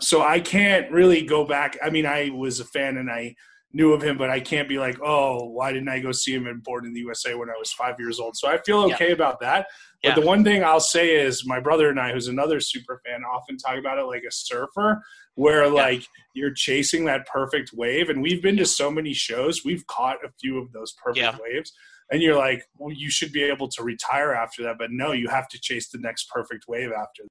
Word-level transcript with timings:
So 0.00 0.22
I 0.22 0.40
can't 0.40 0.90
really 0.90 1.22
go 1.22 1.44
back. 1.44 1.76
I 1.82 1.90
mean, 1.90 2.06
I 2.06 2.30
was 2.30 2.60
a 2.60 2.64
fan 2.64 2.96
and 2.96 3.10
I 3.10 3.34
knew 3.72 3.92
of 3.92 4.02
him, 4.02 4.16
but 4.16 4.30
I 4.30 4.40
can't 4.40 4.68
be 4.68 4.78
like, 4.78 4.98
oh, 5.04 5.44
why 5.46 5.72
didn't 5.72 5.88
I 5.88 5.98
go 6.00 6.12
see 6.12 6.34
him 6.34 6.46
in 6.46 6.60
Born 6.60 6.86
in 6.86 6.94
the 6.94 7.00
USA 7.00 7.34
when 7.34 7.50
I 7.50 7.58
was 7.58 7.72
five 7.72 7.96
years 7.98 8.18
old? 8.18 8.36
So 8.36 8.48
I 8.48 8.58
feel 8.58 8.84
okay 8.92 9.08
yeah. 9.08 9.14
about 9.14 9.40
that. 9.40 9.66
But 10.02 10.10
yeah. 10.10 10.14
the 10.14 10.26
one 10.26 10.44
thing 10.44 10.64
I'll 10.64 10.80
say 10.80 11.16
is 11.16 11.46
my 11.46 11.60
brother 11.60 11.90
and 11.90 12.00
I, 12.00 12.12
who's 12.12 12.28
another 12.28 12.60
super 12.60 13.00
fan, 13.04 13.22
often 13.24 13.58
talk 13.58 13.76
about 13.78 13.98
it 13.98 14.04
like 14.04 14.22
a 14.26 14.32
surfer, 14.32 15.02
where 15.34 15.64
yeah. 15.64 15.70
like 15.70 16.06
you're 16.34 16.54
chasing 16.54 17.04
that 17.06 17.26
perfect 17.26 17.72
wave. 17.74 18.08
And 18.08 18.22
we've 18.22 18.42
been 18.42 18.56
to 18.56 18.66
so 18.66 18.90
many 18.90 19.12
shows, 19.12 19.64
we've 19.64 19.86
caught 19.86 20.24
a 20.24 20.30
few 20.40 20.58
of 20.58 20.72
those 20.72 20.94
perfect 21.02 21.40
waves. 21.40 21.72
And 22.10 22.22
you're 22.22 22.38
like, 22.38 22.64
well, 22.78 22.94
you 22.94 23.10
should 23.10 23.32
be 23.32 23.42
able 23.42 23.68
to 23.68 23.82
retire 23.82 24.32
after 24.32 24.62
that. 24.62 24.78
But 24.78 24.90
no, 24.90 25.12
you 25.12 25.28
have 25.28 25.46
to 25.48 25.60
chase 25.60 25.90
the 25.90 25.98
next 25.98 26.30
perfect 26.30 26.64
wave 26.66 26.90
after 26.90 27.24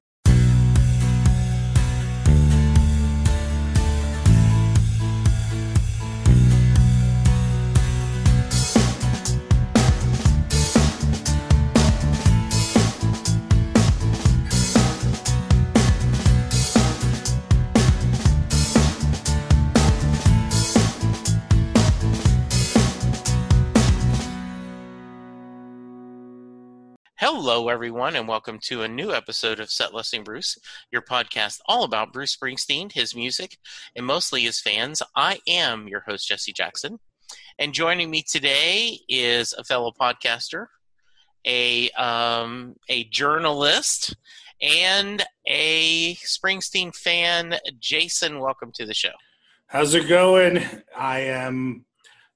Hello, 27.20 27.68
everyone, 27.68 28.14
and 28.14 28.28
welcome 28.28 28.60
to 28.60 28.82
a 28.82 28.88
new 28.88 29.12
episode 29.12 29.58
of 29.58 29.72
Set 29.72 29.92
Listing 29.92 30.22
Bruce, 30.22 30.56
your 30.92 31.02
podcast 31.02 31.58
all 31.66 31.82
about 31.82 32.12
Bruce 32.12 32.36
Springsteen, 32.36 32.92
his 32.92 33.12
music, 33.12 33.58
and 33.96 34.06
mostly 34.06 34.42
his 34.42 34.60
fans. 34.60 35.02
I 35.16 35.40
am 35.48 35.88
your 35.88 36.04
host, 36.06 36.28
Jesse 36.28 36.52
Jackson, 36.52 37.00
and 37.58 37.74
joining 37.74 38.08
me 38.08 38.22
today 38.22 39.00
is 39.08 39.52
a 39.52 39.64
fellow 39.64 39.90
podcaster, 40.00 40.66
a 41.44 41.90
um, 41.90 42.76
a 42.88 43.02
journalist, 43.02 44.14
and 44.62 45.20
a 45.44 46.14
Springsteen 46.14 46.94
fan. 46.94 47.56
Jason, 47.80 48.38
welcome 48.38 48.70
to 48.76 48.86
the 48.86 48.94
show. 48.94 49.10
How's 49.66 49.92
it 49.96 50.08
going? 50.08 50.64
I 50.96 51.22
am 51.22 51.84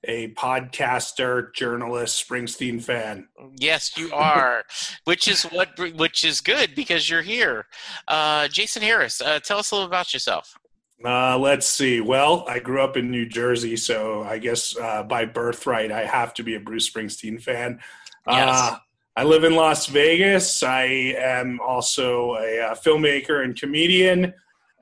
a 0.05 0.33
podcaster, 0.35 1.53
journalist, 1.55 2.27
Springsteen 2.27 2.83
fan. 2.83 3.29
Yes, 3.57 3.97
you 3.97 4.13
are, 4.13 4.65
which 5.05 5.29
is 5.29 5.45
what 5.45 5.71
which 5.95 6.25
is 6.25 6.41
good 6.41 6.75
because 6.75 7.09
you're 7.09 7.23
here. 7.23 7.67
Uh, 8.09 8.49
Jason 8.49 8.83
Harris, 8.83 9.21
uh, 9.21 9.39
tell 9.41 9.59
us 9.59 9.71
a 9.71 9.75
little 9.75 9.89
about 9.89 10.12
yourself. 10.12 10.59
Uh, 11.05 11.37
let's 11.37 11.67
see. 11.67 12.01
Well, 12.01 12.45
I 12.49 12.61
grew 12.61 12.81
up 12.81 12.97
in 12.97 13.11
New 13.11 13.27
Jersey, 13.27 13.77
so 13.77 14.23
I 14.23 14.39
guess 14.39 14.77
uh, 14.77 15.03
by 15.03 15.25
birthright 15.25 15.91
I 15.91 16.05
have 16.05 16.33
to 16.35 16.43
be 16.43 16.55
a 16.55 16.61
Bruce 16.61 16.89
Springsteen 16.89 17.43
fan. 17.43 17.81
Yes. 18.27 18.49
Uh, 18.49 18.77
I 19.17 19.25
live 19.25 19.45
in 19.45 19.55
Las 19.55 19.87
Vegas. 19.87 20.62
I 20.62 20.85
am 21.19 21.61
also 21.61 22.37
a, 22.37 22.71
a 22.71 22.77
filmmaker 22.77 23.45
and 23.45 23.59
comedian. 23.59 24.33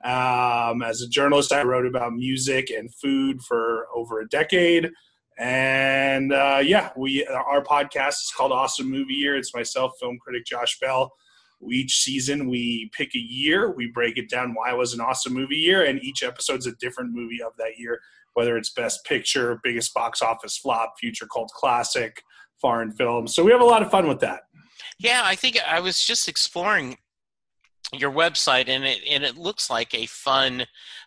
Um, 0.03 0.81
as 0.81 1.01
a 1.01 1.09
journalist, 1.09 1.51
I 1.51 1.63
wrote 1.63 1.85
about 1.85 2.13
music 2.13 2.69
and 2.69 2.93
food 2.93 3.41
for 3.41 3.87
over 3.93 4.19
a 4.19 4.27
decade. 4.27 4.89
And 5.41 6.31
uh, 6.31 6.61
yeah, 6.63 6.91
we 6.95 7.25
our 7.25 7.63
podcast 7.63 8.21
is 8.21 8.31
called 8.37 8.51
Awesome 8.51 8.91
Movie 8.91 9.15
Year. 9.15 9.35
It's 9.35 9.55
myself, 9.55 9.93
film 9.99 10.19
critic 10.19 10.45
Josh 10.45 10.77
Bell. 10.79 11.11
Each 11.67 11.97
season, 11.97 12.47
we 12.47 12.91
pick 12.95 13.15
a 13.15 13.19
year, 13.19 13.71
we 13.71 13.87
break 13.87 14.17
it 14.19 14.29
down 14.29 14.53
why 14.53 14.71
it 14.71 14.77
was 14.77 14.93
an 14.93 15.01
awesome 15.01 15.33
movie 15.33 15.57
year, 15.57 15.83
and 15.83 16.03
each 16.03 16.21
episode's 16.21 16.67
a 16.67 16.75
different 16.75 17.13
movie 17.13 17.41
of 17.41 17.53
that 17.57 17.79
year, 17.79 17.99
whether 18.33 18.55
it's 18.55 18.69
best 18.69 19.03
picture, 19.03 19.59
biggest 19.63 19.95
box 19.95 20.21
office 20.21 20.57
flop, 20.57 20.93
future 20.99 21.27
cult 21.31 21.49
classic, 21.49 22.21
foreign 22.59 22.91
film. 22.91 23.27
So 23.27 23.43
we 23.43 23.51
have 23.51 23.61
a 23.61 23.65
lot 23.65 23.81
of 23.81 23.89
fun 23.89 24.07
with 24.07 24.19
that. 24.19 24.41
Yeah, 24.99 25.21
I 25.23 25.33
think 25.33 25.57
I 25.67 25.79
was 25.79 26.05
just 26.05 26.27
exploring 26.27 26.97
your 27.93 28.11
website 28.11 28.69
and 28.69 28.83
it 28.83 28.99
and 29.09 29.23
it 29.23 29.37
looks 29.37 29.69
like 29.71 29.93
a 29.93 30.05
fun 30.05 30.65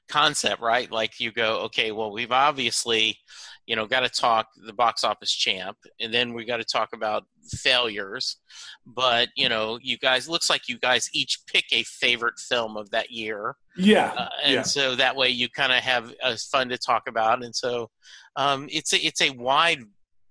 concept, 0.09 0.61
right? 0.61 0.91
Like 0.91 1.21
you 1.21 1.33
go, 1.33 1.61
okay, 1.62 1.93
well, 1.93 2.12
we've 2.12 2.33
obviously 2.33 3.19
you 3.67 3.77
know, 3.77 3.87
got 3.87 4.01
to 4.01 4.09
talk 4.09 4.49
the 4.67 4.73
box 4.73 5.05
office 5.05 5.33
champ, 5.33 5.77
and 6.01 6.13
then 6.13 6.35
we 6.35 6.45
got 6.45 6.59
to 6.59 6.65
talk 6.65 6.91
about 6.93 7.25
failures. 7.51 8.37
But 8.87 9.29
you 9.37 9.49
know, 9.49 9.79
you 9.83 9.99
guys 9.99 10.29
looks 10.29 10.51
like 10.51 10.69
you 10.69 10.79
guys 10.79 11.09
each 11.13 11.41
pick 11.47 11.65
a 11.73 11.83
favorite 11.85 12.39
film 12.39 12.77
of 12.77 12.91
that 12.91 13.11
year. 13.11 13.57
Yeah, 13.77 14.13
uh, 14.17 14.29
and 14.43 14.55
yeah. 14.55 14.63
so 14.63 14.95
that 14.97 15.17
way 15.17 15.31
you 15.31 15.49
kind 15.49 15.73
of 15.73 15.79
have 15.79 16.15
uh, 16.23 16.37
fun 16.51 16.69
to 16.69 16.79
talk 16.79 17.05
about, 17.09 17.45
and 17.45 17.55
so 17.55 17.91
um, 18.37 18.69
it's 18.71 18.93
a, 18.93 18.99
it's 18.99 19.23
a 19.23 19.31
wide 19.31 19.81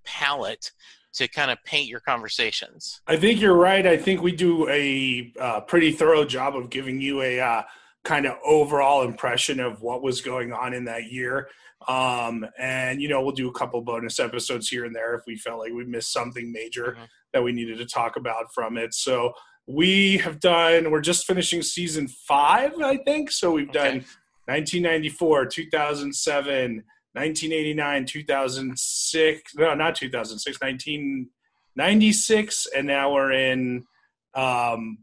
palette 0.05 0.71
to 1.13 1.27
kind 1.27 1.51
of 1.51 1.57
paint 1.63 1.87
your 1.87 1.99
conversations. 1.99 3.01
I 3.07 3.17
think 3.17 3.39
you're 3.39 3.55
right. 3.55 3.85
I 3.85 3.97
think 3.97 4.21
we 4.21 4.31
do 4.31 4.67
a 4.69 5.31
uh, 5.39 5.61
pretty 5.61 5.91
thorough 5.91 6.25
job 6.25 6.55
of 6.55 6.69
giving 6.69 6.99
you 6.99 7.21
a 7.21 7.39
uh, 7.39 7.63
kind 8.03 8.25
of 8.25 8.35
overall 8.45 9.03
impression 9.03 9.59
of 9.59 9.81
what 9.81 10.03
was 10.03 10.21
going 10.21 10.51
on 10.51 10.73
in 10.73 10.85
that 10.85 11.11
year. 11.11 11.49
Um, 11.87 12.45
and 12.57 13.01
you 13.01 13.09
know, 13.09 13.21
we'll 13.21 13.33
do 13.33 13.49
a 13.49 13.53
couple 13.53 13.81
bonus 13.81 14.19
episodes 14.19 14.69
here 14.69 14.85
and 14.85 14.95
there 14.95 15.15
if 15.15 15.23
we 15.27 15.37
felt 15.37 15.59
like 15.59 15.73
we 15.73 15.85
missed 15.85 16.13
something 16.13 16.51
major 16.51 16.93
mm-hmm. 16.93 17.03
that 17.33 17.43
we 17.43 17.51
needed 17.51 17.77
to 17.79 17.85
talk 17.85 18.15
about 18.15 18.53
from 18.53 18.77
it. 18.77 18.93
So 18.93 19.33
we 19.67 20.17
have 20.19 20.39
done. 20.39 20.91
We're 20.91 21.01
just 21.01 21.25
finishing 21.25 21.61
season 21.61 22.07
five, 22.07 22.79
I 22.79 22.97
think. 22.97 23.31
So 23.31 23.51
we've 23.51 23.69
okay. 23.69 23.79
done 23.79 24.05
1994, 24.45 25.47
2007. 25.47 26.83
1989, 27.15 28.05
2006, 28.05 29.55
no, 29.55 29.75
not 29.75 29.95
2006, 29.95 30.59
1996, 30.59 32.67
and 32.75 32.87
now 32.87 33.13
we're 33.13 33.31
in 33.31 33.85
um, 34.33 34.97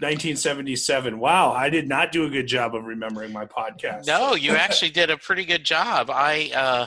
1977. 0.00 1.18
Wow, 1.18 1.52
I 1.52 1.70
did 1.70 1.88
not 1.88 2.12
do 2.12 2.24
a 2.24 2.30
good 2.30 2.46
job 2.46 2.74
of 2.74 2.84
remembering 2.84 3.32
my 3.32 3.44
podcast. 3.44 4.06
No, 4.06 4.34
you 4.34 4.52
actually 4.52 4.90
did 4.90 5.10
a 5.10 5.16
pretty 5.16 5.44
good 5.44 5.64
job. 5.64 6.10
I, 6.10 6.50
uh, 6.54 6.86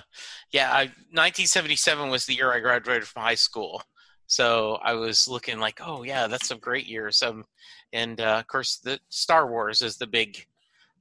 yeah, 0.51 0.71
I, 0.71 0.83
1977 1.11 2.09
was 2.09 2.25
the 2.25 2.35
year 2.35 2.51
I 2.51 2.59
graduated 2.59 3.07
from 3.07 3.23
high 3.23 3.35
school. 3.35 3.81
So 4.27 4.79
I 4.81 4.93
was 4.93 5.27
looking 5.27 5.59
like, 5.59 5.79
oh 5.85 6.03
yeah, 6.03 6.27
that's 6.27 6.47
some 6.47 6.59
great 6.59 6.87
years. 6.87 7.21
Um, 7.21 7.45
and 7.91 8.19
uh, 8.19 8.37
of 8.39 8.47
course, 8.47 8.77
the 8.77 8.99
Star 9.09 9.49
Wars 9.49 9.81
is 9.81 9.97
the 9.97 10.07
big, 10.07 10.45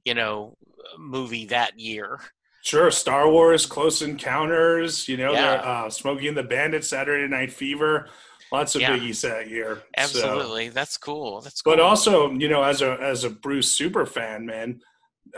you 0.05 0.13
know, 0.13 0.55
movie 0.97 1.45
that 1.47 1.79
year. 1.79 2.19
Sure, 2.61 2.91
Star 2.91 3.29
Wars, 3.29 3.65
Close 3.65 4.01
Encounters. 4.01 5.09
You 5.09 5.17
know, 5.17 5.33
yeah. 5.33 5.53
uh, 5.53 5.89
Smokey 5.89 6.27
and 6.27 6.37
the 6.37 6.43
Bandit, 6.43 6.85
Saturday 6.85 7.27
Night 7.27 7.51
Fever 7.51 8.07
lots 8.53 8.75
of 8.75 8.81
yeah. 8.81 8.95
biggies 8.95 9.21
that 9.21 9.49
year. 9.49 9.81
Absolutely, 9.97 10.67
so. 10.67 10.73
that's 10.73 10.97
cool. 10.97 11.41
That's 11.41 11.61
cool. 11.61 11.73
But 11.73 11.81
also, 11.81 12.31
you 12.31 12.47
know, 12.47 12.63
as 12.63 12.81
a 12.81 12.93
as 13.01 13.25
a 13.25 13.29
Bruce 13.29 13.71
super 13.71 14.05
fan, 14.05 14.45
man, 14.45 14.79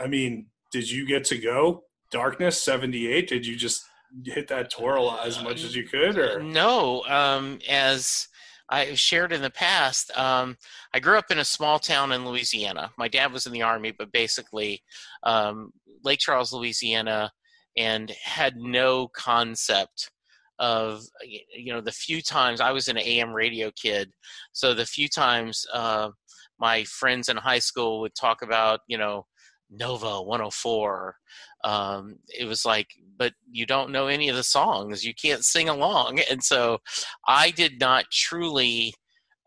I 0.00 0.06
mean, 0.06 0.46
did 0.70 0.88
you 0.88 1.06
get 1.06 1.24
to 1.24 1.38
go 1.38 1.84
Darkness 2.12 2.62
'78? 2.62 3.28
Did 3.28 3.46
you 3.46 3.56
just 3.56 3.82
hit 4.24 4.46
that 4.48 4.70
tour 4.70 5.18
as 5.24 5.42
much 5.42 5.64
as 5.64 5.74
you 5.74 5.84
could, 5.84 6.18
or 6.18 6.42
no? 6.42 7.02
Um, 7.04 7.58
as 7.68 8.28
I 8.68 8.94
shared 8.94 9.32
in 9.32 9.42
the 9.42 9.50
past, 9.50 10.16
um, 10.16 10.56
I 10.92 11.00
grew 11.00 11.18
up 11.18 11.30
in 11.30 11.38
a 11.38 11.44
small 11.44 11.78
town 11.78 12.12
in 12.12 12.26
Louisiana. 12.26 12.90
My 12.98 13.08
dad 13.08 13.32
was 13.32 13.46
in 13.46 13.52
the 13.52 13.62
army, 13.62 13.92
but 13.96 14.12
basically, 14.12 14.82
um, 15.22 15.72
Lake 16.04 16.20
Charles, 16.20 16.52
Louisiana, 16.52 17.32
and 17.76 18.10
had 18.22 18.56
no 18.56 19.08
concept 19.08 20.10
of 20.58 21.02
you 21.24 21.72
know 21.72 21.80
the 21.80 21.92
few 21.92 22.22
times 22.22 22.60
I 22.60 22.72
was 22.72 22.88
an 22.88 22.98
AM 22.98 23.32
radio 23.32 23.70
kid, 23.70 24.10
so 24.52 24.74
the 24.74 24.86
few 24.86 25.08
times 25.08 25.64
uh, 25.72 26.10
my 26.58 26.84
friends 26.84 27.28
in 27.28 27.36
high 27.36 27.58
school 27.58 28.00
would 28.00 28.14
talk 28.14 28.42
about 28.42 28.80
you 28.88 28.98
know 28.98 29.26
Nova 29.70 30.22
104. 30.22 31.16
Um, 31.64 32.16
it 32.28 32.46
was 32.46 32.64
like, 32.64 32.86
but 33.18 33.32
you 33.50 33.66
don't 33.66 33.90
know 33.90 34.06
any 34.06 34.28
of 34.28 34.36
the 34.36 34.44
songs, 34.44 35.04
you 35.04 35.14
can't 35.14 35.44
sing 35.44 35.68
along, 35.68 36.20
and 36.30 36.42
so 36.42 36.78
I 37.26 37.50
did 37.50 37.80
not 37.80 38.04
truly 38.10 38.94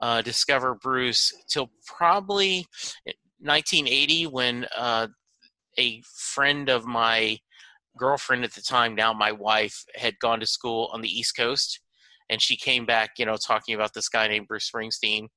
uh, 0.01 0.21
discover 0.21 0.75
Bruce 0.75 1.33
till 1.49 1.71
probably 1.85 2.65
1980 3.39 4.27
when 4.27 4.65
uh, 4.77 5.07
a 5.77 6.01
friend 6.05 6.69
of 6.69 6.85
my 6.85 7.37
girlfriend 7.99 8.43
at 8.43 8.53
the 8.53 8.61
time, 8.61 8.95
now 8.95 9.13
my 9.13 9.31
wife, 9.31 9.83
had 9.95 10.19
gone 10.19 10.39
to 10.39 10.45
school 10.45 10.89
on 10.93 11.01
the 11.01 11.09
East 11.09 11.35
Coast, 11.35 11.79
and 12.29 12.41
she 12.41 12.55
came 12.55 12.85
back, 12.85 13.11
you 13.17 13.25
know, 13.25 13.37
talking 13.37 13.75
about 13.75 13.93
this 13.93 14.09
guy 14.09 14.27
named 14.27 14.47
Bruce 14.47 14.69
Springsteen. 14.69 15.27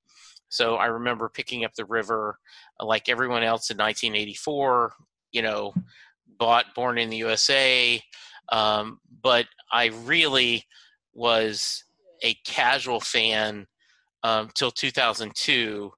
So 0.48 0.76
I 0.76 0.86
remember 0.86 1.28
picking 1.28 1.64
up 1.64 1.74
the 1.74 1.86
river, 1.86 2.38
like 2.80 3.08
everyone 3.08 3.42
else 3.42 3.70
in 3.70 3.76
1984. 3.76 4.92
You 5.32 5.42
know, 5.42 5.72
bought 6.38 6.74
Born 6.74 6.98
in 6.98 7.08
the 7.08 7.16
USA, 7.16 8.00
um, 8.50 9.00
but 9.22 9.46
I 9.72 9.86
really 10.04 10.64
was 11.14 11.84
a 12.22 12.34
casual 12.44 13.00
fan 13.00 13.66
um, 14.22 14.50
till 14.54 14.70
2002 14.70 15.90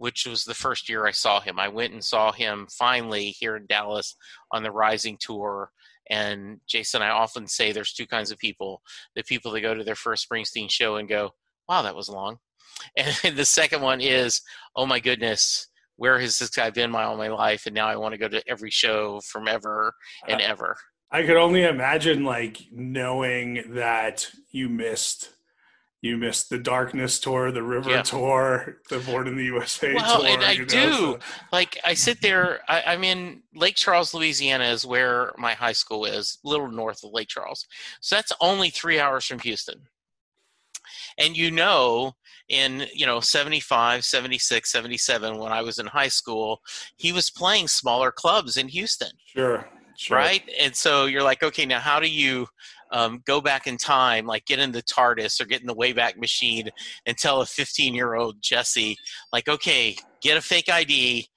which 0.00 0.26
was 0.26 0.44
the 0.44 0.54
first 0.54 0.88
year 0.88 1.06
I 1.06 1.10
saw 1.10 1.40
him. 1.40 1.60
I 1.60 1.68
went 1.68 1.92
and 1.92 2.02
saw 2.02 2.32
him 2.32 2.66
finally 2.70 3.32
here 3.38 3.56
in 3.56 3.66
Dallas 3.66 4.16
on 4.50 4.62
the 4.62 4.70
Rising 4.70 5.18
Tour. 5.20 5.70
And 6.10 6.60
Jason, 6.66 7.02
I 7.02 7.10
often 7.10 7.46
say 7.46 7.72
there's 7.72 7.92
two 7.92 8.06
kinds 8.06 8.30
of 8.30 8.38
people 8.38 8.82
the 9.14 9.22
people 9.22 9.52
that 9.52 9.60
go 9.60 9.74
to 9.74 9.84
their 9.84 9.94
first 9.94 10.28
Springsteen 10.28 10.70
show 10.70 10.96
and 10.96 11.08
go, 11.08 11.30
wow, 11.68 11.82
that 11.82 11.96
was 11.96 12.08
long. 12.08 12.38
And 13.24 13.36
the 13.36 13.44
second 13.44 13.82
one 13.82 14.00
is, 14.00 14.40
oh 14.74 14.86
my 14.86 15.00
goodness, 15.00 15.68
where 15.96 16.18
has 16.18 16.38
this 16.38 16.48
guy 16.48 16.70
been 16.70 16.90
my 16.90 17.04
all 17.04 17.16
my 17.16 17.28
life? 17.28 17.66
And 17.66 17.74
now 17.74 17.86
I 17.86 17.96
want 17.96 18.12
to 18.12 18.18
go 18.18 18.28
to 18.28 18.42
every 18.48 18.70
show 18.70 19.20
from 19.20 19.46
ever 19.46 19.94
and 20.26 20.40
ever. 20.40 20.76
I 21.10 21.22
could 21.22 21.36
only 21.36 21.64
imagine 21.64 22.24
like 22.24 22.58
knowing 22.72 23.74
that 23.74 24.30
you 24.50 24.68
missed 24.68 25.30
you 26.02 26.16
missed 26.16 26.48
the 26.48 26.58
darkness 26.58 27.18
tour 27.18 27.52
the 27.52 27.62
river 27.62 27.90
yeah. 27.90 28.02
tour 28.02 28.78
the 28.88 28.98
born 29.00 29.26
in 29.28 29.36
the 29.36 29.44
usa 29.44 29.94
well 29.94 30.20
tour, 30.20 30.28
and 30.28 30.42
i 30.42 30.56
do 30.56 30.64
know, 30.64 30.92
so. 30.92 31.18
like 31.52 31.78
i 31.84 31.94
sit 31.94 32.20
there 32.22 32.60
I, 32.68 32.82
i'm 32.86 33.04
in 33.04 33.42
lake 33.54 33.76
charles 33.76 34.14
louisiana 34.14 34.64
is 34.64 34.86
where 34.86 35.32
my 35.36 35.52
high 35.52 35.72
school 35.72 36.04
is 36.04 36.38
a 36.44 36.48
little 36.48 36.70
north 36.70 37.04
of 37.04 37.12
lake 37.12 37.28
charles 37.28 37.66
so 38.00 38.16
that's 38.16 38.32
only 38.40 38.70
three 38.70 38.98
hours 38.98 39.26
from 39.26 39.40
houston 39.40 39.82
and 41.18 41.36
you 41.36 41.50
know 41.50 42.12
in 42.48 42.86
you 42.94 43.06
know 43.06 43.20
75 43.20 44.04
76 44.04 44.70
77 44.70 45.38
when 45.38 45.52
i 45.52 45.62
was 45.62 45.78
in 45.78 45.86
high 45.86 46.08
school 46.08 46.60
he 46.96 47.12
was 47.12 47.30
playing 47.30 47.68
smaller 47.68 48.10
clubs 48.10 48.56
in 48.56 48.68
houston 48.68 49.12
sure, 49.26 49.68
sure. 49.96 50.16
right 50.16 50.42
and 50.60 50.74
so 50.74 51.06
you're 51.06 51.22
like 51.22 51.42
okay 51.42 51.66
now 51.66 51.78
how 51.78 52.00
do 52.00 52.10
you 52.10 52.46
um, 52.92 53.22
go 53.26 53.40
back 53.40 53.66
in 53.66 53.76
time, 53.76 54.26
like 54.26 54.46
get 54.46 54.58
in 54.58 54.72
the 54.72 54.82
TARDIS 54.82 55.40
or 55.40 55.44
get 55.44 55.60
in 55.60 55.66
the 55.66 55.74
Wayback 55.74 56.16
Machine 56.16 56.70
and 57.06 57.16
tell 57.16 57.40
a 57.40 57.46
15 57.46 57.94
year 57.94 58.14
old 58.14 58.42
Jesse, 58.42 58.96
like, 59.32 59.48
okay, 59.48 59.96
get 60.22 60.36
a 60.36 60.42
fake 60.42 60.68
ID, 60.68 61.28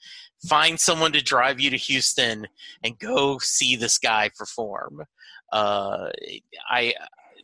find 0.47 0.79
someone 0.79 1.11
to 1.13 1.21
drive 1.21 1.59
you 1.59 1.69
to 1.69 1.77
Houston, 1.77 2.47
and 2.83 3.00
go 3.00 3.38
see 3.39 3.75
this 3.75 3.97
guy 3.97 4.29
perform. 4.38 5.03
Uh, 5.51 6.09
I 6.69 6.94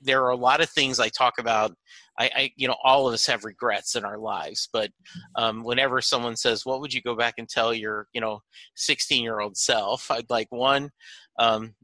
there 0.01 0.23
are 0.23 0.29
a 0.29 0.35
lot 0.35 0.61
of 0.61 0.69
things 0.69 0.99
I 0.99 1.09
talk 1.09 1.39
about. 1.39 1.75
I, 2.17 2.31
I, 2.35 2.51
you 2.55 2.67
know, 2.67 2.75
all 2.83 3.07
of 3.07 3.13
us 3.13 3.25
have 3.27 3.43
regrets 3.43 3.95
in 3.95 4.05
our 4.05 4.17
lives, 4.17 4.69
but 4.71 4.91
um, 5.35 5.63
whenever 5.63 6.01
someone 6.01 6.35
says, 6.35 6.65
"What 6.65 6.81
would 6.81 6.93
you 6.93 7.01
go 7.01 7.15
back 7.15 7.35
and 7.37 7.47
tell 7.47 7.73
your, 7.73 8.07
you 8.13 8.21
know, 8.21 8.39
16 8.75 9.23
year 9.23 9.39
old 9.39 9.57
self?" 9.57 10.09
I'd 10.09 10.29
like 10.29 10.47
one, 10.51 10.89
um, 11.37 11.75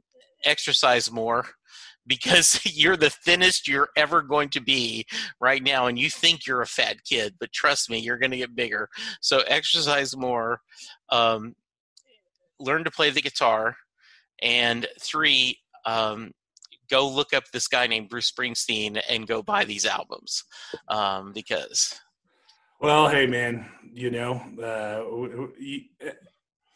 exercise 0.46 1.12
more 1.12 1.46
because 2.08 2.60
you're 2.66 2.98
the 2.98 3.10
thinnest 3.10 3.68
you're 3.68 3.90
ever 3.96 4.22
going 4.22 4.50
to 4.50 4.62
be 4.62 5.06
right 5.40 5.64
now 5.64 5.88
and 5.88 5.98
you 6.00 6.10
think 6.10 6.46
you're 6.46 6.62
a 6.62 6.68
fat 6.68 6.98
kid 7.04 7.36
but 7.40 7.52
trust 7.52 7.90
me 7.90 8.00
you're 8.00 8.18
going 8.18 8.32
to 8.32 8.38
get 8.38 8.56
bigger. 8.56 8.90
So 9.22 9.42
exercise 9.48 10.16
more 10.16 10.60
um, 11.10 11.56
learn 12.60 12.84
to 12.84 12.92
play 12.92 13.10
the 13.10 13.22
guitar 13.22 13.76
and 14.42 14.88
three 15.02 15.60
um, 15.86 16.32
go 16.90 17.08
look 17.08 17.34
up 17.34 17.44
this 17.52 17.68
guy 17.68 17.88
named 17.88 18.10
bruce 18.10 18.32
springsteen 18.32 19.02
and 19.10 19.28
go 19.28 19.42
buy 19.42 19.66
these 19.66 19.86
albums 19.86 20.44
um, 20.90 21.32
because 21.34 22.00
well 22.82 23.08
hey 23.08 23.26
man 23.26 23.66
you 23.94 24.12
know 24.12 24.34
uh, 24.62 25.04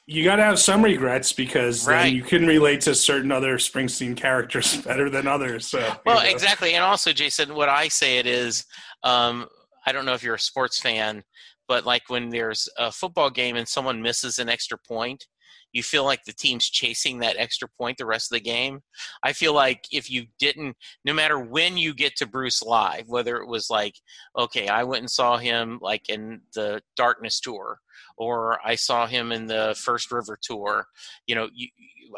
you 0.09 0.23
got 0.23 0.37
to 0.37 0.43
have 0.43 0.57
some 0.57 0.83
regrets 0.83 1.31
because 1.33 1.87
right. 1.87 2.05
then 2.05 2.15
you 2.15 2.23
can 2.23 2.47
relate 2.47 2.81
to 2.81 2.95
certain 2.95 3.31
other 3.31 3.57
Springsteen 3.57 4.17
characters 4.17 4.77
better 4.85 5.07
than 5.07 5.27
others. 5.27 5.67
So, 5.67 5.77
well, 6.03 6.17
you 6.17 6.23
know. 6.23 6.29
exactly, 6.31 6.73
and 6.73 6.83
also, 6.83 7.13
Jason, 7.13 7.53
what 7.53 7.69
I 7.69 7.89
say 7.89 8.17
it 8.17 8.25
is, 8.25 8.65
um, 9.03 9.45
I 9.85 9.91
don't 9.91 10.05
know 10.05 10.15
if 10.15 10.23
you're 10.23 10.33
a 10.33 10.39
sports 10.39 10.79
fan, 10.79 11.21
but 11.67 11.85
like 11.85 12.01
when 12.07 12.29
there's 12.29 12.67
a 12.79 12.91
football 12.91 13.29
game 13.29 13.55
and 13.55 13.67
someone 13.67 14.01
misses 14.01 14.39
an 14.39 14.49
extra 14.49 14.79
point, 14.79 15.27
you 15.71 15.83
feel 15.83 16.03
like 16.03 16.23
the 16.23 16.33
team's 16.33 16.69
chasing 16.69 17.19
that 17.19 17.37
extra 17.37 17.67
point 17.77 17.97
the 17.97 18.05
rest 18.05 18.31
of 18.31 18.37
the 18.37 18.43
game. 18.43 18.81
I 19.23 19.33
feel 19.33 19.53
like 19.53 19.85
if 19.91 20.09
you 20.09 20.25
didn't, 20.39 20.75
no 21.05 21.13
matter 21.13 21.39
when 21.39 21.77
you 21.77 21.93
get 21.93 22.15
to 22.17 22.27
Bruce 22.27 22.61
live, 22.63 23.07
whether 23.07 23.37
it 23.37 23.47
was 23.47 23.69
like, 23.69 23.95
okay, 24.37 24.67
I 24.67 24.83
went 24.83 25.01
and 25.01 25.11
saw 25.11 25.37
him 25.37 25.79
like 25.81 26.09
in 26.09 26.41
the 26.55 26.81
Darkness 26.95 27.39
tour, 27.39 27.79
or 28.17 28.59
I 28.65 28.75
saw 28.75 29.05
him 29.05 29.31
in 29.31 29.47
the 29.47 29.75
First 29.77 30.11
River 30.11 30.37
tour, 30.41 30.87
you 31.27 31.35
know, 31.35 31.49
you, 31.53 31.67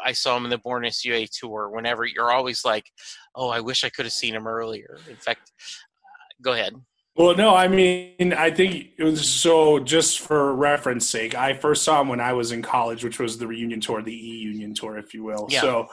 I 0.04 0.12
saw 0.12 0.36
him 0.36 0.44
in 0.44 0.50
the 0.50 0.58
Born 0.58 0.90
SUA 0.90 1.26
tour. 1.26 1.70
Whenever 1.70 2.04
you're 2.04 2.32
always 2.32 2.64
like, 2.64 2.86
oh, 3.34 3.50
I 3.50 3.60
wish 3.60 3.84
I 3.84 3.90
could 3.90 4.06
have 4.06 4.12
seen 4.12 4.34
him 4.34 4.46
earlier. 4.46 4.98
In 5.08 5.16
fact, 5.16 5.52
uh, 5.60 6.34
go 6.42 6.52
ahead. 6.52 6.74
Well, 7.14 7.36
no, 7.36 7.54
I 7.54 7.68
mean, 7.68 8.32
I 8.32 8.50
think 8.50 8.92
it 8.96 9.04
was 9.04 9.28
so 9.28 9.78
just 9.78 10.20
for 10.20 10.54
reference 10.54 11.06
sake, 11.08 11.34
I 11.34 11.52
first 11.52 11.82
saw 11.82 12.00
him 12.00 12.08
when 12.08 12.20
I 12.20 12.32
was 12.32 12.52
in 12.52 12.62
college, 12.62 13.04
which 13.04 13.18
was 13.18 13.36
the 13.36 13.46
reunion 13.46 13.80
tour, 13.80 14.00
the 14.02 14.14
E 14.14 14.38
Union 14.38 14.72
tour, 14.72 14.96
if 14.96 15.12
you 15.12 15.22
will. 15.22 15.46
Yeah. 15.50 15.60
So, 15.60 15.88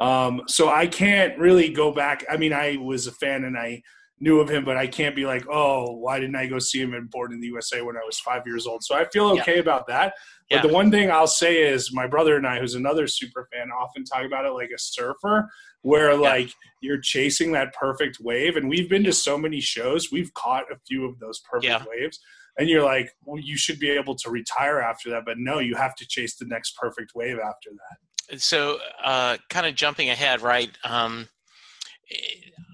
um, 0.00 0.42
so 0.48 0.68
I 0.68 0.88
can't 0.88 1.38
really 1.38 1.68
go 1.68 1.92
back. 1.92 2.24
I 2.28 2.36
mean, 2.36 2.52
I 2.52 2.78
was 2.78 3.06
a 3.06 3.12
fan 3.12 3.44
and 3.44 3.56
I 3.56 3.82
knew 4.18 4.40
of 4.40 4.48
him, 4.48 4.64
but 4.64 4.76
I 4.76 4.88
can't 4.88 5.14
be 5.14 5.24
like, 5.24 5.44
oh, 5.48 5.92
why 5.92 6.18
didn't 6.18 6.36
I 6.36 6.46
go 6.46 6.58
see 6.58 6.80
him 6.80 6.94
in 6.94 7.06
Born 7.06 7.32
in 7.32 7.40
the 7.40 7.46
USA 7.48 7.80
when 7.82 7.96
I 7.96 8.04
was 8.04 8.18
five 8.18 8.42
years 8.44 8.66
old? 8.66 8.82
So 8.82 8.96
I 8.96 9.04
feel 9.04 9.30
okay 9.38 9.54
yeah. 9.54 9.60
about 9.60 9.86
that. 9.86 10.14
But 10.50 10.62
the 10.66 10.74
one 10.74 10.90
thing 10.90 11.10
I'll 11.10 11.28
say 11.28 11.62
is 11.62 11.94
my 11.94 12.08
brother 12.08 12.36
and 12.36 12.46
I, 12.46 12.58
who's 12.58 12.74
another 12.74 13.06
super 13.06 13.48
fan, 13.52 13.70
often 13.70 14.04
talk 14.04 14.24
about 14.24 14.44
it 14.44 14.50
like 14.50 14.70
a 14.74 14.78
surfer 14.78 15.48
where 15.82 16.14
like 16.16 16.48
yeah. 16.48 16.54
you're 16.80 17.00
chasing 17.00 17.52
that 17.52 17.72
perfect 17.72 18.18
wave. 18.20 18.56
And 18.56 18.68
we've 18.68 18.88
been 18.88 19.04
to 19.04 19.12
so 19.12 19.38
many 19.38 19.60
shows, 19.60 20.10
we've 20.10 20.34
caught 20.34 20.64
a 20.72 20.76
few 20.88 21.06
of 21.06 21.18
those 21.20 21.40
perfect 21.40 21.64
yeah. 21.64 21.84
waves. 21.88 22.18
And 22.58 22.68
you're 22.68 22.84
like, 22.84 23.12
well, 23.24 23.40
you 23.40 23.56
should 23.56 23.78
be 23.78 23.90
able 23.90 24.16
to 24.16 24.30
retire 24.30 24.80
after 24.80 25.08
that. 25.10 25.24
But 25.24 25.38
no, 25.38 25.60
you 25.60 25.76
have 25.76 25.94
to 25.96 26.06
chase 26.06 26.36
the 26.36 26.46
next 26.46 26.76
perfect 26.76 27.12
wave 27.14 27.38
after 27.38 27.70
that. 27.70 28.40
So, 28.40 28.78
uh, 29.02 29.38
kind 29.48 29.66
of 29.66 29.74
jumping 29.74 30.10
ahead, 30.10 30.42
right? 30.42 30.70
Um, 30.84 31.28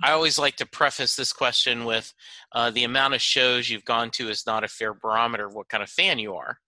I 0.02 0.12
always 0.12 0.38
like 0.38 0.56
to 0.56 0.66
preface 0.66 1.14
this 1.14 1.32
question 1.32 1.84
with 1.84 2.12
uh, 2.52 2.70
the 2.70 2.84
amount 2.84 3.14
of 3.14 3.20
shows 3.20 3.68
you've 3.68 3.84
gone 3.84 4.10
to 4.12 4.28
is 4.28 4.46
not 4.46 4.64
a 4.64 4.68
fair 4.68 4.94
barometer 4.94 5.46
of 5.46 5.54
what 5.54 5.68
kind 5.68 5.82
of 5.82 5.90
fan 5.90 6.18
you 6.18 6.34
are 6.34 6.58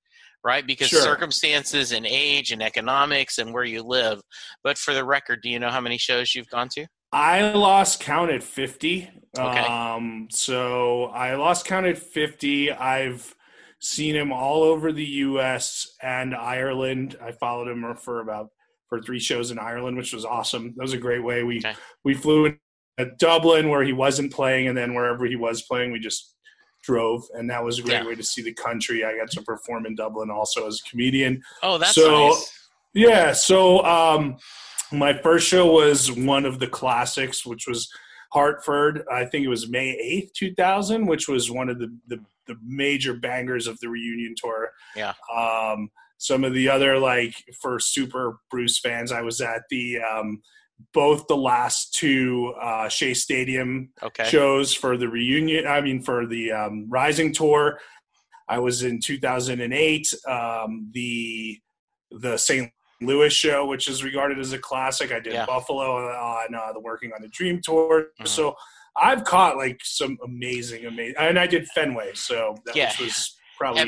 right? 0.45 0.66
Because 0.66 0.88
sure. 0.88 1.02
circumstances 1.02 1.92
and 1.92 2.07
age 2.07 2.52
and 2.52 2.62
economics 2.62 3.38
and 3.38 3.52
where 3.52 3.64
you 3.64 3.83
live. 3.83 4.21
But 4.62 4.78
for 4.78 4.95
the 4.95 5.04
record, 5.04 5.42
do 5.42 5.50
you 5.50 5.59
know 5.59 5.71
how 5.71 5.80
many 5.80 5.99
shows 5.99 6.35
you've 6.35 6.49
gone 6.49 6.68
to? 6.75 6.87
I 7.12 7.52
lost 7.52 8.00
count 8.00 8.30
at 8.30 8.42
50. 8.42 9.11
Okay. 9.38 9.59
Um, 9.61 10.28
so 10.30 11.07
I 11.07 11.35
lost 11.37 11.64
count 11.64 11.87
at 11.87 11.99
50. 11.99 12.73
I've 12.73 13.35
seen 13.80 14.14
him 14.14 14.33
all 14.33 14.62
over 14.62 14.92
the 14.92 15.04
U.S. 15.04 15.88
and 16.02 16.35
Ireland. 16.35 17.16
I 17.23 17.33
followed 17.33 17.68
him 17.68 17.95
for 17.97 18.21
about 18.21 18.49
for 18.88 19.00
three 19.00 19.21
shows 19.21 19.50
in 19.50 19.59
Ireland, 19.59 19.97
which 19.97 20.12
was 20.12 20.25
awesome. 20.25 20.75
That 20.76 20.83
was 20.83 20.95
a 20.95 20.99
great 20.99 21.23
way. 21.23 21.42
We 21.42 21.59
okay. 21.59 21.75
we 22.04 22.14
flew 22.14 22.47
in 22.47 22.59
at 22.99 23.18
Dublin 23.18 23.68
where 23.68 23.85
he 23.85 23.92
wasn't 23.92 24.33
playing, 24.33 24.68
and 24.68 24.76
then 24.76 24.95
wherever 24.95 25.25
he 25.25 25.37
was 25.37 25.62
playing, 25.62 25.92
we 25.92 26.00
just 26.00 26.35
drove, 26.88 27.23
and 27.35 27.50
that 27.50 27.62
was 27.62 27.78
a 27.78 27.83
great 27.83 28.00
yeah. 28.00 28.07
way 28.07 28.14
to 28.14 28.23
see 28.23 28.42
the 28.42 28.54
country. 28.54 29.04
I 29.04 29.16
got 29.16 29.30
to 29.33 29.42
perform 29.42 29.85
in 29.85 29.95
Dublin 29.95 30.30
also 30.30 30.66
as 30.66 30.80
a 30.85 30.90
comedian. 30.90 31.42
Oh, 31.62 31.76
that's 31.78 31.95
so. 31.95 32.28
Nice. 32.28 32.68
Yeah, 32.95 33.33
so 33.35 33.85
um, 33.85 34.38
my 34.90 35.12
first 35.23 35.47
show 35.47 35.71
was 35.71 36.11
one 36.11 36.47
of 36.47 36.59
the 36.59 36.66
classics, 36.66 37.45
which 37.45 37.68
was 37.68 37.88
Hartford. 38.33 39.04
I 39.12 39.26
think 39.26 39.45
it 39.45 39.49
was 39.49 39.68
May 39.68 39.90
eighth, 39.90 40.33
two 40.33 40.54
thousand, 40.54 41.07
which 41.07 41.28
was 41.28 41.50
one 41.50 41.68
of 41.68 41.78
the, 41.78 41.95
the, 42.09 42.18
the 42.47 42.57
major 42.64 43.14
bangers 43.14 43.66
of 43.66 43.78
the 43.80 43.88
reunion 43.88 44.35
tour. 44.37 44.71
Yeah. 44.97 45.12
Um, 45.33 45.90
some 46.16 46.42
of 46.45 46.54
the 46.54 46.68
other 46.68 46.99
like 46.99 47.35
for 47.61 47.78
super 47.78 48.38
Bruce 48.50 48.78
fans, 48.80 49.12
I 49.12 49.23
was 49.23 49.40
at 49.40 49.62
the 49.71 49.99
um, 50.00 50.40
both 50.92 51.26
the 51.26 51.37
last 51.37 51.94
two 51.94 52.54
uh, 52.61 52.88
Shea 52.88 53.14
Stadium 53.14 53.90
Okay. 54.02 54.25
shows 54.25 54.73
for 54.75 54.97
the 54.97 55.08
reunion. 55.08 55.66
I 55.66 55.80
mean, 55.80 56.02
for 56.02 56.26
the 56.26 56.52
um, 56.52 56.87
Rising 56.88 57.32
tour. 57.32 57.80
I 58.49 58.58
was 58.58 58.82
in 58.82 59.00
2008. 59.00 60.14
Um, 60.26 60.90
the 60.92 61.58
the 62.11 62.38
St. 62.38 62.73
Louis 63.02 63.32
show, 63.32 63.66
which 63.66 63.87
is 63.87 64.02
regarded 64.02 64.38
as 64.38 64.52
a 64.54 64.58
classic. 64.58 65.12
I 65.12 65.20
did 65.20 65.35
Yeah. 65.35 65.44
Buffalo 65.47 66.08
on 66.08 66.54
uh, 66.54 66.73
the 66.73 66.80
Working 66.80 67.12
on 67.14 67.20
the 67.23 67.28
Dream 67.28 67.61
tour. 67.62 68.06
Mhm. 68.20 68.26
So 68.26 68.54
I've 69.00 69.25
caught 69.25 69.56
like 69.56 69.78
some 69.85 70.16
amazing, 70.25 70.87
amazing, 70.87 71.14
and 71.18 71.38
I 71.38 71.47
did 71.47 71.68
Fenway. 71.68 72.14
So 72.14 72.56
that 72.64 72.75
Yeah. 72.75 72.88
which 72.90 73.00
was 73.00 73.37
probably 73.58 73.80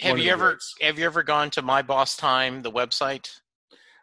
Have, 0.00 0.10
have 0.10 0.18
you 0.18 0.30
ever 0.30 0.58
have 0.82 0.98
you 0.98 1.06
ever 1.06 1.22
gone 1.22 1.50
to 1.50 1.62
My 1.62 1.80
Boss 1.82 2.16
Time, 2.16 2.62
the 2.62 2.70
website? 2.70 3.39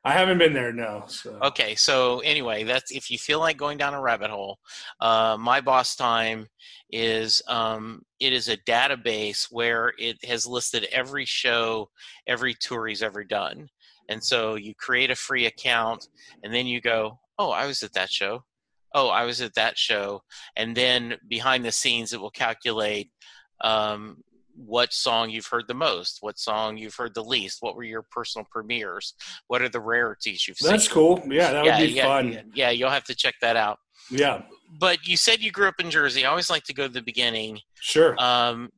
I 0.08 0.14
haven't 0.14 0.38
been 0.38 0.54
there. 0.54 0.72
No. 0.72 1.04
So. 1.08 1.38
Okay, 1.44 1.76
so 1.76 2.20
anyway, 2.20 2.64
that's 2.64 2.92
if 2.92 3.12
you 3.12 3.18
feel 3.18 3.42
like 3.42 3.58
going 3.58 3.78
down 3.78 3.94
a 3.94 4.00
rabbit 4.00 4.30
hole, 4.30 4.58
uh, 5.02 5.36
my 5.38 5.60
boss 5.60 5.98
time 5.98 6.48
is 6.90 7.42
um, 7.50 8.04
it 8.22 8.32
is 8.32 8.48
a 8.48 8.56
database 8.56 9.48
where 9.52 9.92
it 9.98 10.24
has 10.24 10.48
listed 10.48 10.88
every 10.94 11.26
show, 11.26 11.90
every 12.26 12.54
tour 12.54 12.88
he's 12.88 13.04
ever 13.04 13.26
done, 13.26 13.68
and 14.08 14.24
so 14.24 14.56
you 14.56 14.74
create 14.76 15.12
a 15.12 15.16
free 15.16 15.46
account, 15.46 16.08
and 16.42 16.54
then 16.54 16.68
you 16.68 16.80
go, 16.80 17.20
oh, 17.38 17.52
I 17.52 17.68
was 17.68 17.84
at 17.84 17.92
that 17.92 18.10
show, 18.10 18.46
oh, 18.96 19.10
I 19.10 19.26
was 19.26 19.42
at 19.42 19.56
that 19.56 19.78
show, 19.78 20.22
and 20.56 20.74
then 20.74 21.18
behind 21.28 21.66
the 21.66 21.72
scenes 21.74 22.14
it 22.14 22.22
will 22.22 22.32
calculate. 22.32 23.12
Um, 23.60 24.24
what 24.58 24.92
song 24.92 25.30
you've 25.30 25.48
heard 25.48 25.68
the 25.68 25.74
most, 25.74 26.18
what 26.22 26.40
song 26.40 26.78
you've 26.78 26.96
heard 26.96 27.14
the 27.14 27.24
least, 27.24 27.58
what 27.62 27.76
were 27.76 27.84
your 27.84 28.04
personal 28.12 28.48
premieres, 28.52 29.14
what 29.48 29.62
are 29.62 29.70
the 29.70 29.80
rarities 29.80 30.48
you've 30.48 30.58
seen. 30.58 30.72
That's 30.72 30.88
cool. 30.88 31.22
Yeah, 31.28 31.52
that 31.52 31.64
would 31.64 31.88
be 31.88 31.94
yeah, 31.94 32.04
fun. 32.06 32.32
Yeah, 32.34 32.42
yeah, 32.54 32.70
you'll 32.72 32.90
have 32.90 33.04
to 33.06 33.16
check 33.16 33.36
that 33.42 33.56
out. 33.56 33.78
Yeah, 34.10 34.44
But 34.80 35.06
you 35.06 35.18
said 35.18 35.42
you 35.42 35.52
grew 35.52 35.68
up 35.68 35.80
in 35.80 35.92
Jersey. 35.92 36.26
I 36.26 36.30
always 36.30 36.50
like 36.50 36.64
to 36.64 36.74
go 36.74 36.88
to 36.88 36.94
the 36.94 37.02
beginning. 37.02 37.60
sure. 37.76 38.16
Um, 38.22 38.70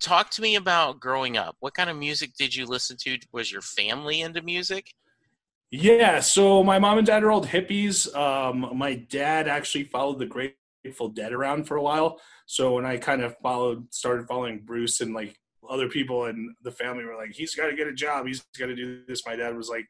talk 0.00 0.30
to 0.30 0.42
me 0.42 0.56
about 0.56 1.00
growing 1.00 1.36
up. 1.36 1.56
What 1.60 1.74
kind 1.74 1.88
of 1.88 1.96
music 1.96 2.32
did 2.38 2.54
you 2.54 2.66
listen 2.66 2.96
to? 3.02 3.18
Was 3.32 3.50
your 3.50 3.62
family 3.62 4.20
into 4.20 4.42
music? 4.42 4.92
Yeah, 5.70 6.20
so 6.20 6.62
my 6.62 6.78
mom 6.78 6.98
and 6.98 7.06
dad 7.06 7.24
are 7.24 7.30
old 7.30 7.46
hippies. 7.46 8.14
Um, 8.14 8.70
my 8.74 8.94
dad 8.94 9.48
actually 9.48 9.84
followed 9.84 10.18
the 10.18 10.26
Grateful 10.86 11.08
Dead 11.08 11.32
around 11.32 11.64
for 11.66 11.76
a 11.76 11.82
while. 11.82 12.20
So 12.46 12.74
when 12.74 12.86
I 12.86 12.96
kind 12.96 13.22
of 13.22 13.36
followed, 13.42 13.92
started 13.92 14.28
following 14.28 14.60
Bruce 14.64 15.00
and 15.00 15.12
like 15.12 15.36
other 15.68 15.88
people 15.88 16.26
and 16.26 16.54
the 16.62 16.70
family 16.70 17.04
were 17.04 17.16
like, 17.16 17.32
he's 17.32 17.54
got 17.56 17.66
to 17.66 17.74
get 17.76 17.88
a 17.88 17.92
job. 17.92 18.26
He's 18.26 18.44
got 18.58 18.66
to 18.66 18.76
do 18.76 19.02
this. 19.08 19.26
My 19.26 19.34
dad 19.34 19.56
was 19.56 19.68
like, 19.68 19.86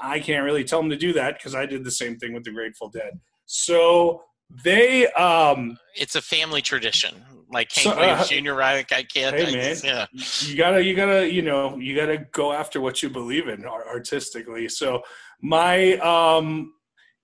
I 0.00 0.18
can't 0.18 0.44
really 0.44 0.64
tell 0.64 0.80
him 0.80 0.90
to 0.90 0.96
do 0.96 1.12
that 1.12 1.38
because 1.38 1.54
I 1.54 1.64
did 1.66 1.84
the 1.84 1.92
same 1.92 2.16
thing 2.18 2.32
with 2.34 2.42
the 2.42 2.50
Grateful 2.50 2.88
Dead. 2.88 3.20
So 3.46 4.22
they, 4.64 5.06
um, 5.12 5.78
It's 5.94 6.16
a 6.16 6.22
family 6.22 6.60
tradition, 6.60 7.22
like 7.52 7.70
So, 7.70 7.90
Hank 7.90 8.00
Williams 8.00 8.32
uh, 8.32 8.40
Jr. 8.50 8.58
Right? 8.58 8.92
I 8.92 9.02
can't. 9.04 9.36
Hey, 9.36 9.46
I- 9.46 9.52
man. 9.52 9.76
Yeah. 9.84 10.06
you 10.40 10.56
gotta 10.56 10.82
you 10.82 10.96
gotta 10.96 11.32
you 11.32 11.42
know 11.42 11.76
you 11.76 11.94
gotta 11.94 12.18
go 12.32 12.52
after 12.52 12.80
what 12.80 13.00
you 13.02 13.10
believe 13.10 13.46
in 13.48 13.64
artistically 13.64 14.68
so 14.68 15.02
my 15.40 15.92
um 15.98 16.72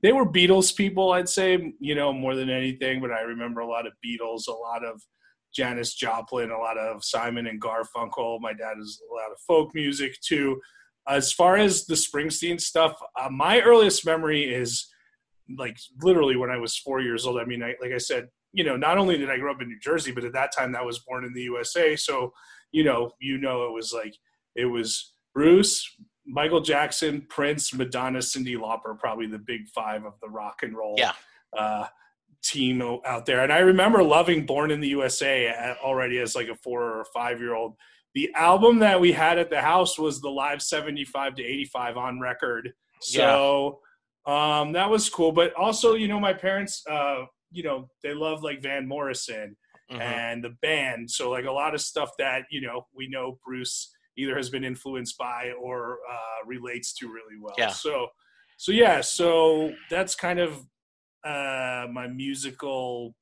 they 0.02 0.12
were 0.12 0.26
beatles 0.26 0.74
people 0.74 1.12
i'd 1.12 1.28
say 1.28 1.72
you 1.80 1.94
know 1.94 2.12
more 2.12 2.34
than 2.34 2.50
anything 2.50 3.00
but 3.00 3.10
i 3.10 3.20
remember 3.20 3.60
a 3.60 3.66
lot 3.66 3.86
of 3.86 3.92
beatles 4.04 4.48
a 4.48 4.52
lot 4.52 4.84
of 4.84 5.00
janis 5.54 5.94
joplin 5.94 6.50
a 6.50 6.58
lot 6.58 6.78
of 6.78 7.04
simon 7.04 7.46
and 7.46 7.60
garfunkel. 7.60 8.40
My 8.40 8.52
dad 8.52 8.76
is 8.80 9.00
a 9.10 9.14
lot 9.14 9.32
of 9.32 9.38
folk 9.46 9.74
music 9.74 10.14
too. 10.20 10.60
As 11.08 11.32
far 11.32 11.56
as 11.56 11.86
the 11.86 11.94
springsteen 11.94 12.60
stuff 12.60 13.00
uh, 13.20 13.30
my 13.30 13.60
earliest 13.60 14.04
memory 14.04 14.42
is 14.42 14.86
like 15.56 15.78
literally 16.02 16.36
when 16.36 16.50
i 16.50 16.58
was 16.58 16.76
four 16.76 17.00
years 17.00 17.26
old. 17.26 17.40
I 17.40 17.44
mean 17.44 17.62
I, 17.62 17.74
like 17.80 17.92
i 17.92 17.98
said 17.98 18.28
you 18.52 18.64
know, 18.64 18.76
not 18.76 18.98
only 18.98 19.18
did 19.18 19.30
I 19.30 19.38
grow 19.38 19.52
up 19.52 19.60
in 19.60 19.68
New 19.68 19.78
Jersey, 19.78 20.12
but 20.12 20.24
at 20.24 20.32
that 20.32 20.52
time 20.56 20.74
I 20.74 20.82
was 20.82 21.00
born 21.00 21.24
in 21.24 21.32
the 21.32 21.42
USA. 21.42 21.96
So, 21.96 22.32
you 22.72 22.84
know, 22.84 23.12
you 23.20 23.38
know, 23.38 23.66
it 23.66 23.72
was 23.72 23.92
like 23.92 24.14
it 24.56 24.66
was 24.66 25.12
Bruce, 25.34 25.96
Michael 26.28 26.60
Jackson, 26.60 27.22
Prince, 27.28 27.72
Madonna, 27.74 28.18
Cyndi 28.18 28.56
Lauper, 28.56 28.98
probably 28.98 29.26
the 29.26 29.38
big 29.38 29.66
five 29.68 30.04
of 30.04 30.14
the 30.20 30.28
rock 30.28 30.62
and 30.62 30.76
roll 30.76 30.94
Yeah. 30.98 31.12
uh, 31.56 31.86
team 32.44 32.80
out 33.04 33.26
there. 33.26 33.42
And 33.42 33.52
I 33.52 33.58
remember 33.58 34.02
loving 34.02 34.46
Born 34.46 34.70
in 34.70 34.80
the 34.80 34.88
USA 34.88 35.74
already 35.82 36.18
as 36.18 36.36
like 36.36 36.48
a 36.48 36.54
four 36.54 36.82
or 36.82 37.04
five 37.14 37.40
year 37.40 37.54
old. 37.54 37.76
The 38.14 38.30
album 38.34 38.78
that 38.80 39.00
we 39.00 39.12
had 39.12 39.38
at 39.38 39.50
the 39.50 39.60
house 39.60 39.98
was 39.98 40.20
the 40.20 40.30
live 40.30 40.62
75 40.62 41.34
to 41.36 41.42
85 41.44 41.96
on 41.96 42.20
record. 42.20 42.72
So 43.00 43.80
um, 44.26 44.72
that 44.72 44.88
was 44.90 45.08
cool. 45.08 45.32
But 45.32 45.52
also, 45.54 45.94
you 45.94 46.08
know, 46.08 46.20
my 46.20 46.32
parents, 46.34 46.82
uh, 46.88 47.24
you 47.50 47.62
know, 47.62 47.88
they 48.02 48.12
love 48.14 48.42
like 48.42 48.62
Van 48.62 48.86
Morrison 48.86 49.56
Mhm. 49.90 50.00
and 50.00 50.44
the 50.44 50.50
band. 50.60 51.10
So 51.10 51.30
like 51.30 51.46
a 51.46 51.50
lot 51.52 51.74
of 51.74 51.80
stuff 51.80 52.10
that 52.18 52.42
you 52.50 52.60
know 52.60 52.86
we 52.94 53.08
know 53.08 53.38
Bruce 53.44 53.90
either 54.18 54.36
has 54.36 54.50
been 54.50 54.64
influenced 54.64 55.16
by 55.16 55.52
or 55.62 55.98
uh, 56.10 56.46
relates 56.46 56.92
to 56.94 57.06
really 57.06 57.38
well. 57.40 57.54
Yeah. 57.56 57.68
So 57.68 58.08
so 58.58 58.72
yeah. 58.72 59.00
So 59.00 59.72
that's 59.88 60.14
kind 60.14 60.40
of 60.40 60.58
uh, 61.24 61.86
my 61.92 62.08
musical 62.08 63.14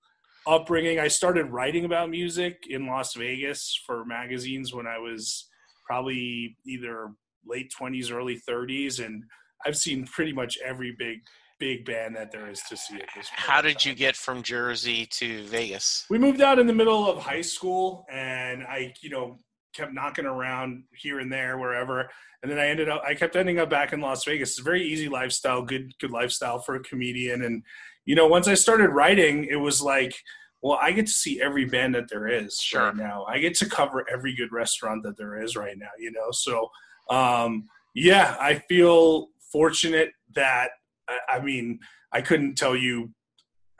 upbringing. 0.46 0.98
I 0.98 1.08
started 1.08 1.46
writing 1.50 1.84
about 1.84 2.10
music 2.10 2.64
in 2.68 2.86
Las 2.86 3.14
Vegas 3.14 3.78
for 3.86 4.04
magazines 4.04 4.72
when 4.72 4.86
I 4.86 4.98
was 4.98 5.48
probably 5.86 6.56
either 6.66 7.12
late 7.46 7.70
twenties, 7.76 8.10
early 8.10 8.36
thirties, 8.38 8.98
and 8.98 9.22
I've 9.64 9.76
seen 9.76 10.06
pretty 10.06 10.32
much 10.32 10.58
every 10.64 10.94
big 10.98 11.18
big 11.58 11.84
band 11.86 12.14
that 12.14 12.30
there 12.30 12.50
is 12.50 12.60
to 12.68 12.76
see 12.76 12.96
at 12.96 13.08
this 13.14 13.30
point. 13.30 13.40
How 13.40 13.62
did 13.62 13.84
you 13.84 13.94
get 13.94 14.14
from 14.14 14.42
Jersey 14.42 15.06
to 15.12 15.42
Vegas? 15.44 16.04
We 16.10 16.18
moved 16.18 16.42
out 16.42 16.58
in 16.58 16.66
the 16.66 16.74
middle 16.74 17.10
of 17.10 17.18
high 17.18 17.40
school, 17.40 18.04
and 18.10 18.62
I, 18.62 18.92
you 19.00 19.08
know, 19.08 19.38
kept 19.76 19.92
knocking 19.92 20.26
around 20.26 20.84
here 20.92 21.20
and 21.20 21.32
there, 21.32 21.58
wherever. 21.58 22.08
And 22.42 22.50
then 22.50 22.58
I 22.58 22.68
ended 22.68 22.88
up, 22.88 23.02
I 23.06 23.14
kept 23.14 23.36
ending 23.36 23.58
up 23.58 23.70
back 23.70 23.92
in 23.92 24.00
Las 24.00 24.24
Vegas. 24.24 24.50
It's 24.50 24.60
a 24.60 24.62
very 24.62 24.82
easy 24.82 25.08
lifestyle, 25.08 25.62
good, 25.62 25.92
good 25.98 26.10
lifestyle 26.10 26.60
for 26.60 26.74
a 26.76 26.82
comedian. 26.82 27.42
And 27.42 27.62
you 28.04 28.14
know, 28.14 28.26
once 28.26 28.46
I 28.48 28.54
started 28.54 28.90
writing, 28.90 29.44
it 29.50 29.56
was 29.56 29.82
like, 29.82 30.14
well, 30.62 30.78
I 30.80 30.92
get 30.92 31.06
to 31.06 31.12
see 31.12 31.42
every 31.42 31.64
band 31.64 31.94
that 31.94 32.08
there 32.08 32.28
is 32.28 32.58
Sure. 32.60 32.84
right 32.86 32.96
now. 32.96 33.24
I 33.28 33.38
get 33.38 33.54
to 33.56 33.68
cover 33.68 34.04
every 34.12 34.34
good 34.34 34.52
restaurant 34.52 35.02
that 35.02 35.16
there 35.16 35.40
is 35.42 35.56
right 35.56 35.76
now. 35.76 35.90
You 35.98 36.12
know, 36.12 36.30
so 36.30 36.70
um, 37.10 37.66
yeah, 37.94 38.36
I 38.40 38.54
feel 38.68 39.28
fortunate 39.52 40.12
that 40.34 40.70
I, 41.08 41.18
I 41.36 41.40
mean, 41.40 41.80
I 42.12 42.20
couldn't 42.20 42.56
tell 42.56 42.76
you 42.76 43.10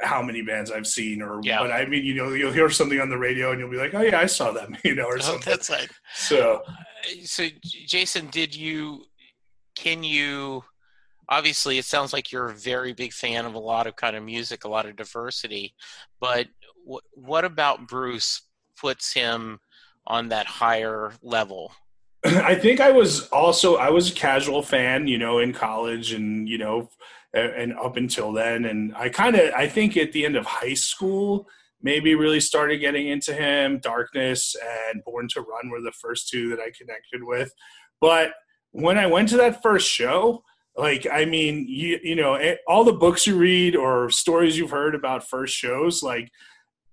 how 0.01 0.23
many 0.23 0.43
bands 0.43 0.71
I've 0.71 0.87
seen 0.87 1.23
or 1.23 1.41
Yeah. 1.43 1.61
but 1.61 1.73
I 1.73 1.87
mean, 1.87 2.05
you 2.05 2.15
know, 2.15 2.29
you'll 2.33 2.53
hear 2.53 2.69
something 2.71 3.01
on 3.01 3.09
the 3.09 3.17
radio 3.19 3.51
and 3.53 3.61
you'll 3.61 3.71
be 3.71 3.77
like, 3.79 3.95
Oh 3.95 4.03
yeah, 4.03 4.19
I 4.21 4.27
saw 4.27 4.51
them, 4.53 4.77
you 4.85 4.95
know, 4.95 5.05
or 5.07 5.17
Oh, 5.17 5.21
something. 5.21 5.43
that's 5.51 5.71
right. 5.71 5.89
So 6.15 6.63
So, 7.25 7.47
Jason, 7.63 8.27
did 8.29 8.55
you? 8.55 9.05
Can 9.75 10.03
you? 10.03 10.65
Obviously, 11.29 11.77
it 11.79 11.85
sounds 11.85 12.13
like 12.13 12.31
you're 12.31 12.51
a 12.51 12.55
very 12.55 12.93
big 12.93 13.13
fan 13.13 13.47
of 13.47 13.55
a 13.55 13.59
lot 13.59 13.87
of 13.87 13.97
kind 13.97 14.15
of 14.17 14.23
music, 14.23 14.65
a 14.65 14.69
lot 14.69 14.87
of 14.87 14.97
diversity. 14.97 15.75
But 16.21 16.47
wh- 16.89 17.03
what 17.17 17.45
about 17.45 17.89
Bruce 17.89 18.43
puts 18.81 19.13
him 19.13 19.59
on 20.07 20.29
that 20.29 20.47
higher 20.47 21.13
level? 21.23 21.73
I 22.45 22.55
think 22.55 22.81
I 22.81 22.91
was 22.91 23.29
also 23.29 23.77
I 23.77 23.91
was 23.91 24.11
a 24.11 24.15
casual 24.15 24.63
fan, 24.63 25.07
you 25.07 25.19
know, 25.19 25.39
in 25.39 25.53
college 25.53 26.13
and 26.13 26.49
you 26.49 26.59
know, 26.59 26.91
and, 27.33 27.75
up 27.79 27.97
until 27.97 28.33
then, 28.33 28.65
and 28.65 28.97
I 28.97 29.09
kind 29.11 29.37
of 29.37 29.53
I 29.55 29.69
think 29.69 29.97
at 29.97 30.13
the 30.13 30.25
end 30.25 30.37
of 30.37 30.47
high 30.47 30.75
school 30.75 31.47
maybe 31.83 32.15
really 32.15 32.41
started 32.41 32.79
getting 32.79 33.09
into 33.09 33.33
him. 33.33 33.79
Darkness 33.79 34.57
and 34.91 35.05
Born 35.05 35.29
to 35.29 35.41
Run 35.41 35.71
were 35.71 35.83
the 35.83 35.93
first 35.93 36.29
two 36.29 36.49
that 36.51 36.59
I 36.59 36.71
connected 36.77 37.23
with, 37.23 37.53
but 38.01 38.33
when 38.73 38.99
I 38.99 39.07
went 39.07 39.29
to 39.31 39.37
that 39.39 39.63
first 39.63 39.89
show, 39.89 40.43
like 40.77 41.07
I 41.11 41.27
mean, 41.27 41.67
you 41.69 42.01
you 42.03 42.17
know, 42.17 42.39
all 42.67 42.85
the 42.85 42.93
books 42.93 43.27
you 43.27 43.37
read 43.37 43.77
or 43.77 44.11
stories 44.11 44.59
you've 44.59 44.71
heard 44.71 44.95
about 44.95 45.29
first 45.29 45.55
shows, 45.55 46.03
like 46.03 46.31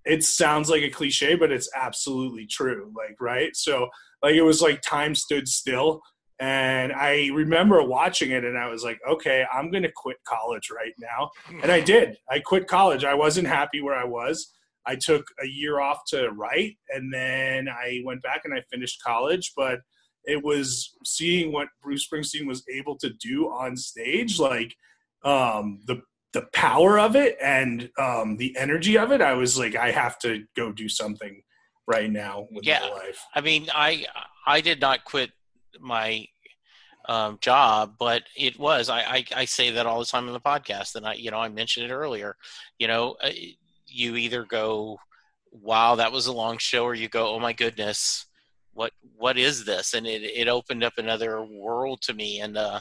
it 0.05 0.23
sounds 0.23 0.69
like 0.69 0.83
a 0.83 0.89
cliche, 0.89 1.35
but 1.35 1.51
it's 1.51 1.69
absolutely 1.75 2.45
true. 2.45 2.91
Like 2.95 3.19
right, 3.19 3.55
so 3.55 3.89
like 4.23 4.35
it 4.35 4.41
was 4.41 4.61
like 4.61 4.81
time 4.81 5.13
stood 5.13 5.47
still 5.47 6.01
and 6.39 6.91
i 6.93 7.29
remember 7.33 7.83
watching 7.83 8.31
it 8.31 8.43
and 8.43 8.57
i 8.57 8.67
was 8.67 8.83
like 8.83 8.99
okay 9.07 9.45
i'm 9.53 9.69
gonna 9.69 9.91
quit 9.95 10.17
college 10.27 10.69
right 10.75 10.93
now. 10.97 11.29
And 11.61 11.71
i 11.71 11.79
did. 11.79 12.17
I 12.29 12.39
quit 12.39 12.67
college. 12.67 13.03
I 13.03 13.13
wasn't 13.13 13.47
happy 13.47 13.81
where 13.81 13.95
i 13.95 14.05
was. 14.05 14.51
I 14.85 14.95
took 14.95 15.25
a 15.41 15.47
year 15.47 15.79
off 15.79 15.99
to 16.07 16.29
write 16.31 16.75
and 16.89 17.13
then 17.13 17.69
i 17.69 18.01
went 18.03 18.21
back 18.21 18.41
and 18.45 18.53
i 18.53 18.61
finished 18.71 19.01
college 19.01 19.53
but 19.55 19.79
it 20.25 20.43
was 20.43 20.93
seeing 21.05 21.51
what 21.51 21.67
bruce 21.81 22.07
springsteen 22.07 22.47
was 22.47 22.63
able 22.73 22.97
to 22.97 23.09
do 23.21 23.45
on 23.45 23.77
stage 23.77 24.39
like 24.39 24.75
um 25.23 25.79
the 25.85 26.01
the 26.33 26.45
power 26.53 26.99
of 26.99 27.15
it 27.15 27.37
and 27.41 27.89
um 27.99 28.37
the 28.37 28.55
energy 28.57 28.97
of 28.97 29.11
it 29.11 29.21
i 29.21 29.33
was 29.33 29.57
like 29.57 29.75
i 29.75 29.91
have 29.91 30.17
to 30.19 30.43
go 30.55 30.71
do 30.71 30.89
something 30.89 31.41
right 31.87 32.11
now 32.11 32.47
with 32.51 32.65
Yeah. 32.65 32.81
my 32.81 32.89
life 32.89 33.25
I 33.35 33.41
mean, 33.41 33.67
I 33.73 34.05
I 34.45 34.61
did 34.61 34.79
not 34.81 35.05
quit 35.05 35.31
my 35.79 36.27
um, 37.07 37.37
job, 37.41 37.95
but 37.99 38.23
it 38.35 38.57
was. 38.57 38.89
I, 38.89 39.01
I, 39.01 39.25
I 39.35 39.45
say 39.45 39.71
that 39.71 39.85
all 39.85 39.99
the 39.99 40.05
time 40.05 40.27
in 40.27 40.33
the 40.33 40.39
podcast, 40.39 40.95
and 40.95 41.05
I 41.05 41.13
you 41.15 41.31
know 41.31 41.39
I 41.39 41.49
mentioned 41.49 41.85
it 41.89 41.93
earlier. 41.93 42.35
You 42.79 42.87
know, 42.87 43.15
uh, 43.21 43.29
you 43.87 44.15
either 44.15 44.45
go, 44.45 44.99
"Wow, 45.51 45.95
that 45.95 46.11
was 46.11 46.27
a 46.27 46.33
long 46.33 46.57
show," 46.57 46.83
or 46.85 46.95
you 46.95 47.09
go, 47.09 47.33
"Oh 47.35 47.39
my 47.39 47.53
goodness." 47.53 48.25
What 48.73 48.91
what 49.17 49.37
is 49.37 49.65
this? 49.65 49.93
And 49.93 50.07
it, 50.07 50.23
it 50.23 50.47
opened 50.47 50.83
up 50.83 50.93
another 50.97 51.43
world 51.43 52.01
to 52.03 52.13
me, 52.13 52.39
and 52.41 52.57
uh, 52.57 52.79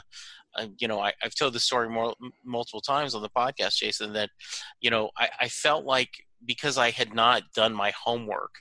you 0.77 0.87
know, 0.87 0.99
I, 0.99 1.13
have 1.21 1.35
told 1.35 1.53
the 1.53 1.59
story 1.59 1.89
more 1.89 2.13
multiple 2.43 2.81
times 2.81 3.15
on 3.15 3.21
the 3.21 3.29
podcast, 3.29 3.77
Jason. 3.77 4.13
That 4.13 4.29
you 4.81 4.89
know, 4.89 5.09
I, 5.17 5.29
I 5.41 5.49
felt 5.49 5.85
like 5.85 6.09
because 6.45 6.77
I 6.77 6.91
had 6.91 7.13
not 7.13 7.43
done 7.55 7.73
my 7.73 7.91
homework, 8.03 8.55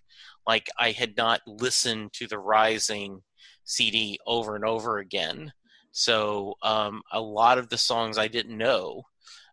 like 0.47 0.69
I 0.79 0.91
had 0.91 1.17
not 1.17 1.41
listened 1.47 2.13
to 2.15 2.27
the 2.27 2.39
Rising 2.39 3.23
CD 3.65 4.19
over 4.27 4.57
and 4.57 4.65
over 4.65 4.99
again. 4.99 5.53
So 5.93 6.55
um, 6.63 7.03
a 7.13 7.21
lot 7.21 7.59
of 7.59 7.69
the 7.69 7.79
songs 7.79 8.19
I 8.19 8.29
didn't 8.29 8.57
know. 8.57 9.03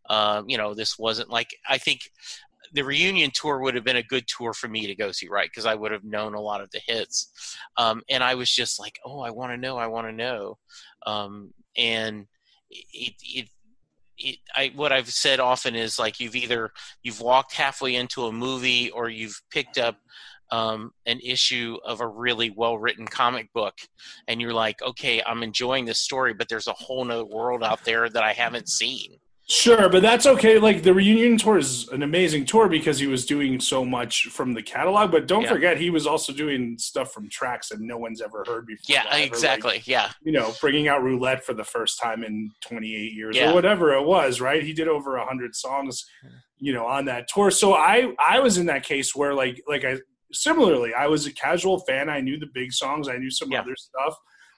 Um, 0.10 0.46
you 0.50 0.58
know, 0.58 0.74
this 0.74 0.98
wasn't 0.98 1.30
like 1.30 1.50
I 1.68 1.78
think 1.78 2.02
the 2.74 2.84
reunion 2.84 3.32
tour 3.34 3.60
would 3.60 3.76
have 3.76 3.84
been 3.84 3.96
a 3.96 4.04
good 4.04 4.26
tour 4.28 4.54
for 4.54 4.68
me 4.68 4.88
to 4.88 4.96
go 4.96 5.12
see, 5.12 5.28
right? 5.28 5.50
Because 5.50 5.66
I 5.66 5.76
would 5.76 5.92
have 5.92 6.04
known 6.04 6.34
a 6.34 6.42
lot 6.42 6.62
of 6.62 6.70
the 6.72 6.82
hits, 6.86 7.32
um, 7.78 8.02
and 8.10 8.24
I 8.24 8.36
was 8.36 8.50
just 8.50 8.80
like, 8.80 9.00
"Oh, 9.06 9.22
I 9.22 9.32
want 9.32 9.52
to 9.54 9.58
know, 9.58 9.78
I 9.78 9.88
want 9.88 10.08
to 10.08 10.14
know," 10.14 10.58
um, 11.06 11.54
and 11.78 12.28
it, 12.70 13.14
it, 13.22 13.50
it, 14.18 14.38
I, 14.56 14.72
what 14.76 14.92
I've 14.92 15.10
said 15.10 15.40
often 15.40 15.76
is 15.76 15.98
like 15.98 16.20
you've 16.20 16.36
either 16.36 16.72
you've 17.04 17.22
walked 17.22 17.54
halfway 17.54 17.96
into 17.96 18.26
a 18.26 18.32
movie 18.32 18.92
or 18.92 19.10
you've 19.10 19.42
picked 19.52 19.78
up 19.78 19.98
um, 20.52 20.92
an 21.06 21.20
issue 21.20 21.78
of 21.86 22.02
a 22.02 22.08
really 22.08 22.50
well 22.50 22.78
written 22.78 23.08
comic 23.08 23.52
book 23.54 23.76
and 24.28 24.42
you're 24.42 24.54
like 24.54 24.82
okay 24.82 25.22
i'm 25.26 25.44
enjoying 25.44 25.86
this 25.86 26.00
story 26.00 26.34
but 26.34 26.50
there's 26.50 26.68
a 26.68 26.74
whole 26.74 27.04
nother 27.04 27.26
world 27.26 27.64
out 27.64 27.84
there 27.84 28.10
that 28.10 28.24
i 28.24 28.34
haven't 28.34 28.70
seen 28.70 29.18
Sure, 29.52 29.90
but 29.90 30.04
that's 30.04 30.28
okay. 30.28 30.60
Like 30.60 30.84
the 30.84 30.94
reunion 30.94 31.36
tour 31.36 31.58
is 31.58 31.88
an 31.90 32.04
amazing 32.04 32.46
tour 32.46 32.70
because 32.70 33.00
he 33.00 33.08
was 33.08 33.26
doing 33.26 33.60
so 33.60 33.84
much 33.84 34.26
from 34.26 34.54
the 34.54 34.62
catalog. 34.62 35.12
But 35.12 35.28
don't 35.28 35.42
yeah. 35.42 35.50
forget, 35.50 35.78
he 35.80 35.90
was 35.90 36.06
also 36.06 36.32
doing 36.32 36.78
stuff 36.78 37.12
from 37.12 37.28
tracks 37.30 37.70
that 37.70 37.82
no 37.82 37.98
one's 37.98 38.22
ever 38.22 38.44
heard 38.46 38.68
before. 38.68 38.84
Yeah, 38.88 39.16
exactly. 39.16 39.78
Like, 39.78 39.88
yeah, 39.88 40.12
you 40.22 40.32
know, 40.32 40.54
bringing 40.62 40.88
out 40.88 41.02
Roulette 41.02 41.44
for 41.44 41.56
the 41.56 41.64
first 41.64 42.00
time 42.00 42.24
in 42.24 42.52
28 42.62 43.12
years 43.12 43.36
yeah. 43.36 43.50
or 43.50 43.56
whatever 43.56 43.92
it 43.96 44.06
was. 44.06 44.40
Right? 44.40 44.62
He 44.62 44.72
did 44.72 44.88
over 44.88 45.16
a 45.16 45.26
hundred 45.26 45.56
songs, 45.56 46.06
you 46.60 46.72
know, 46.72 46.86
on 46.86 47.06
that 47.06 47.28
tour. 47.28 47.50
So 47.50 47.74
I 47.74 48.14
I 48.24 48.42
was 48.42 48.60
in 48.60 48.68
that 48.68 48.84
case 48.84 49.16
where 49.16 49.34
like 49.34 49.64
like 49.68 49.84
I 49.84 49.98
similarly 50.32 50.94
I 50.94 51.08
was 51.08 51.26
a 51.26 51.34
casual 51.34 51.80
fan. 51.80 52.10
I 52.10 52.22
knew 52.22 52.40
the 52.40 52.50
big 52.54 52.72
songs. 52.72 53.08
I 53.08 53.18
knew 53.18 53.32
some 53.32 53.52
yeah. 53.52 53.62
other 53.62 53.76
stuff, 53.76 54.16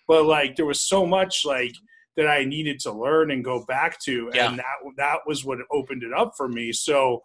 but 0.07 0.25
like 0.25 0.55
there 0.55 0.65
was 0.65 0.81
so 0.81 1.05
much 1.05 1.43
like 1.45 1.73
that 2.17 2.27
I 2.27 2.43
needed 2.43 2.79
to 2.81 2.91
learn 2.91 3.31
and 3.31 3.43
go 3.43 3.63
back 3.65 3.99
to, 4.01 4.29
yeah. 4.33 4.49
and 4.49 4.59
that 4.59 4.75
that 4.97 5.19
was 5.25 5.45
what 5.45 5.59
opened 5.71 6.03
it 6.03 6.13
up 6.13 6.33
for 6.35 6.47
me. 6.47 6.71
So, 6.73 7.21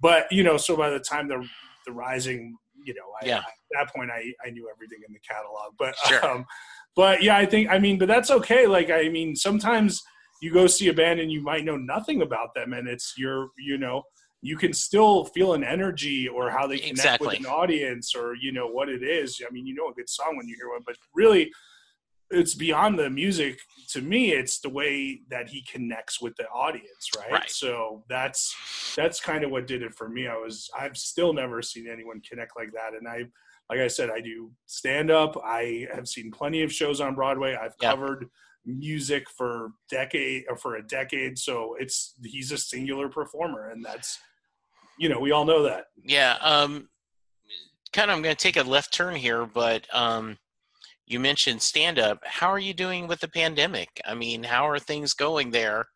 but 0.00 0.30
you 0.30 0.42
know, 0.42 0.56
so 0.56 0.76
by 0.76 0.90
the 0.90 1.00
time 1.00 1.28
the 1.28 1.46
the 1.86 1.92
rising, 1.92 2.56
you 2.84 2.94
know, 2.94 3.06
I, 3.22 3.26
yeah. 3.26 3.38
at 3.38 3.44
that 3.72 3.94
point 3.94 4.10
I 4.10 4.32
I 4.44 4.50
knew 4.50 4.68
everything 4.74 4.98
in 5.06 5.14
the 5.14 5.20
catalog, 5.20 5.72
but 5.78 5.96
sure. 6.06 6.24
um, 6.24 6.44
but 6.94 7.22
yeah, 7.22 7.36
I 7.36 7.46
think 7.46 7.70
I 7.70 7.78
mean, 7.78 7.98
but 7.98 8.08
that's 8.08 8.30
okay. 8.30 8.66
Like 8.66 8.90
I 8.90 9.08
mean, 9.08 9.36
sometimes 9.36 10.02
you 10.42 10.52
go 10.52 10.66
see 10.66 10.88
a 10.88 10.94
band 10.94 11.20
and 11.20 11.32
you 11.32 11.42
might 11.42 11.64
know 11.64 11.76
nothing 11.76 12.22
about 12.22 12.54
them, 12.54 12.72
and 12.72 12.88
it's 12.88 13.14
your 13.16 13.48
you 13.58 13.78
know 13.78 14.02
you 14.42 14.56
can 14.56 14.72
still 14.72 15.24
feel 15.24 15.54
an 15.54 15.64
energy 15.64 16.28
or 16.28 16.50
how 16.50 16.66
they 16.66 16.78
connect 16.78 16.98
exactly. 16.98 17.28
with 17.28 17.38
an 17.38 17.46
audience 17.46 18.14
or 18.14 18.34
you 18.34 18.52
know 18.52 18.68
what 18.68 18.88
it 18.88 19.02
is. 19.02 19.40
I 19.46 19.52
mean, 19.52 19.66
you 19.66 19.74
know 19.74 19.88
a 19.88 19.94
good 19.94 20.08
song 20.08 20.36
when 20.36 20.46
you 20.46 20.56
hear 20.56 20.70
one, 20.70 20.82
but 20.86 20.96
really 21.14 21.50
it's 22.30 22.54
beyond 22.54 22.98
the 22.98 23.08
music 23.08 23.58
to 23.88 24.00
me 24.00 24.32
it's 24.32 24.58
the 24.60 24.68
way 24.68 25.20
that 25.30 25.48
he 25.48 25.62
connects 25.62 26.20
with 26.20 26.34
the 26.36 26.46
audience 26.48 27.10
right? 27.16 27.30
right, 27.30 27.50
so 27.50 28.02
that's 28.08 28.54
that's 28.96 29.20
kind 29.20 29.44
of 29.44 29.50
what 29.50 29.66
did 29.66 29.82
it 29.82 29.94
for 29.94 30.08
me 30.08 30.26
i 30.26 30.34
was 30.34 30.68
i've 30.76 30.96
still 30.96 31.32
never 31.32 31.62
seen 31.62 31.88
anyone 31.88 32.20
connect 32.28 32.52
like 32.56 32.72
that 32.72 32.98
and 32.98 33.06
i 33.06 33.24
like 33.70 33.80
i 33.80 33.86
said 33.86 34.10
i 34.10 34.20
do 34.20 34.50
stand 34.66 35.10
up 35.10 35.40
i 35.44 35.86
have 35.94 36.08
seen 36.08 36.30
plenty 36.30 36.62
of 36.62 36.72
shows 36.72 37.00
on 37.00 37.14
broadway 37.14 37.56
i've 37.60 37.74
yeah. 37.80 37.90
covered 37.90 38.26
music 38.66 39.30
for 39.30 39.70
decade 39.88 40.44
or 40.48 40.56
for 40.56 40.76
a 40.76 40.86
decade 40.86 41.38
so 41.38 41.76
it's 41.78 42.14
he's 42.24 42.52
a 42.52 42.58
singular 42.58 43.08
performer 43.08 43.70
and 43.70 43.84
that's 43.84 44.18
you 44.98 45.08
know 45.08 45.20
we 45.20 45.30
all 45.30 45.44
know 45.44 45.62
that 45.62 45.84
yeah 46.04 46.36
um 46.40 46.88
kind 47.92 48.10
of 48.10 48.16
i'm 48.16 48.22
going 48.22 48.34
to 48.34 48.42
take 48.42 48.56
a 48.56 48.62
left 48.62 48.92
turn 48.92 49.14
here 49.14 49.46
but 49.46 49.86
um 49.94 50.36
you 51.06 51.20
mentioned 51.20 51.62
stand 51.62 51.98
up. 51.98 52.18
How 52.24 52.48
are 52.48 52.58
you 52.58 52.74
doing 52.74 53.06
with 53.06 53.20
the 53.20 53.28
pandemic? 53.28 54.00
I 54.04 54.14
mean, 54.14 54.42
how 54.42 54.68
are 54.68 54.78
things 54.78 55.14
going 55.14 55.52
there? 55.52 55.86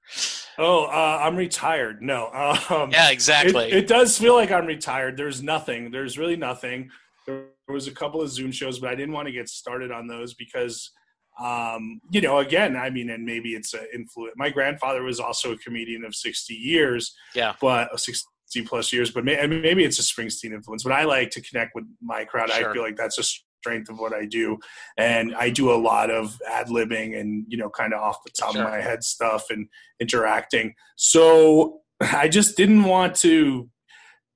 Oh, 0.57 0.85
uh, 0.85 1.19
I'm 1.23 1.37
retired. 1.37 2.01
No. 2.01 2.31
Um, 2.71 2.91
yeah, 2.93 3.11
exactly. 3.11 3.67
It, 3.67 3.79
it, 3.79 3.89
does 3.89 4.17
feel 4.17 4.35
like 4.35 4.53
I'm 4.53 4.67
retired. 4.67 5.17
There's 5.17 5.43
nothing. 5.43 5.91
There's 5.91 6.19
really 6.19 6.37
nothing. 6.37 6.91
There 7.27 7.47
was 7.69 7.89
a 7.89 7.93
couple 7.93 8.23
of 8.23 8.29
Zoom 8.29 8.53
shows, 8.53 8.79
but 8.79 8.91
I 8.91 8.95
didn't 8.95 9.13
want 9.13 9.27
to 9.27 9.33
get 9.33 9.49
started 9.49 9.91
on 9.91 10.07
those 10.07 10.35
because, 10.35 10.93
um, 11.39 12.01
you 12.11 12.21
know, 12.21 12.39
again, 12.39 12.77
I 12.77 12.91
mean, 12.91 13.11
and 13.11 13.25
maybe 13.25 13.51
it's 13.51 13.73
an 13.75 13.87
influence. 13.95 14.35
My 14.37 14.51
grandfather 14.51 15.03
was 15.03 15.21
also 15.21 15.53
a 15.53 15.59
comedian 15.59 16.05
of 16.05 16.15
60 16.15 16.55
years. 16.55 17.15
Yeah. 17.35 17.55
But 17.61 17.99
60 17.99 18.27
plus 18.67 18.93
years, 18.93 19.11
but 19.11 19.25
may, 19.25 19.47
maybe 19.47 19.85
it's 19.85 19.99
a 19.99 20.03
Springsteen 20.03 20.53
influence. 20.53 20.83
But 20.83 20.93
I 20.93 21.05
like 21.05 21.31
to 21.31 21.41
connect 21.41 21.75
with 21.75 21.85
my 22.03 22.25
crowd. 22.25 22.51
Sure. 22.51 22.71
I 22.71 22.73
feel 22.73 22.83
like 22.83 22.97
that's 22.97 23.19
a 23.19 23.23
strength 23.23 23.91
of 23.91 23.99
what 23.99 24.13
I 24.13 24.25
do. 24.25 24.59
And 24.97 25.35
I 25.35 25.51
do 25.51 25.71
a 25.73 25.77
lot 25.77 26.11
of 26.11 26.39
ad 26.49 26.69
libbing 26.69 27.19
and, 27.19 27.45
you 27.49 27.57
know, 27.57 27.71
kind 27.71 27.95
of 27.95 28.01
off 28.01 28.23
the 28.25 28.33
top 28.33 28.53
sure. 28.53 28.65
of 28.65 28.69
my 28.69 28.81
head 28.81 29.05
stuff 29.05 29.51
and 29.51 29.69
interacting. 30.01 30.75
So 30.97 31.81
I 32.01 32.29
just 32.29 32.57
didn't 32.57 32.85
want 32.85 33.15
to 33.17 33.69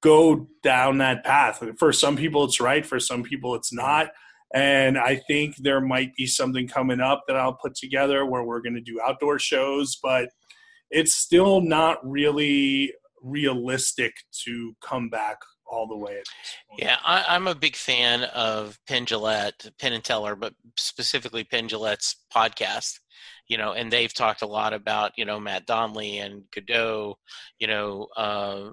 go 0.02 0.48
down 0.62 0.98
that 0.98 1.24
path. 1.24 1.62
For 1.78 1.92
some 1.92 2.16
people, 2.16 2.44
it's 2.44 2.60
right. 2.60 2.84
For 2.84 3.00
some 3.00 3.22
people, 3.22 3.54
it's 3.54 3.72
not. 3.72 4.10
And 4.54 4.96
I 4.96 5.16
think 5.16 5.56
there 5.56 5.80
might 5.80 6.14
be 6.14 6.26
something 6.26 6.68
coming 6.68 7.00
up 7.00 7.24
that 7.26 7.36
I'll 7.36 7.54
put 7.54 7.74
together 7.74 8.24
where 8.24 8.44
we're 8.44 8.62
going 8.62 8.76
to 8.76 8.80
do 8.80 9.00
outdoor 9.04 9.40
shows, 9.40 9.98
but 10.00 10.28
it's 10.90 11.16
still 11.16 11.60
not 11.60 11.98
really 12.08 12.92
realistic 13.20 14.12
to 14.44 14.74
come 14.80 15.08
back 15.08 15.38
all 15.66 15.88
the 15.88 15.96
way. 15.96 16.22
Yeah, 16.78 16.98
I, 17.04 17.34
am 17.34 17.48
a 17.48 17.54
big 17.54 17.74
fan 17.74 18.24
of 18.24 18.78
Penn 18.86 19.06
Jillette, 19.06 19.70
Penn 19.78 19.92
and 19.92 20.04
Teller, 20.04 20.36
but 20.36 20.54
specifically 20.76 21.42
Penn 21.42 21.68
Jillette's 21.68 22.16
podcast. 22.34 23.00
You 23.48 23.58
know, 23.58 23.72
and 23.72 23.92
they've 23.92 24.12
talked 24.12 24.42
a 24.42 24.46
lot 24.46 24.72
about 24.72 25.12
you 25.16 25.24
know 25.24 25.38
Matt 25.38 25.66
Donnelly 25.66 26.18
and 26.18 26.44
Goudeau. 26.54 27.16
You 27.58 27.66
know, 27.66 28.08
uh, 28.16 28.70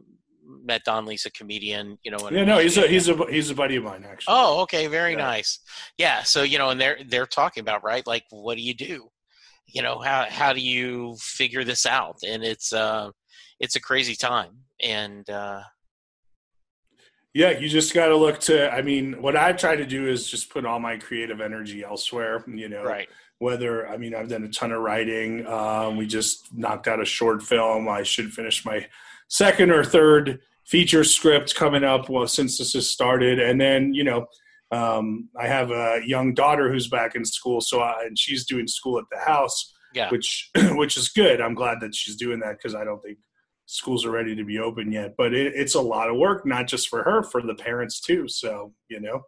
Matt 0.64 0.84
Donnelly's 0.86 1.26
a 1.26 1.32
comedian. 1.32 1.98
You 2.04 2.12
know, 2.12 2.30
yeah, 2.32 2.44
no, 2.44 2.60
he's 2.60 2.78
a 2.78 2.88
he's 2.88 3.10
a 3.10 3.26
he's 3.30 3.50
a 3.50 3.56
buddy 3.56 3.76
of 3.76 3.84
mine 3.84 4.06
actually. 4.08 4.34
Oh, 4.36 4.62
okay, 4.62 4.88
very 4.88 5.12
yeah. 5.12 5.18
nice. 5.18 5.60
Yeah, 5.98 6.24
so 6.24 6.44
you 6.44 6.58
know, 6.58 6.70
and 6.70 6.80
they're 6.80 7.00
they're 7.08 7.26
talking 7.26 7.62
about 7.62 7.84
right, 7.84 8.06
like 8.06 8.24
what 8.30 8.56
do 8.56 8.64
you 8.64 8.74
do? 8.74 9.10
You 9.68 9.82
know, 9.82 10.00
how 10.00 10.26
how 10.30 10.54
do 10.54 10.62
you 10.62 11.16
figure 11.20 11.64
this 11.64 11.86
out? 11.86 12.18
And 12.28 12.44
it's 12.44 12.74
uh, 12.74 13.12
it's 13.60 13.76
a 13.76 13.82
crazy 13.82 14.16
time, 14.16 14.52
and 14.82 15.30
uh, 15.30 15.62
yeah, 17.34 17.52
you 17.52 17.70
just 17.70 17.94
got 17.94 18.08
to 18.08 18.18
look 18.18 18.40
to. 18.42 18.72
I 18.74 18.82
mean, 18.82 19.22
what 19.22 19.38
I 19.38 19.54
try 19.54 19.76
to 19.76 19.86
do 19.86 20.08
is 20.08 20.30
just 20.30 20.50
put 20.50 20.66
all 20.66 20.80
my 20.80 20.98
creative 20.98 21.40
energy 21.40 21.84
elsewhere. 21.84 22.44
You 22.48 22.68
know, 22.68 22.84
right. 22.84 23.08
Whether 23.40 23.88
I 23.88 23.98
mean, 23.98 24.14
I've 24.14 24.28
done 24.28 24.44
a 24.44 24.50
ton 24.50 24.72
of 24.72 24.82
writing. 24.82 25.48
Um, 25.48 25.98
we 25.98 26.06
just 26.06 26.54
knocked 26.54 26.88
out 26.88 27.02
a 27.02 27.06
short 27.06 27.42
film. 27.42 27.88
I 27.88 28.04
should 28.04 28.34
finish 28.34 28.66
my 28.66 28.86
second 29.32 29.72
or 29.72 29.84
third 29.84 30.40
feature 30.66 31.04
script 31.04 31.56
coming 31.56 31.84
up. 31.84 32.10
Well, 32.10 32.28
since 32.28 32.58
this 32.58 32.74
has 32.74 32.88
started, 32.88 33.40
and 33.40 33.60
then 33.60 33.94
you 33.94 34.04
know, 34.04 34.28
um, 34.72 35.30
I 35.40 35.48
have 35.48 35.72
a 35.72 36.02
young 36.06 36.34
daughter 36.34 36.72
who's 36.72 36.88
back 36.88 37.16
in 37.16 37.26
school, 37.26 37.62
so 37.62 37.80
I, 37.80 38.04
and 38.06 38.20
she's 38.20 38.46
doing 38.46 38.68
school 38.68 39.00
at 39.00 39.06
the 39.12 39.18
house. 39.18 39.74
Yeah. 39.94 40.10
Which 40.10 40.52
which 40.72 40.96
is 40.96 41.10
good. 41.10 41.42
I'm 41.42 41.56
glad 41.56 41.80
that 41.82 41.96
she's 41.96 42.16
doing 42.16 42.40
that 42.42 42.58
because 42.58 42.76
I 42.76 42.84
don't 42.84 43.02
think 43.02 43.18
schools 43.66 44.06
are 44.06 44.12
ready 44.12 44.36
to 44.36 44.44
be 44.44 44.60
open 44.60 44.92
yet. 44.92 45.16
But 45.18 45.34
it, 45.34 45.54
it's 45.56 45.76
a 45.76 45.82
lot 45.82 46.10
of 46.10 46.18
work, 46.18 46.46
not 46.46 46.68
just 46.68 46.90
for 46.90 47.04
her, 47.04 47.24
for 47.24 47.42
the 47.42 47.56
parents 47.56 48.00
too. 48.00 48.28
So 48.28 48.74
you 48.90 49.00
know, 49.00 49.24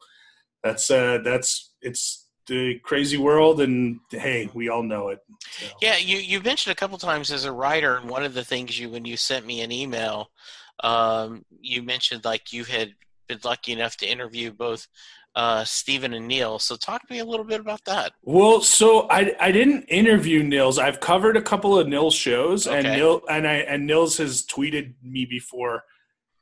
that's 0.64 0.92
uh, 0.92 1.20
that's 1.24 1.74
it's 1.82 2.23
the 2.48 2.80
crazy 2.80 3.18
world, 3.18 3.62
and 3.62 4.00
hey, 4.10 4.50
we 4.54 4.70
all 4.70 4.84
know 4.84 5.10
it. 5.10 5.20
So. 5.40 5.66
Yeah, 5.82 5.98
you 5.98 6.18
you 6.18 6.42
mentioned 6.42 6.72
a 6.72 6.76
couple 6.76 6.98
times 6.98 7.32
as 7.32 7.46
a 7.46 7.52
writer, 7.52 7.98
and 7.98 8.10
one 8.10 8.24
of 8.24 8.34
the 8.34 8.44
things 8.44 8.80
you 8.80 8.90
when 8.90 9.06
you 9.06 9.18
sent 9.18 9.46
me 9.46 9.62
an 9.62 9.72
email, 9.72 10.30
um, 10.84 11.46
you 11.60 11.84
mentioned 11.84 12.26
like 12.26 12.54
you 12.54 12.64
had 12.64 12.94
been 13.28 13.40
lucky 13.44 13.72
enough 13.72 13.98
to 13.98 14.08
interview 14.08 14.52
both 14.52 14.88
uh, 15.36 15.64
Steven 15.64 16.14
and 16.14 16.28
Nils. 16.28 16.64
So 16.64 16.76
talk 16.76 17.08
to 17.08 17.14
me 17.14 17.20
a 17.20 17.26
little 17.26 17.46
bit 17.46 17.60
about 17.60 17.84
that. 17.86 18.14
Well, 18.22 18.62
so 18.62 19.08
I 19.10 19.36
I 19.40 19.52
didn't 19.52 19.84
interview 19.84 20.44
Nils. 20.44 20.78
I've 20.78 21.00
covered 21.00 21.38
a 21.38 21.42
couple 21.42 21.78
of 21.78 21.88
Nils 21.88 22.16
shows, 22.16 22.68
okay. 22.68 22.78
and 22.78 22.88
Nil 22.88 23.22
and 23.30 23.48
I 23.48 23.56
and 23.56 23.88
Nils 23.88 24.18
has 24.18 24.46
tweeted 24.46 24.94
me 25.02 25.26
before. 25.26 25.84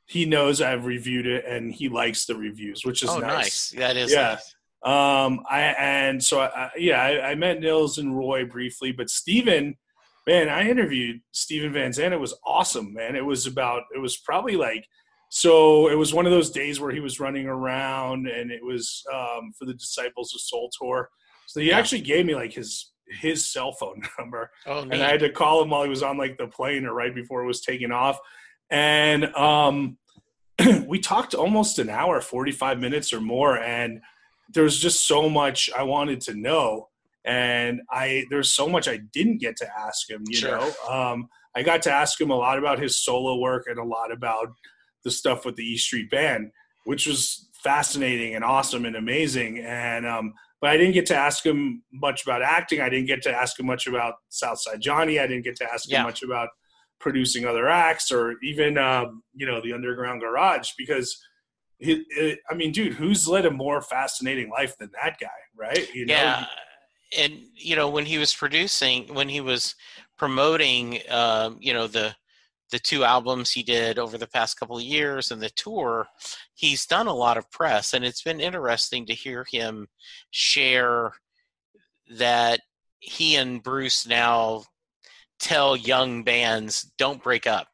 He 0.06 0.26
knows 0.26 0.60
I've 0.60 0.84
reviewed 0.84 1.26
it, 1.26 1.44
and 1.46 1.72
he 1.72 1.88
likes 1.88 2.26
the 2.26 2.36
reviews, 2.36 2.84
which 2.84 3.02
is 3.02 3.08
oh, 3.08 3.18
nice. 3.18 3.30
nice. 3.32 3.70
That 3.70 3.96
is 3.96 4.12
yeah. 4.12 4.34
Nice. 4.34 4.54
Um, 4.84 5.44
I 5.48 5.60
and 5.78 6.22
so 6.22 6.40
I, 6.40 6.70
yeah, 6.76 7.00
I, 7.00 7.30
I, 7.30 7.34
met 7.36 7.60
Nils 7.60 7.98
and 7.98 8.18
Roy 8.18 8.44
briefly, 8.44 8.90
but 8.90 9.08
Steven, 9.08 9.76
man, 10.26 10.48
I 10.48 10.68
interviewed 10.68 11.20
Steven 11.30 11.72
Van 11.72 11.92
Zandt. 11.92 12.12
It 12.12 12.20
was 12.20 12.34
awesome, 12.44 12.92
man. 12.92 13.14
It 13.14 13.24
was 13.24 13.46
about 13.46 13.84
it 13.94 14.00
was 14.00 14.16
probably 14.16 14.56
like 14.56 14.84
so 15.28 15.88
it 15.88 15.94
was 15.94 16.12
one 16.12 16.26
of 16.26 16.32
those 16.32 16.50
days 16.50 16.80
where 16.80 16.90
he 16.90 17.00
was 17.00 17.18
running 17.20 17.46
around 17.46 18.26
and 18.26 18.50
it 18.50 18.62
was 18.62 19.02
um, 19.14 19.52
for 19.58 19.64
the 19.66 19.72
Disciples 19.72 20.34
of 20.34 20.40
Soul 20.40 20.68
tour. 20.78 21.08
So 21.46 21.60
he 21.60 21.68
yeah. 21.68 21.78
actually 21.78 22.02
gave 22.02 22.26
me 22.26 22.34
like 22.34 22.52
his 22.52 22.92
his 23.08 23.50
cell 23.50 23.72
phone 23.72 24.02
number, 24.18 24.50
oh, 24.66 24.82
and 24.82 24.94
I 24.94 25.08
had 25.08 25.20
to 25.20 25.30
call 25.30 25.62
him 25.62 25.70
while 25.70 25.84
he 25.84 25.88
was 25.88 26.02
on 26.02 26.18
like 26.18 26.38
the 26.38 26.48
plane 26.48 26.84
or 26.84 26.92
right 26.92 27.14
before 27.14 27.42
it 27.42 27.46
was 27.46 27.60
taking 27.60 27.92
off. 27.92 28.18
And 28.68 29.34
um, 29.34 29.96
we 30.86 30.98
talked 30.98 31.34
almost 31.34 31.78
an 31.78 31.88
hour, 31.88 32.20
forty 32.20 32.52
five 32.52 32.78
minutes 32.78 33.12
or 33.12 33.20
more, 33.20 33.58
and 33.58 34.00
there 34.52 34.64
was 34.64 34.78
just 34.78 35.06
so 35.06 35.28
much 35.28 35.70
I 35.76 35.82
wanted 35.82 36.20
to 36.22 36.34
know, 36.34 36.88
and 37.24 37.80
I 37.90 38.24
there's 38.30 38.50
so 38.50 38.68
much 38.68 38.88
I 38.88 38.98
didn't 39.12 39.38
get 39.38 39.56
to 39.58 39.68
ask 39.78 40.08
him. 40.08 40.22
You 40.26 40.36
sure. 40.36 40.58
know, 40.58 40.72
um, 40.90 41.28
I 41.54 41.62
got 41.62 41.82
to 41.82 41.92
ask 41.92 42.20
him 42.20 42.30
a 42.30 42.36
lot 42.36 42.58
about 42.58 42.78
his 42.78 42.98
solo 43.02 43.38
work 43.38 43.64
and 43.66 43.78
a 43.78 43.84
lot 43.84 44.12
about 44.12 44.52
the 45.04 45.10
stuff 45.10 45.44
with 45.44 45.56
the 45.56 45.64
E 45.64 45.76
Street 45.76 46.10
Band, 46.10 46.50
which 46.84 47.06
was 47.06 47.48
fascinating 47.62 48.34
and 48.34 48.44
awesome 48.44 48.84
and 48.84 48.96
amazing. 48.96 49.58
And 49.58 50.06
um, 50.06 50.34
but 50.60 50.70
I 50.70 50.76
didn't 50.76 50.94
get 50.94 51.06
to 51.06 51.16
ask 51.16 51.44
him 51.44 51.82
much 51.92 52.22
about 52.24 52.42
acting. 52.42 52.80
I 52.80 52.88
didn't 52.88 53.06
get 53.06 53.22
to 53.22 53.32
ask 53.32 53.58
him 53.58 53.66
much 53.66 53.86
about 53.86 54.14
Southside 54.28 54.80
Johnny. 54.80 55.18
I 55.18 55.26
didn't 55.26 55.44
get 55.44 55.56
to 55.56 55.72
ask 55.72 55.90
yeah. 55.90 56.00
him 56.00 56.06
much 56.06 56.22
about 56.22 56.50
producing 57.00 57.44
other 57.44 57.68
acts 57.68 58.12
or 58.12 58.36
even 58.42 58.78
um, 58.78 59.22
you 59.34 59.46
know 59.46 59.60
the 59.60 59.72
Underground 59.72 60.20
Garage 60.20 60.70
because 60.78 61.20
it, 61.88 62.38
I 62.50 62.54
mean, 62.54 62.72
dude, 62.72 62.94
who's 62.94 63.26
led 63.26 63.46
a 63.46 63.50
more 63.50 63.80
fascinating 63.82 64.50
life 64.50 64.76
than 64.78 64.90
that 65.02 65.18
guy, 65.20 65.28
right? 65.56 65.92
You 65.94 66.06
know? 66.06 66.14
Yeah, 66.14 66.46
and 67.18 67.40
you 67.54 67.76
know 67.76 67.88
when 67.88 68.06
he 68.06 68.18
was 68.18 68.34
producing, 68.34 69.12
when 69.14 69.28
he 69.28 69.40
was 69.40 69.74
promoting, 70.16 71.00
um, 71.10 71.58
you 71.60 71.72
know 71.72 71.86
the 71.86 72.14
the 72.70 72.78
two 72.78 73.04
albums 73.04 73.50
he 73.50 73.62
did 73.62 73.98
over 73.98 74.16
the 74.16 74.26
past 74.26 74.58
couple 74.58 74.78
of 74.78 74.82
years 74.82 75.30
and 75.30 75.42
the 75.42 75.50
tour, 75.50 76.06
he's 76.54 76.86
done 76.86 77.06
a 77.06 77.14
lot 77.14 77.36
of 77.36 77.50
press, 77.50 77.92
and 77.92 78.04
it's 78.04 78.22
been 78.22 78.40
interesting 78.40 79.04
to 79.06 79.14
hear 79.14 79.44
him 79.50 79.88
share 80.30 81.12
that 82.16 82.60
he 83.00 83.36
and 83.36 83.62
Bruce 83.62 84.06
now 84.06 84.62
tell 85.38 85.76
young 85.76 86.22
bands 86.22 86.92
don't 86.98 87.22
break 87.22 87.46
up 87.48 87.66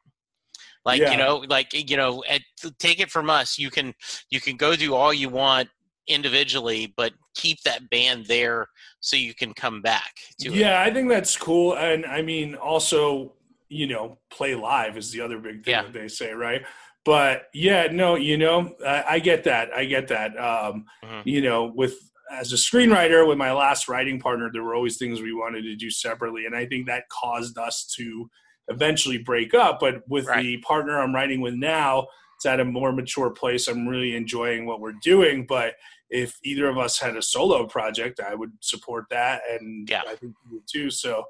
like 0.85 1.01
yeah. 1.01 1.11
you 1.11 1.17
know, 1.17 1.43
like 1.49 1.73
you 1.73 1.97
know, 1.97 2.23
at, 2.29 2.41
take 2.79 2.99
it 2.99 3.11
from 3.11 3.29
us. 3.29 3.57
You 3.57 3.69
can 3.69 3.93
you 4.29 4.39
can 4.39 4.57
go 4.57 4.75
do 4.75 4.95
all 4.95 5.13
you 5.13 5.29
want 5.29 5.69
individually, 6.07 6.93
but 6.97 7.13
keep 7.35 7.61
that 7.61 7.89
band 7.89 8.25
there 8.25 8.67
so 8.99 9.15
you 9.15 9.33
can 9.33 9.53
come 9.53 9.81
back 9.81 10.15
to 10.39 10.51
yeah, 10.51 10.83
it. 10.83 10.89
I 10.89 10.93
think 10.93 11.09
that's 11.09 11.37
cool. 11.37 11.77
And 11.77 12.05
I 12.05 12.21
mean, 12.21 12.55
also, 12.55 13.33
you 13.69 13.87
know, 13.87 14.17
play 14.29 14.55
live 14.55 14.97
is 14.97 15.11
the 15.11 15.21
other 15.21 15.37
big 15.37 15.63
thing 15.63 15.73
yeah. 15.73 15.83
that 15.83 15.93
they 15.93 16.07
say, 16.07 16.33
right? 16.33 16.63
But 17.05 17.43
yeah, 17.53 17.87
no, 17.91 18.15
you 18.15 18.37
know, 18.37 18.75
I, 18.85 19.03
I 19.09 19.19
get 19.19 19.43
that. 19.45 19.71
I 19.73 19.85
get 19.85 20.09
that. 20.09 20.31
Um, 20.37 20.85
mm-hmm. 21.03 21.27
You 21.27 21.41
know, 21.41 21.71
with 21.73 21.95
as 22.31 22.53
a 22.53 22.57
screenwriter 22.57 23.27
with 23.27 23.37
my 23.37 23.51
last 23.51 23.87
writing 23.87 24.19
partner, 24.19 24.49
there 24.51 24.63
were 24.63 24.75
always 24.75 24.97
things 24.97 25.21
we 25.21 25.33
wanted 25.33 25.63
to 25.63 25.75
do 25.75 25.89
separately, 25.89 26.45
and 26.45 26.55
I 26.55 26.65
think 26.65 26.87
that 26.87 27.09
caused 27.09 27.57
us 27.57 27.85
to 27.97 28.29
eventually 28.69 29.17
break 29.17 29.53
up. 29.53 29.79
But 29.79 30.07
with 30.07 30.27
right. 30.27 30.41
the 30.41 30.57
partner 30.57 30.99
I'm 30.99 31.13
writing 31.13 31.41
with 31.41 31.55
now, 31.55 32.07
it's 32.37 32.45
at 32.45 32.59
a 32.59 32.65
more 32.65 32.93
mature 32.93 33.29
place. 33.29 33.67
I'm 33.67 33.87
really 33.87 34.15
enjoying 34.15 34.65
what 34.65 34.79
we're 34.79 34.93
doing. 35.03 35.45
But 35.47 35.73
if 36.09 36.37
either 36.43 36.67
of 36.67 36.77
us 36.77 36.99
had 36.99 37.15
a 37.15 37.21
solo 37.21 37.67
project, 37.67 38.19
I 38.19 38.33
would 38.33 38.51
support 38.61 39.05
that, 39.11 39.41
and 39.49 39.87
yeah. 39.89 40.03
I 40.07 40.15
think 40.15 40.33
you 40.45 40.53
would 40.53 40.63
too. 40.71 40.89
So 40.89 41.25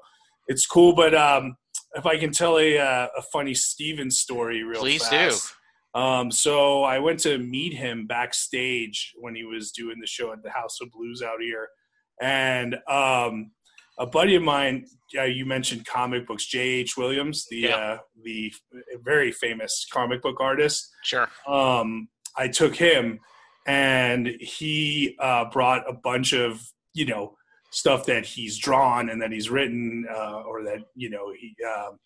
it's 0.46 0.66
cool. 0.66 0.94
But 0.94 1.14
um, 1.14 1.56
if 1.94 2.06
I 2.06 2.16
can 2.16 2.32
tell 2.32 2.58
a 2.58 2.78
uh, 2.78 3.08
a 3.16 3.22
funny 3.32 3.54
Steven 3.54 4.10
story, 4.10 4.62
real 4.62 4.80
please 4.80 5.06
fast. 5.06 5.54
do. 5.94 6.00
Um, 6.00 6.30
so 6.30 6.84
I 6.84 7.00
went 7.00 7.18
to 7.20 7.38
meet 7.38 7.74
him 7.74 8.06
backstage 8.06 9.12
when 9.18 9.34
he 9.34 9.44
was 9.44 9.72
doing 9.72 9.96
the 10.00 10.06
show 10.06 10.32
at 10.32 10.42
the 10.42 10.50
House 10.50 10.80
of 10.80 10.90
Blues 10.92 11.22
out 11.22 11.40
here, 11.40 11.68
and 12.22 12.76
um, 12.88 13.50
a 14.00 14.06
buddy 14.06 14.34
of 14.34 14.42
mine, 14.42 14.86
uh, 15.16 15.24
you 15.24 15.44
mentioned 15.44 15.86
comic 15.86 16.26
books, 16.26 16.46
J.H. 16.46 16.96
Williams, 16.96 17.46
the 17.50 17.58
yeah. 17.58 17.76
uh, 17.76 17.98
the 18.24 18.52
very 19.04 19.30
famous 19.30 19.86
comic 19.92 20.22
book 20.22 20.40
artist. 20.40 20.90
Sure. 21.04 21.28
Um, 21.46 22.08
I 22.36 22.48
took 22.48 22.74
him, 22.74 23.20
and 23.66 24.26
he 24.40 25.16
uh, 25.20 25.44
brought 25.50 25.88
a 25.88 25.92
bunch 25.92 26.32
of 26.32 26.60
you 26.94 27.06
know 27.06 27.36
stuff 27.70 28.06
that 28.06 28.24
he's 28.24 28.58
drawn 28.58 29.10
and 29.10 29.20
that 29.20 29.30
he's 29.30 29.50
written, 29.50 30.06
uh, 30.10 30.42
or 30.42 30.64
that 30.64 30.80
you 30.96 31.10
know 31.10 31.32
he. 31.38 31.54
Um, 31.64 31.98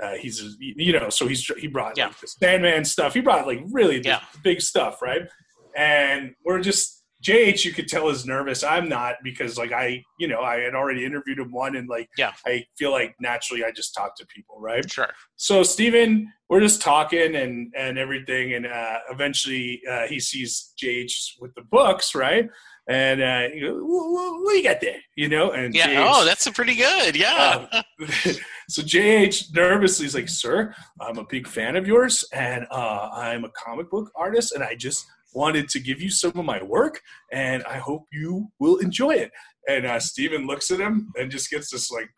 uh, 0.00 0.14
he's 0.14 0.56
you 0.58 0.98
know 0.98 1.10
so 1.10 1.26
he's 1.26 1.44
he 1.58 1.66
brought 1.66 1.98
yeah. 1.98 2.06
like 2.06 2.18
the 2.20 2.26
Sandman 2.26 2.86
stuff. 2.86 3.12
He 3.12 3.20
brought 3.20 3.46
like 3.46 3.60
really 3.70 4.00
yeah. 4.02 4.20
big 4.42 4.62
stuff, 4.62 5.02
right? 5.02 5.28
And 5.76 6.34
we're 6.42 6.62
just 6.62 6.99
JH, 7.22 7.64
you 7.64 7.72
could 7.72 7.88
tell 7.88 8.08
is 8.08 8.24
nervous. 8.24 8.64
I'm 8.64 8.88
not 8.88 9.16
because 9.22 9.58
like 9.58 9.72
I, 9.72 10.02
you 10.18 10.26
know, 10.26 10.40
I 10.40 10.60
had 10.60 10.74
already 10.74 11.04
interviewed 11.04 11.38
him 11.38 11.52
one, 11.52 11.76
and 11.76 11.88
like, 11.88 12.08
yeah, 12.16 12.32
I 12.46 12.64
feel 12.78 12.92
like 12.92 13.14
naturally 13.20 13.64
I 13.64 13.72
just 13.72 13.94
talk 13.94 14.16
to 14.16 14.26
people, 14.26 14.58
right? 14.58 14.90
Sure. 14.90 15.10
So 15.36 15.62
Steven, 15.62 16.32
we're 16.48 16.60
just 16.60 16.80
talking 16.80 17.36
and 17.36 17.72
and 17.76 17.98
everything, 17.98 18.54
and 18.54 18.66
uh, 18.66 18.98
eventually 19.10 19.82
uh, 19.90 20.06
he 20.06 20.18
sees 20.18 20.72
JH 20.82 21.40
with 21.40 21.54
the 21.54 21.62
books, 21.62 22.14
right? 22.14 22.48
And 22.88 23.22
uh, 23.22 23.54
you 23.54 23.68
go, 23.68 23.76
what, 23.84 24.52
do 24.52 24.56
you 24.56 24.64
got 24.64 24.80
there? 24.80 24.96
You 25.14 25.28
know, 25.28 25.52
and 25.52 25.74
yeah, 25.74 25.88
JH, 25.88 26.06
oh, 26.10 26.24
that's 26.24 26.46
a 26.46 26.52
pretty 26.52 26.74
good, 26.74 27.14
yeah. 27.14 27.66
Uh, 27.70 27.82
so 28.68 28.82
JH 28.82 29.54
nervously 29.54 30.06
is 30.06 30.14
like, 30.14 30.28
"Sir, 30.28 30.74
I'm 31.00 31.18
a 31.18 31.24
big 31.24 31.46
fan 31.46 31.76
of 31.76 31.86
yours, 31.86 32.24
and 32.32 32.66
uh, 32.70 33.10
I'm 33.12 33.44
a 33.44 33.50
comic 33.50 33.90
book 33.90 34.10
artist, 34.16 34.52
and 34.52 34.64
I 34.64 34.74
just." 34.74 35.06
Wanted 35.32 35.68
to 35.70 35.80
give 35.80 36.00
you 36.00 36.10
some 36.10 36.32
of 36.34 36.44
my 36.44 36.62
work, 36.62 37.00
and 37.32 37.62
I 37.64 37.78
hope 37.78 38.04
you 38.12 38.48
will 38.58 38.78
enjoy 38.78 39.14
it. 39.14 39.30
And 39.68 39.86
uh, 39.86 40.00
Steven 40.00 40.46
looks 40.46 40.70
at 40.70 40.80
him 40.80 41.12
and 41.16 41.30
just 41.30 41.50
gets 41.50 41.70
this 41.70 41.90
like 41.90 42.10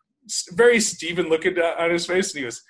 very 0.51 0.79
Steven 0.79 1.29
look 1.29 1.45
at, 1.45 1.57
uh, 1.57 1.75
on 1.77 1.91
his 1.91 2.05
face, 2.05 2.33
and 2.33 2.39
he 2.39 2.43
goes, 2.43 2.61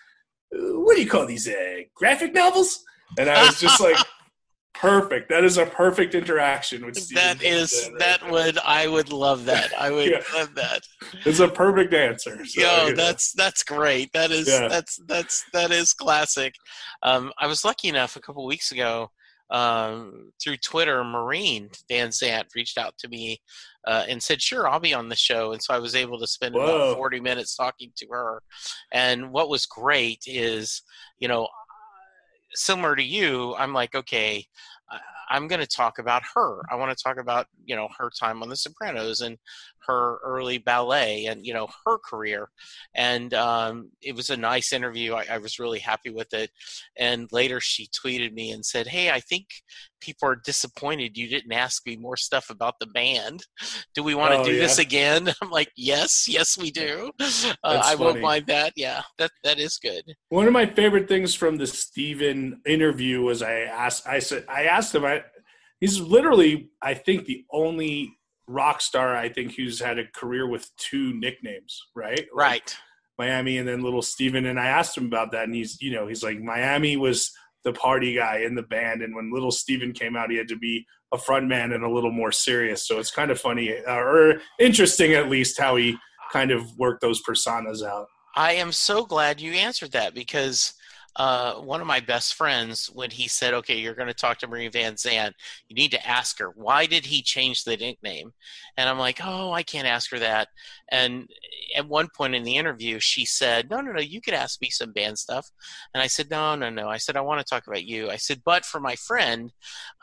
uh, 0.56 0.80
"What 0.80 0.96
do 0.96 1.02
you 1.02 1.10
call 1.10 1.26
these 1.26 1.48
uh, 1.48 1.82
graphic 1.96 2.34
novels?" 2.34 2.84
And 3.18 3.30
I 3.30 3.46
was 3.46 3.60
just 3.60 3.82
like. 3.82 3.98
Perfect. 4.76 5.30
That 5.30 5.44
is 5.44 5.58
a 5.58 5.68
perfect 5.68 6.16
interaction 6.16 6.84
with 6.84 6.98
Steven. 6.98 7.24
That 7.24 7.44
is 7.44 7.90
right 7.92 8.00
that 8.00 8.22
there. 8.22 8.32
would 8.32 8.58
I 8.58 8.88
would 8.88 9.14
love 9.14 9.46
that. 9.46 9.72
I 9.80 9.92
would 9.92 10.10
yeah. 10.10 10.24
love 10.34 10.56
that. 10.56 10.82
It's 11.26 11.40
a 11.40 11.48
perfect 11.48 11.94
answer. 11.94 12.44
So, 12.44 12.60
Yo, 12.60 12.88
yeah. 12.88 12.94
that's 12.94 13.34
that's 13.34 13.64
great. 13.64 14.12
That 14.14 14.32
is 14.32 14.50
yeah. 14.50 14.68
that's 14.68 15.00
that's 15.08 15.46
that 15.54 15.72
is 15.72 15.94
classic. 15.94 16.56
Um, 17.04 17.32
I 17.38 17.46
was 17.46 17.64
lucky 17.64 17.88
enough 17.88 18.16
a 18.16 18.20
couple 18.20 18.46
weeks 18.48 18.72
ago 18.72 19.12
um, 19.54 20.32
through 20.42 20.58
Twitter, 20.58 21.04
Maureen 21.04 21.70
Van 21.88 22.12
Zandt 22.12 22.48
reached 22.56 22.78
out 22.78 22.98
to 22.98 23.08
me 23.08 23.40
uh, 23.88 24.04
and 24.10 24.22
said, 24.22 24.42
"Sure, 24.42 24.68
I'll 24.68 24.80
be 24.80 24.94
on 24.94 25.10
the 25.10 25.16
show." 25.16 25.54
And 25.54 25.62
so 25.62 25.74
I 25.74 25.80
was 25.80 25.96
able 25.96 26.20
to 26.20 26.28
spend 26.28 26.56
Whoa. 26.56 26.64
about 26.64 26.96
forty 26.96 27.20
minutes 27.20 27.56
talking 27.56 27.92
to 27.98 28.08
her. 28.10 28.42
And 28.92 29.32
what 29.32 29.50
was 29.50 29.68
great 29.68 30.24
is, 30.26 30.82
you 31.20 31.28
know, 31.28 31.48
similar 32.56 32.96
to 32.96 33.04
you, 33.04 33.56
I'm 33.56 33.74
like, 33.74 33.96
okay, 33.96 34.46
I'm 35.34 35.48
going 35.48 35.62
to 35.62 35.68
talk 35.68 35.98
about 35.98 36.22
her. 36.36 36.62
I 36.70 36.76
want 36.76 36.96
to 36.96 37.04
talk 37.04 37.18
about 37.18 37.48
you 37.66 37.76
know 37.76 37.90
her 37.98 38.12
time 38.18 38.44
on 38.44 38.50
The 38.50 38.56
Sopranos 38.56 39.22
and 39.22 39.38
her 39.88 40.20
early 40.24 40.60
ballet 40.60 41.26
and 41.26 41.46
you 41.46 41.54
know 41.54 41.68
her 41.86 41.98
career. 41.98 42.50
And 42.96 43.34
um, 43.34 43.90
it 44.02 44.16
was 44.16 44.30
a 44.30 44.38
nice 44.38 44.72
interview. 44.72 45.14
I, 45.14 45.26
I, 45.32 45.38
was 45.40 45.60
really 45.60 45.80
happy 45.80 46.10
with 46.10 46.34
it. 46.34 46.52
And 46.98 47.28
later 47.32 47.60
she 47.60 47.88
tweeted 47.88 48.34
me 48.34 48.52
and 48.52 48.64
said, 48.64 48.88
"Hey, 48.88 49.10
I 49.10 49.20
think 49.20 49.48
people 50.00 50.30
are 50.30 50.36
disappointed 50.36 51.18
you 51.18 51.28
didn't 51.28 51.52
ask 51.52 51.86
me 51.86 51.96
more 51.96 52.18
stuff 52.18 52.50
about 52.50 52.76
the 52.80 52.88
band. 52.88 53.42
Do 53.96 54.04
we 54.04 54.16
want 54.16 54.34
to 54.34 54.40
oh, 54.40 54.46
do 54.46 54.54
yeah. 54.54 54.62
this 54.62 54.78
again?" 54.78 55.34
I'm 55.42 55.50
like, 55.50 55.72
"Yes, 55.76 56.28
yes, 56.28 56.58
we 56.58 56.70
do. 56.70 57.12
Uh, 57.20 57.26
I 57.64 57.96
funny. 57.96 58.00
won't 58.00 58.22
mind 58.22 58.46
that. 58.48 58.74
Yeah, 58.76 59.02
that 59.18 59.32
that 59.44 59.60
is 59.60 59.80
good." 59.82 60.04
One 60.30 60.46
of 60.46 60.54
my 60.54 60.68
favorite 60.68 61.08
things 61.08 61.34
from 61.34 61.58
the 61.58 61.68
Steven 61.68 62.62
interview 62.68 63.22
was 63.22 63.42
I 63.42 63.62
asked 63.62 64.08
I 64.08 64.20
said 64.20 64.46
I 64.48 64.66
asked 64.66 64.94
him 64.94 65.06
I 65.06 65.23
he's 65.84 66.00
literally 66.00 66.70
I 66.82 66.94
think 66.94 67.26
the 67.26 67.44
only 67.52 68.18
rock 68.48 68.80
star 68.80 69.18
I 69.18 69.28
think 69.28 69.56
who's 69.56 69.82
had 69.82 70.00
a 70.00 70.08
career 70.08 70.48
with 70.48 70.70
two 70.78 71.14
nicknames, 71.14 71.78
right? 71.94 72.26
Right. 72.34 72.78
Like 73.18 73.28
Miami 73.28 73.58
and 73.58 73.68
then 73.68 73.84
little 73.84 74.02
Steven 74.02 74.46
and 74.46 74.58
I 74.58 74.68
asked 74.68 74.98
him 74.98 75.06
about 75.06 75.34
that 75.34 75.44
and 75.44 75.54
he's 75.54 75.82
you 75.82 75.92
know, 75.92 76.08
he's 76.08 76.24
like 76.24 76.40
Miami 76.40 76.96
was 76.96 77.34
the 77.66 77.74
party 77.74 78.16
guy 78.16 78.38
in 78.38 78.56
the 78.56 78.64
band 78.64 79.02
and 79.02 79.14
when 79.14 79.34
little 79.34 79.52
Steven 79.52 79.92
came 79.92 80.16
out 80.16 80.32
he 80.32 80.38
had 80.38 80.48
to 80.48 80.58
be 80.58 80.86
a 81.12 81.18
front 81.18 81.48
man 81.48 81.74
and 81.74 81.84
a 81.84 81.92
little 81.92 82.14
more 82.14 82.32
serious. 82.32 82.88
So 82.88 82.98
it's 83.00 83.12
kind 83.12 83.30
of 83.30 83.38
funny 83.38 83.76
uh, 83.78 83.94
or 83.94 84.36
interesting 84.60 85.14
at 85.14 85.30
least 85.30 85.60
how 85.60 85.76
he 85.76 85.98
kind 86.32 86.52
of 86.52 86.78
worked 86.78 87.02
those 87.02 87.22
personas 87.22 87.86
out. 87.86 88.08
I 88.38 88.54
am 88.54 88.72
so 88.72 89.06
glad 89.06 89.42
you 89.42 89.52
answered 89.52 89.92
that 89.92 90.14
because 90.14 90.76
uh, 91.16 91.54
one 91.56 91.80
of 91.80 91.88
my 91.88 92.00
best 92.00 92.34
friends 92.34 92.88
when 92.88 93.12
he 93.12 93.28
said, 93.28 93.54
"Okay, 93.54 93.78
you're 93.78 93.94
going 93.94 94.08
to 94.08 94.14
talk 94.14 94.40
to 94.40 94.48
Maureen 94.48 94.72
Van 94.72 94.98
Zandt. 94.98 95.36
You 95.68 95.76
need 95.76 95.92
to 95.92 96.08
ask 96.08 96.40
her 96.40 96.50
why 96.50 96.86
did 96.88 97.06
he 97.06 97.22
change 97.22 97.64
the 97.64 97.78
nickname." 97.78 98.34
And 98.78 98.90
I'm 98.90 98.98
like, 98.98 99.20
"Oh, 99.24 99.52
I 99.52 99.64
can't 99.64 99.88
ask 99.88 100.10
her 100.12 100.20
that." 100.20 100.48
And 100.90 101.30
at 101.76 101.88
one 101.88 102.08
point 102.16 102.36
in 102.36 102.44
the 102.44 102.58
interview, 102.58 103.00
she 103.00 103.26
said, 103.26 103.70
"No, 103.70 103.82
no, 103.82 103.92
no, 103.92 104.02
you 104.02 104.22
could 104.22 104.34
ask 104.34 104.60
me 104.62 104.70
some 104.70 104.92
band 104.92 105.20
stuff." 105.20 105.52
And 105.94 106.02
I 106.02 106.08
said, 106.08 106.32
"No, 106.32 106.56
no, 106.56 106.70
no." 106.70 106.90
I 106.90 106.98
said, 106.98 107.16
"I 107.16 107.22
want 107.22 107.40
to 107.40 107.46
talk 107.46 107.68
about 107.68 107.86
you." 107.86 108.10
I 108.10 108.18
said, 108.18 108.42
"But 108.44 108.66
for 108.66 108.80
my 108.80 108.96
friend, 108.96 109.52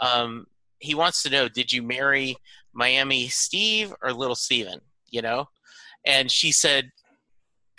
um, 0.00 0.46
he 0.78 0.94
wants 0.94 1.22
to 1.24 1.30
know: 1.30 1.48
Did 1.48 1.72
you 1.72 1.82
marry 1.82 2.36
Miami 2.72 3.28
Steve 3.28 3.92
or 4.02 4.12
Little 4.12 4.36
Steven?" 4.36 4.80
You 5.10 5.22
know. 5.22 5.48
And 6.06 6.30
she 6.30 6.50
said, 6.50 6.92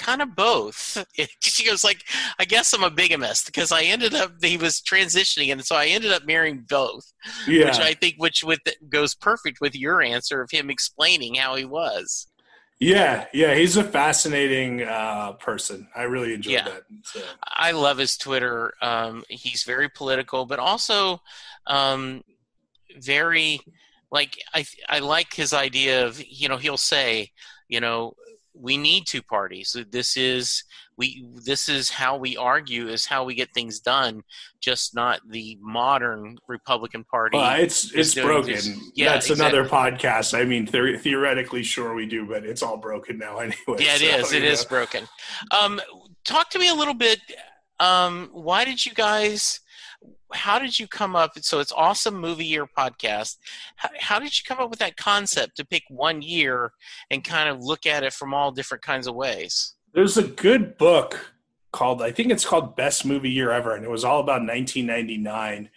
kind 0.02 0.22
of 0.22 0.36
both. 0.36 1.04
she 1.40 1.66
goes 1.66 1.84
like, 1.84 2.04
I 2.40 2.46
guess 2.46 2.74
I'm 2.74 2.84
a 2.84 2.90
bigamist 2.90 3.46
because 3.46 3.72
I 3.72 3.84
ended 3.84 4.14
up 4.14 4.44
he 4.44 4.58
was 4.58 4.82
transitioning, 4.82 5.52
and 5.52 5.64
so 5.64 5.76
I 5.76 5.88
ended 5.88 6.12
up 6.12 6.26
marrying 6.26 6.66
both. 6.68 7.12
Yeah. 7.48 7.66
Which 7.66 7.80
I 7.80 7.94
think 7.94 8.16
which 8.18 8.44
with 8.44 8.60
goes 8.90 9.16
perfect 9.16 9.62
with 9.62 9.76
your 9.76 10.02
answer 10.02 10.42
of 10.42 10.52
him 10.52 10.70
explaining 10.70 11.36
how 11.36 11.56
he 11.56 11.66
was. 11.66 12.28
Yeah, 12.80 13.26
yeah, 13.32 13.54
he's 13.54 13.78
a 13.78 13.84
fascinating 13.84 14.82
uh, 14.82 15.34
person. 15.34 15.88
I 15.96 16.04
really 16.04 16.34
enjoyed 16.34 16.54
yeah. 16.54 16.64
that. 16.64 16.82
So. 17.04 17.22
I 17.46 17.74
love 17.74 18.00
his 18.00 18.18
Twitter. 18.18 18.74
Um, 18.82 19.24
he's 19.30 19.64
very 19.64 19.88
political, 19.88 20.48
but 20.48 20.58
also 20.58 21.22
um, 21.68 22.24
very 22.98 23.62
like 24.12 24.40
I 24.56 24.66
I 24.90 24.98
like 24.98 25.34
his 25.34 25.54
idea 25.54 26.08
of 26.08 26.22
you 26.28 26.50
know 26.50 26.58
he'll 26.58 26.76
say 26.76 27.30
you 27.70 27.80
know 27.80 28.16
we 28.54 28.78
need 28.78 29.06
two 29.08 29.22
parties. 29.22 29.76
This 29.92 30.18
is 30.18 30.64
we. 30.98 31.26
This 31.46 31.70
is 31.70 31.90
how 31.90 32.18
we 32.18 32.38
argue. 32.38 32.88
Is 32.88 33.06
how 33.06 33.24
we 33.24 33.36
get 33.36 33.52
things 33.54 33.80
done. 33.80 34.22
Just 34.60 34.96
not 34.96 35.22
the 35.30 35.58
modern 35.62 36.38
Republican 36.48 37.04
Party. 37.06 37.38
Well, 37.38 37.60
it's 37.60 37.94
it's 37.94 38.16
broken. 38.16 38.54
This. 38.54 38.70
Yeah, 38.96 39.14
that's 39.14 39.30
exactly. 39.30 39.60
another 39.60 39.70
podcast. 39.70 40.38
I 40.40 40.44
mean, 40.44 40.68
theoretically, 40.68 41.64
sure 41.64 41.94
we 41.94 42.06
do, 42.06 42.26
but 42.26 42.46
it's 42.46 42.62
all 42.62 42.78
broken 42.78 43.18
now 43.18 43.38
anyway. 43.40 43.56
Yeah, 43.80 43.96
it 43.96 44.00
so, 44.00 44.18
is. 44.18 44.34
It 44.34 44.44
know. 44.44 44.50
is 44.50 44.66
broken. 44.66 45.08
Um, 45.52 45.82
talk 46.24 46.50
to 46.52 46.60
me 46.60 46.70
a 46.70 46.76
little 46.76 46.94
bit. 46.94 47.20
Um, 47.80 48.30
why 48.34 48.66
did 48.66 48.86
you 48.86 48.94
guys? 48.94 49.60
How 50.34 50.60
did 50.60 50.80
you 50.80 50.88
come 50.88 51.16
up 51.16 51.32
so 51.42 51.60
it's 51.60 51.72
awesome 51.72 52.16
movie 52.16 52.46
year 52.46 52.66
podcast 52.66 53.38
how, 53.76 53.90
how, 54.00 54.20
did 54.20 54.38
you 54.38 54.44
come 54.46 54.60
up 54.60 54.70
with 54.70 54.80
that 54.80 54.98
concept 54.98 55.56
to 55.58 55.66
pick 55.66 55.84
one 55.90 56.22
year 56.22 56.72
and 57.10 57.24
kind 57.24 57.50
of 57.50 57.62
look 57.62 57.86
at 57.86 58.04
it 58.04 58.14
from 58.14 58.34
all 58.34 58.52
different 58.52 58.84
kinds 58.84 59.08
of 59.08 59.16
ways 59.16 59.76
there's 59.94 60.18
a 60.18 60.24
good 60.24 60.78
book 60.78 61.32
called 61.72 62.02
i 62.02 62.12
think 62.12 62.32
it's 62.32 62.46
called 62.46 62.76
best 62.76 63.06
movie 63.06 63.32
year 63.32 63.52
ever 63.52 63.76
and 63.76 63.86
it 63.86 63.92
was 63.92 64.04
all 64.04 64.20
about 64.20 64.42
1999 64.42 65.70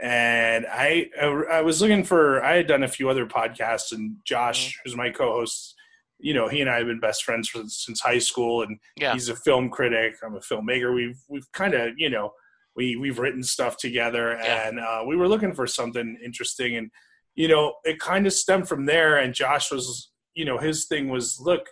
and 0.00 0.66
i 0.70 1.08
i 1.50 1.60
was 1.60 1.80
looking 1.80 2.04
for 2.04 2.42
i 2.44 2.56
had 2.56 2.66
done 2.66 2.82
a 2.82 2.88
few 2.88 3.08
other 3.08 3.26
podcasts 3.26 3.92
and 3.92 4.16
josh 4.24 4.68
mm-hmm. 4.70 4.80
who's 4.84 4.96
my 4.96 5.10
co-host 5.10 5.74
you 6.18 6.32
know 6.32 6.48
he 6.48 6.60
and 6.60 6.70
i 6.70 6.78
have 6.78 6.86
been 6.86 7.00
best 7.00 7.24
friends 7.24 7.48
for, 7.48 7.62
since 7.66 8.00
high 8.00 8.18
school 8.18 8.62
and 8.62 8.78
yeah. 8.96 9.12
he's 9.12 9.28
a 9.28 9.36
film 9.36 9.68
critic 9.68 10.14
i'm 10.24 10.36
a 10.36 10.40
filmmaker 10.40 10.94
we've 10.94 11.20
we've 11.28 11.50
kind 11.52 11.74
of 11.74 11.92
you 11.96 12.08
know 12.08 12.32
we 12.76 12.96
we've 12.96 13.18
written 13.18 13.42
stuff 13.42 13.76
together, 13.76 14.38
yeah. 14.42 14.68
and 14.68 14.80
uh, 14.80 15.02
we 15.06 15.16
were 15.16 15.28
looking 15.28 15.54
for 15.54 15.66
something 15.66 16.18
interesting, 16.24 16.76
and 16.76 16.90
you 17.34 17.48
know, 17.48 17.74
it 17.84 17.98
kind 17.98 18.26
of 18.26 18.32
stemmed 18.32 18.68
from 18.68 18.86
there. 18.86 19.18
And 19.18 19.34
Josh 19.34 19.70
was, 19.70 20.10
you 20.34 20.44
know, 20.44 20.58
his 20.58 20.86
thing 20.86 21.08
was, 21.08 21.40
look, 21.40 21.66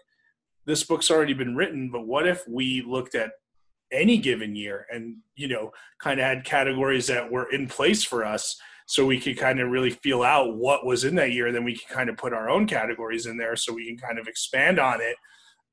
this 0.66 0.84
book's 0.84 1.10
already 1.10 1.34
been 1.34 1.54
written, 1.54 1.90
but 1.90 2.06
what 2.06 2.26
if 2.26 2.42
we 2.48 2.82
looked 2.86 3.14
at 3.14 3.32
any 3.92 4.18
given 4.18 4.54
year 4.54 4.86
and 4.92 5.16
you 5.34 5.48
know 5.48 5.72
kind 5.98 6.20
of 6.20 6.26
had 6.26 6.44
categories 6.44 7.06
that 7.08 7.30
were 7.30 7.50
in 7.50 7.66
place 7.66 8.04
for 8.04 8.24
us 8.24 8.56
so 8.86 9.04
we 9.04 9.20
could 9.20 9.36
kind 9.36 9.60
of 9.60 9.68
really 9.68 9.90
feel 9.90 10.22
out 10.22 10.56
what 10.56 10.86
was 10.86 11.04
in 11.04 11.16
that 11.16 11.32
year 11.32 11.50
then 11.50 11.64
we 11.64 11.76
can 11.76 11.92
kind 11.92 12.08
of 12.08 12.16
put 12.16 12.32
our 12.32 12.48
own 12.48 12.66
categories 12.66 13.26
in 13.26 13.36
there 13.36 13.56
so 13.56 13.72
we 13.72 13.86
can 13.86 13.96
kind 13.96 14.18
of 14.18 14.28
expand 14.28 14.78
on 14.78 15.00
it 15.00 15.16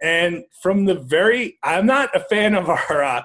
and 0.01 0.43
from 0.63 0.85
the 0.85 0.95
very 0.95 1.57
i'm 1.63 1.85
not 1.85 2.09
a 2.15 2.19
fan 2.21 2.55
of 2.55 2.69
our 2.69 3.03
uh, 3.03 3.21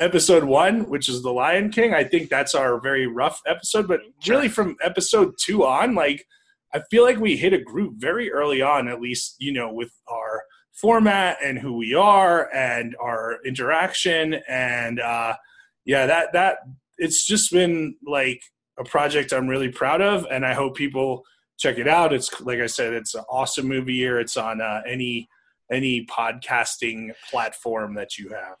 episode 0.00 0.44
one, 0.44 0.88
which 0.88 1.08
is 1.08 1.22
The 1.22 1.32
Lion 1.32 1.70
King. 1.70 1.94
I 1.94 2.04
think 2.04 2.28
that's 2.28 2.54
our 2.54 2.80
very 2.80 3.06
rough 3.06 3.40
episode, 3.46 3.88
but 3.88 4.00
really 4.26 4.48
from 4.48 4.76
episode 4.82 5.34
two 5.40 5.64
on, 5.64 5.94
like 5.94 6.26
I 6.74 6.82
feel 6.90 7.04
like 7.04 7.18
we 7.18 7.36
hit 7.36 7.52
a 7.52 7.58
groove 7.58 7.94
very 7.96 8.30
early 8.30 8.60
on, 8.60 8.88
at 8.88 9.00
least, 9.00 9.36
you 9.38 9.52
know, 9.52 9.72
with 9.72 9.92
our 10.08 10.42
format 10.72 11.38
and 11.42 11.58
who 11.58 11.74
we 11.74 11.94
are 11.94 12.52
and 12.54 12.94
our 13.00 13.38
interaction. 13.44 14.34
And 14.48 15.00
uh 15.00 15.34
yeah, 15.84 16.06
that 16.06 16.32
that 16.34 16.58
it's 16.98 17.24
just 17.24 17.50
been 17.50 17.96
like 18.06 18.42
a 18.78 18.84
project 18.84 19.32
I'm 19.32 19.48
really 19.48 19.70
proud 19.70 20.02
of 20.02 20.26
and 20.30 20.44
I 20.44 20.52
hope 20.52 20.76
people 20.76 21.24
check 21.58 21.78
it 21.78 21.88
out. 21.88 22.12
It's 22.12 22.40
like 22.42 22.60
I 22.60 22.66
said, 22.66 22.92
it's 22.92 23.14
an 23.14 23.24
awesome 23.30 23.66
movie 23.66 23.94
year. 23.94 24.20
It's 24.20 24.36
on 24.36 24.60
uh, 24.60 24.82
any 24.86 25.28
any 25.70 26.06
podcasting 26.06 27.12
platform 27.30 27.94
that 27.94 28.18
you 28.18 28.28
have. 28.28 28.56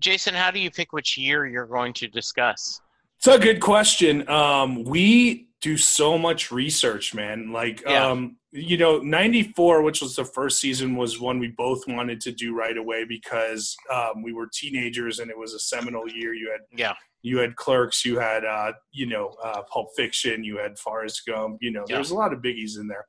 Jason, 0.00 0.34
how 0.34 0.50
do 0.50 0.58
you 0.58 0.70
pick 0.70 0.92
which 0.92 1.16
year 1.16 1.46
you're 1.46 1.66
going 1.66 1.92
to 1.94 2.08
discuss? 2.08 2.80
It's 3.18 3.26
a 3.26 3.38
good 3.38 3.60
question. 3.60 4.28
Um, 4.28 4.84
we 4.84 5.48
do 5.60 5.76
so 5.76 6.16
much 6.16 6.50
research, 6.50 7.14
man. 7.14 7.52
Like, 7.52 7.82
yeah. 7.86 8.06
um, 8.06 8.38
you 8.50 8.78
know, 8.78 8.98
94, 8.98 9.82
which 9.82 10.00
was 10.00 10.16
the 10.16 10.24
first 10.24 10.58
season, 10.58 10.96
was 10.96 11.20
one 11.20 11.38
we 11.38 11.48
both 11.48 11.86
wanted 11.86 12.20
to 12.22 12.32
do 12.32 12.56
right 12.56 12.76
away 12.76 13.04
because 13.04 13.76
um, 13.92 14.22
we 14.22 14.32
were 14.32 14.48
teenagers 14.50 15.18
and 15.18 15.30
it 15.30 15.36
was 15.36 15.52
a 15.52 15.58
seminal 15.58 16.08
year. 16.08 16.32
You 16.32 16.50
had, 16.50 16.78
yeah, 16.78 16.94
you 17.22 17.38
had 17.38 17.56
Clerks, 17.56 18.04
you 18.04 18.18
had, 18.18 18.44
uh, 18.44 18.72
you 18.92 19.06
know, 19.06 19.34
uh, 19.44 19.62
Pulp 19.70 19.90
Fiction, 19.94 20.42
you 20.42 20.56
had 20.56 20.78
Forrest 20.78 21.22
Gump, 21.26 21.58
you 21.60 21.70
know, 21.70 21.84
yeah. 21.88 21.96
there's 21.96 22.10
a 22.10 22.14
lot 22.14 22.32
of 22.32 22.40
biggies 22.40 22.78
in 22.78 22.86
there. 22.86 23.06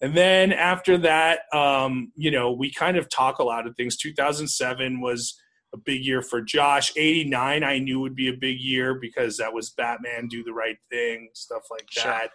And 0.00 0.16
then 0.16 0.52
after 0.52 0.98
that, 0.98 1.42
um, 1.54 2.10
you 2.16 2.32
know, 2.32 2.50
we 2.50 2.72
kind 2.72 2.96
of 2.96 3.08
talk 3.08 3.38
a 3.38 3.44
lot 3.44 3.68
of 3.68 3.76
things. 3.76 3.96
2007 3.96 5.00
was 5.00 5.40
a 5.74 5.78
big 5.78 6.04
year 6.04 6.22
for 6.22 6.40
Josh. 6.40 6.92
89 6.96 7.64
I 7.64 7.78
knew 7.78 8.00
would 8.00 8.14
be 8.14 8.28
a 8.28 8.36
big 8.36 8.60
year 8.60 8.94
because 8.94 9.36
that 9.38 9.52
was 9.52 9.70
Batman 9.70 10.28
do 10.28 10.42
the 10.44 10.52
right 10.52 10.76
thing, 10.90 11.28
stuff 11.34 11.62
like 11.70 11.86
sure. 11.90 12.10
that. 12.10 12.30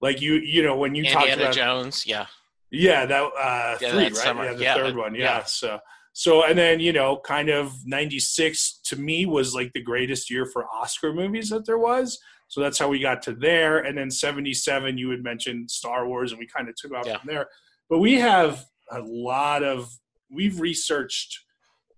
Like 0.00 0.20
you 0.20 0.34
you 0.34 0.62
know 0.62 0.76
when 0.76 0.94
you 0.94 1.08
talk 1.08 1.28
about 1.28 1.54
Jones, 1.54 2.06
yeah. 2.06 2.26
Yeah, 2.70 3.06
that 3.06 3.22
uh 3.22 3.78
yeah, 3.80 3.90
three, 3.90 4.04
right? 4.04 4.16
Summer. 4.16 4.44
Yeah, 4.44 4.52
the 4.54 4.62
yeah, 4.62 4.74
third 4.74 4.96
one. 4.96 5.14
Yeah. 5.14 5.38
yeah. 5.38 5.44
So 5.44 5.78
so 6.14 6.44
and 6.44 6.56
then, 6.56 6.78
you 6.78 6.92
know, 6.92 7.16
kind 7.16 7.48
of 7.48 7.74
96 7.84 8.80
to 8.84 8.96
me 8.96 9.26
was 9.26 9.54
like 9.54 9.72
the 9.72 9.82
greatest 9.82 10.30
year 10.30 10.46
for 10.46 10.66
Oscar 10.66 11.12
movies 11.12 11.50
that 11.50 11.66
there 11.66 11.78
was. 11.78 12.18
So 12.48 12.60
that's 12.60 12.78
how 12.78 12.88
we 12.88 13.00
got 13.00 13.20
to 13.22 13.32
there. 13.32 13.78
And 13.78 13.98
then 13.98 14.10
77 14.10 14.96
you 14.96 15.10
had 15.10 15.24
mentioned 15.24 15.70
Star 15.70 16.06
Wars 16.06 16.30
and 16.30 16.38
we 16.38 16.46
kind 16.46 16.68
of 16.68 16.76
took 16.76 16.94
off 16.94 17.06
yeah. 17.06 17.18
from 17.18 17.28
there. 17.28 17.48
But 17.90 17.98
we 17.98 18.14
have 18.14 18.64
a 18.92 19.00
lot 19.00 19.64
of 19.64 19.90
we've 20.30 20.60
researched 20.60 21.40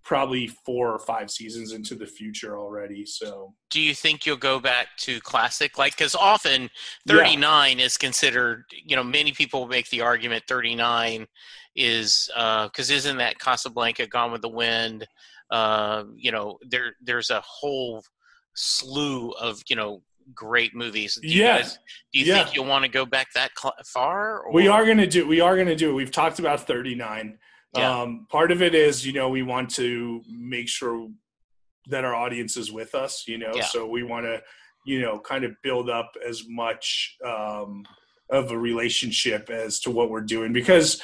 probably 0.07 0.47
four 0.47 0.93
or 0.93 0.99
five 0.99 1.29
seasons 1.29 1.73
into 1.73 1.93
the 1.93 2.07
future 2.07 2.57
already. 2.57 3.05
So, 3.05 3.53
do 3.69 3.81
you 3.81 3.93
think 3.93 4.25
you'll 4.25 4.37
go 4.37 4.57
back 4.57 4.87
to 4.99 5.19
classic? 5.19 5.77
Like, 5.77 5.97
because 5.97 6.15
often 6.15 6.69
39 7.09 7.77
yeah. 7.77 7.85
is 7.85 7.97
considered, 7.97 8.63
you 8.71 8.95
know, 8.95 9.03
many 9.03 9.33
people 9.33 9.67
make 9.67 9.89
the 9.89 9.99
argument 9.99 10.45
39 10.47 11.27
is 11.75 12.31
because 12.33 12.89
uh, 12.89 12.93
isn't 12.93 13.17
that 13.17 13.37
Casablanca, 13.37 14.07
Gone 14.07 14.31
with 14.31 14.41
the 14.41 14.49
Wind? 14.49 15.05
Uh, 15.51 16.05
you 16.15 16.31
know, 16.31 16.57
there 16.65 16.93
there's 17.01 17.29
a 17.29 17.41
whole 17.41 18.01
slew 18.55 19.31
of 19.31 19.61
you 19.69 19.75
know 19.75 20.01
great 20.33 20.73
movies. 20.73 21.19
Do 21.21 21.27
yeah. 21.27 21.59
Guys, 21.59 21.79
do 22.13 22.19
you 22.19 22.25
yeah. 22.25 22.43
think 22.43 22.55
you'll 22.55 22.65
want 22.65 22.85
to 22.85 22.89
go 22.89 23.05
back 23.05 23.27
that 23.33 23.51
cl- 23.57 23.75
far? 23.85 24.39
Or? 24.39 24.53
We 24.53 24.67
are 24.67 24.85
going 24.85 24.97
to 24.97 25.07
do. 25.07 25.27
We 25.27 25.41
are 25.41 25.55
going 25.55 25.67
to 25.67 25.75
do. 25.75 25.91
It. 25.91 25.93
We've 25.93 26.11
talked 26.11 26.39
about 26.39 26.65
39. 26.65 27.37
Yeah. 27.77 28.01
Um, 28.01 28.27
part 28.29 28.51
of 28.51 28.61
it 28.61 28.75
is, 28.75 29.05
you 29.05 29.13
know, 29.13 29.29
we 29.29 29.43
want 29.43 29.69
to 29.75 30.21
make 30.29 30.67
sure 30.67 31.09
that 31.87 32.03
our 32.03 32.15
audience 32.15 32.57
is 32.57 32.71
with 32.71 32.95
us, 32.95 33.23
you 33.27 33.37
know, 33.37 33.51
yeah. 33.53 33.63
so 33.63 33.87
we 33.87 34.03
want 34.03 34.25
to, 34.25 34.41
you 34.85 35.01
know, 35.01 35.19
kind 35.19 35.43
of 35.43 35.51
build 35.63 35.89
up 35.89 36.11
as 36.25 36.43
much 36.47 37.15
um, 37.25 37.83
of 38.29 38.51
a 38.51 38.57
relationship 38.57 39.49
as 39.49 39.79
to 39.81 39.91
what 39.91 40.09
we're 40.09 40.21
doing 40.21 40.51
because 40.51 41.01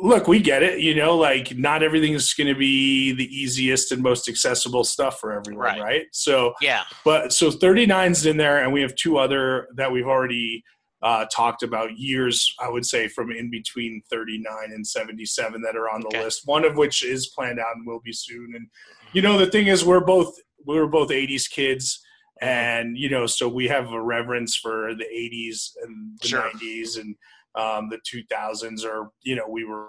look, 0.00 0.28
we 0.28 0.40
get 0.40 0.62
it, 0.62 0.80
you 0.80 0.94
know, 0.94 1.16
like 1.16 1.56
not 1.56 1.82
everything 1.82 2.14
is 2.14 2.32
going 2.32 2.46
to 2.46 2.58
be 2.58 3.12
the 3.12 3.24
easiest 3.24 3.92
and 3.92 4.02
most 4.02 4.28
accessible 4.28 4.84
stuff 4.84 5.18
for 5.20 5.32
everyone, 5.32 5.62
right. 5.62 5.80
right? 5.80 6.06
So, 6.12 6.54
yeah. 6.60 6.84
But 7.04 7.32
so 7.32 7.50
39's 7.50 8.26
in 8.26 8.36
there, 8.36 8.62
and 8.62 8.72
we 8.72 8.80
have 8.82 8.94
two 8.94 9.18
other 9.18 9.68
that 9.76 9.92
we've 9.92 10.06
already 10.06 10.64
uh, 11.02 11.26
talked 11.34 11.62
about 11.62 11.98
years, 11.98 12.54
I 12.60 12.68
would 12.68 12.84
say, 12.84 13.08
from 13.08 13.30
in 13.30 13.50
between 13.50 14.02
39 14.10 14.44
and 14.66 14.86
77 14.86 15.62
that 15.62 15.76
are 15.76 15.88
on 15.88 16.00
the 16.00 16.08
okay. 16.08 16.24
list. 16.24 16.42
One 16.44 16.64
of 16.64 16.76
which 16.76 17.04
is 17.04 17.28
planned 17.28 17.58
out 17.58 17.76
and 17.76 17.86
will 17.86 18.00
be 18.00 18.12
soon. 18.12 18.52
And 18.54 18.68
you 19.12 19.22
know, 19.22 19.38
the 19.38 19.46
thing 19.46 19.66
is, 19.66 19.84
we're 19.84 20.04
both 20.04 20.34
we 20.66 20.78
were 20.78 20.88
both 20.88 21.08
80s 21.08 21.50
kids, 21.50 22.00
and 22.40 22.96
you 22.96 23.08
know, 23.08 23.26
so 23.26 23.48
we 23.48 23.68
have 23.68 23.92
a 23.92 24.02
reverence 24.02 24.56
for 24.56 24.94
the 24.94 25.04
80s 25.04 25.70
and 25.82 26.18
the 26.20 26.28
sure. 26.28 26.50
90s 26.54 27.00
and 27.00 27.16
um, 27.54 27.88
the 27.88 27.98
2000s, 27.98 28.84
or 28.84 29.10
you 29.22 29.36
know, 29.36 29.48
we 29.48 29.64
were 29.64 29.88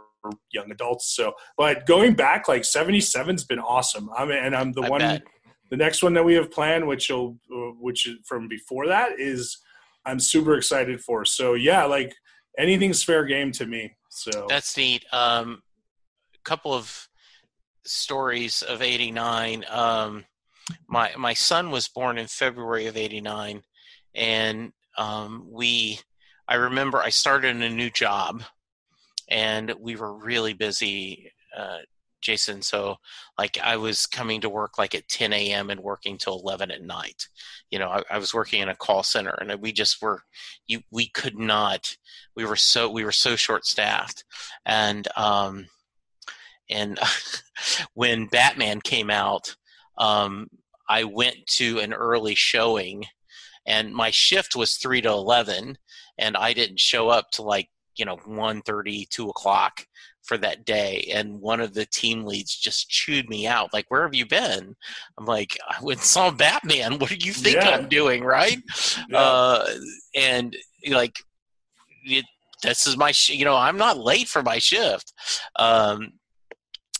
young 0.51 0.71
adults. 0.71 1.13
So, 1.15 1.33
but 1.57 1.85
going 1.85 2.13
back, 2.13 2.47
like 2.47 2.61
77's 2.61 3.43
been 3.43 3.59
awesome. 3.59 4.09
I 4.15 4.25
mean, 4.25 4.37
and 4.37 4.55
I'm 4.55 4.71
the 4.71 4.83
I 4.83 4.89
one. 4.89 5.01
Bet 5.01 5.23
the 5.71 5.77
next 5.77 6.03
one 6.03 6.13
that 6.13 6.25
we 6.25 6.35
have 6.35 6.51
planned, 6.51 6.85
which 6.85 7.09
will, 7.09 7.37
which 7.79 8.07
from 8.25 8.47
before 8.47 8.87
that, 8.87 9.19
is 9.19 9.57
I'm 10.05 10.19
super 10.19 10.55
excited 10.55 11.01
for. 11.01 11.25
So 11.25 11.53
yeah, 11.53 11.85
like 11.85 12.13
anything's 12.57 13.03
fair 13.03 13.25
game 13.25 13.51
to 13.53 13.65
me. 13.65 13.95
So 14.09 14.45
that's 14.49 14.75
neat. 14.77 15.05
Um, 15.11 15.61
a 16.35 16.43
couple 16.43 16.73
of 16.73 17.07
stories 17.85 18.61
of 18.61 18.81
'89. 18.81 19.65
Um, 19.69 20.25
my 20.87 21.11
my 21.17 21.33
son 21.33 21.71
was 21.71 21.87
born 21.87 22.17
in 22.17 22.27
February 22.27 22.87
of 22.87 22.97
'89, 22.97 23.61
and 24.15 24.71
um, 24.97 25.47
we. 25.49 25.99
I 26.47 26.55
remember 26.55 26.97
I 26.97 27.09
started 27.09 27.55
a 27.55 27.69
new 27.69 27.89
job, 27.89 28.43
and 29.29 29.73
we 29.79 29.95
were 29.95 30.13
really 30.13 30.53
busy. 30.53 31.31
Uh, 31.55 31.77
Jason. 32.21 32.61
So 32.61 32.97
like 33.37 33.57
I 33.61 33.77
was 33.77 34.05
coming 34.05 34.41
to 34.41 34.49
work 34.49 34.77
like 34.77 34.95
at 34.95 35.07
10 35.07 35.33
a.m. 35.33 35.69
and 35.69 35.79
working 35.81 36.17
till 36.17 36.39
11 36.39 36.71
at 36.71 36.81
night. 36.81 37.27
You 37.69 37.79
know, 37.79 37.89
I, 37.89 38.03
I, 38.09 38.17
was 38.17 38.33
working 38.33 38.61
in 38.61 38.69
a 38.69 38.75
call 38.75 39.03
center 39.03 39.31
and 39.31 39.61
we 39.61 39.71
just 39.71 40.01
were, 40.01 40.21
you, 40.67 40.81
we 40.91 41.07
could 41.07 41.37
not, 41.37 41.95
we 42.35 42.45
were 42.45 42.55
so, 42.55 42.89
we 42.89 43.03
were 43.03 43.11
so 43.11 43.35
short 43.35 43.65
staffed. 43.65 44.23
And, 44.65 45.07
um, 45.17 45.67
and 46.69 46.99
when 47.93 48.27
Batman 48.27 48.81
came 48.81 49.09
out, 49.09 49.55
um, 49.97 50.47
I 50.87 51.03
went 51.03 51.45
to 51.47 51.79
an 51.79 51.93
early 51.93 52.35
showing 52.35 53.05
and 53.65 53.93
my 53.93 54.09
shift 54.11 54.55
was 54.55 54.77
3 54.77 55.01
to 55.01 55.09
11 55.09 55.77
and 56.17 56.37
I 56.37 56.53
didn't 56.53 56.79
show 56.79 57.09
up 57.09 57.31
to 57.31 57.41
like 57.43 57.69
you 57.95 58.05
know 58.05 58.17
1.30 58.17 59.09
2 59.09 59.29
o'clock 59.29 59.85
for 60.31 60.37
that 60.37 60.63
day 60.63 61.11
and 61.13 61.41
one 61.41 61.59
of 61.59 61.73
the 61.73 61.85
team 61.85 62.23
leads 62.23 62.55
just 62.55 62.87
chewed 62.87 63.27
me 63.27 63.45
out 63.45 63.73
like 63.73 63.83
where 63.89 64.03
have 64.03 64.15
you 64.15 64.25
been 64.25 64.73
i'm 65.17 65.25
like 65.25 65.57
i 65.67 65.75
went 65.81 65.99
and 65.99 66.05
saw 66.05 66.31
batman 66.31 66.93
what 66.99 67.09
do 67.09 67.17
you 67.17 67.33
think 67.33 67.57
yeah. 67.57 67.71
i'm 67.71 67.89
doing 67.89 68.23
right 68.23 68.59
yeah. 69.09 69.19
uh, 69.19 69.67
and 70.15 70.55
like 70.89 71.17
it, 72.05 72.23
this 72.63 72.87
is 72.87 72.95
my 72.95 73.11
sh- 73.11 73.31
you 73.31 73.43
know 73.43 73.57
i'm 73.57 73.75
not 73.75 73.97
late 73.97 74.29
for 74.29 74.41
my 74.41 74.57
shift 74.57 75.11
um, 75.57 76.13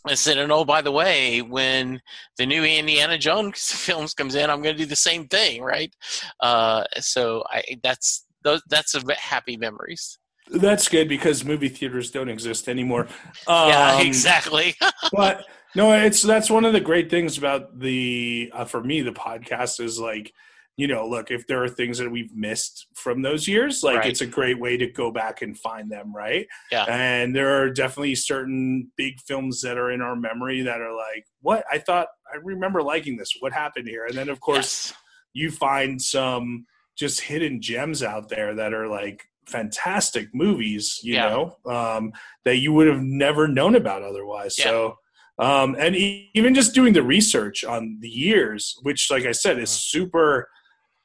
I 0.04 0.16
said, 0.16 0.40
and 0.40 0.52
oh, 0.52 0.66
by 0.66 0.82
the 0.82 0.92
way, 0.92 1.44
when 1.44 2.02
the 2.40 2.48
new 2.48 2.64
Indiana 2.64 3.20
Jones 3.20 3.72
films 3.72 4.16
comes 4.16 4.34
in, 4.34 4.50
I'm 4.50 4.64
going 4.64 4.76
to 4.76 4.84
do 4.84 4.90
the 4.90 4.96
same 4.96 5.28
thing, 5.28 5.62
right? 5.62 5.96
Uh, 6.40 6.86
so 6.96 7.44
I, 7.52 7.62
that's 7.84 8.26
those, 8.44 8.64
that's 8.68 8.96
a 8.96 9.04
happy 9.14 9.58
memories. 9.58 10.18
That's 10.52 10.88
good 10.90 11.08
because 11.08 11.46
movie 11.46 11.70
theaters 11.70 12.12
don't 12.12 12.30
exist 12.30 12.68
anymore. 12.68 13.08
Um, 13.48 13.70
yeah, 13.70 14.02
exactly. 14.02 14.76
but 15.14 15.46
no, 15.76 15.94
it's 15.94 16.22
that's 16.22 16.50
one 16.50 16.66
of 16.66 16.74
the 16.74 16.82
great 16.82 17.10
things 17.10 17.38
about 17.38 17.80
the 17.80 18.52
uh, 18.54 18.66
for 18.66 18.84
me 18.84 19.02
the 19.02 19.12
podcast 19.12 19.80
is 19.80 20.00
like 20.00 20.34
you 20.78 20.88
know 20.88 21.08
look 21.08 21.32
if 21.32 21.46
there 21.48 21.64
are 21.64 21.70
things 21.70 21.98
that 21.98 22.10
we've 22.10 22.34
missed 22.36 22.88
from 22.96 23.22
those 23.22 23.48
years 23.48 23.84
like 23.84 23.98
right. 23.98 24.08
it's 24.08 24.22
a 24.22 24.26
great 24.26 24.60
way 24.60 24.78
to 24.78 24.88
go 24.88 25.12
back 25.12 25.42
and 25.42 25.60
find 25.60 25.92
them 25.92 26.14
right 26.16 26.48
yeah 26.72 26.86
and 26.86 27.36
there 27.36 27.62
are 27.62 27.70
definitely 27.70 28.16
certain 28.16 28.90
big 28.96 29.20
films 29.20 29.62
that 29.62 29.78
are 29.78 29.92
in 29.92 30.02
our 30.02 30.16
memory 30.16 30.62
that 30.62 30.82
are 30.82 30.96
like 30.96 31.26
what 31.42 31.64
i 31.72 31.78
thought 31.78 32.08
i 32.34 32.38
remember 32.38 32.82
liking 32.82 33.18
this 33.18 33.34
what 33.42 33.52
happened 33.52 33.88
here 33.88 34.06
and 34.06 34.18
then 34.18 34.30
of 34.30 34.40
course 34.40 34.88
yes. 34.88 34.96
you 35.34 35.52
find 35.52 36.02
some 36.02 36.66
just 36.98 37.22
hidden 37.22 37.62
gems 37.62 38.02
out 38.02 38.30
there 38.30 38.56
that 38.56 38.74
are 38.74 38.88
like 38.88 39.26
fantastic 39.46 40.34
movies, 40.34 41.00
you 41.04 41.16
yeah. 41.16 41.30
know, 41.30 41.58
um, 41.66 42.12
that 42.46 42.58
you 42.58 42.74
would 42.74 42.88
have 42.88 43.02
never 43.02 43.48
known 43.48 43.76
about 43.76 44.04
otherwise. 44.04 44.56
Yeah. 44.58 44.66
So, 44.66 44.96
um, 45.40 45.76
and 45.80 45.96
even 45.96 46.54
just 46.54 46.74
doing 46.74 46.94
the 46.94 47.04
research 47.04 47.64
on 47.64 47.98
the 48.02 48.10
years, 48.10 48.78
which, 48.84 49.10
like 49.10 49.26
I 49.26 49.32
said, 49.32 49.60
is 49.60 49.70
mm-hmm. 49.70 50.00
super, 50.00 50.50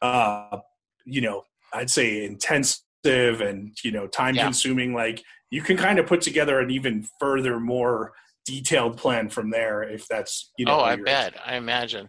uh, 0.02 0.58
you 1.04 1.20
know, 1.20 1.42
I'd 1.72 1.90
say 1.90 2.24
intensive 2.24 3.40
and 3.40 3.76
you 3.84 3.92
know 3.92 4.06
time 4.06 4.34
consuming. 4.34 4.92
Like 4.92 5.22
you 5.50 5.62
can 5.62 5.76
kind 5.76 5.98
of 5.98 6.06
put 6.06 6.20
together 6.20 6.60
an 6.60 6.70
even 6.70 7.06
further, 7.20 7.60
more 7.60 8.12
detailed 8.44 8.96
plan 8.96 9.28
from 9.28 9.50
there 9.50 9.82
if 9.82 10.06
that's 10.08 10.52
you 10.58 10.64
know. 10.64 10.80
Oh, 10.80 10.84
I 10.84 10.96
bet. 10.96 11.34
I 11.44 11.56
imagine. 11.56 12.08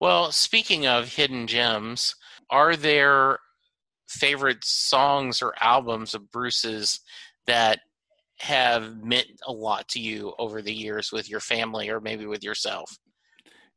Well, 0.00 0.32
speaking 0.32 0.86
of 0.86 1.14
hidden 1.14 1.46
gems, 1.46 2.14
are 2.50 2.74
there 2.74 3.38
favorite 4.10 4.64
songs 4.64 5.40
or 5.40 5.54
albums 5.60 6.14
of 6.14 6.30
Bruce's 6.30 7.00
that 7.46 7.80
have 8.38 9.02
meant 9.02 9.28
a 9.46 9.52
lot 9.52 9.86
to 9.88 10.00
you 10.00 10.34
over 10.38 10.62
the 10.62 10.72
years 10.72 11.12
with 11.12 11.28
your 11.28 11.40
family 11.40 11.88
or 11.88 12.00
maybe 12.00 12.26
with 12.26 12.42
yourself? 12.42 12.96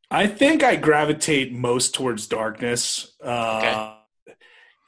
I 0.10 0.28
think 0.28 0.64
I 0.64 0.76
gravitate 0.76 1.54
most 1.54 1.94
towards 1.94 2.28
darkness. 2.28 3.14
Uh, 3.24 3.58
okay. 3.58 4.36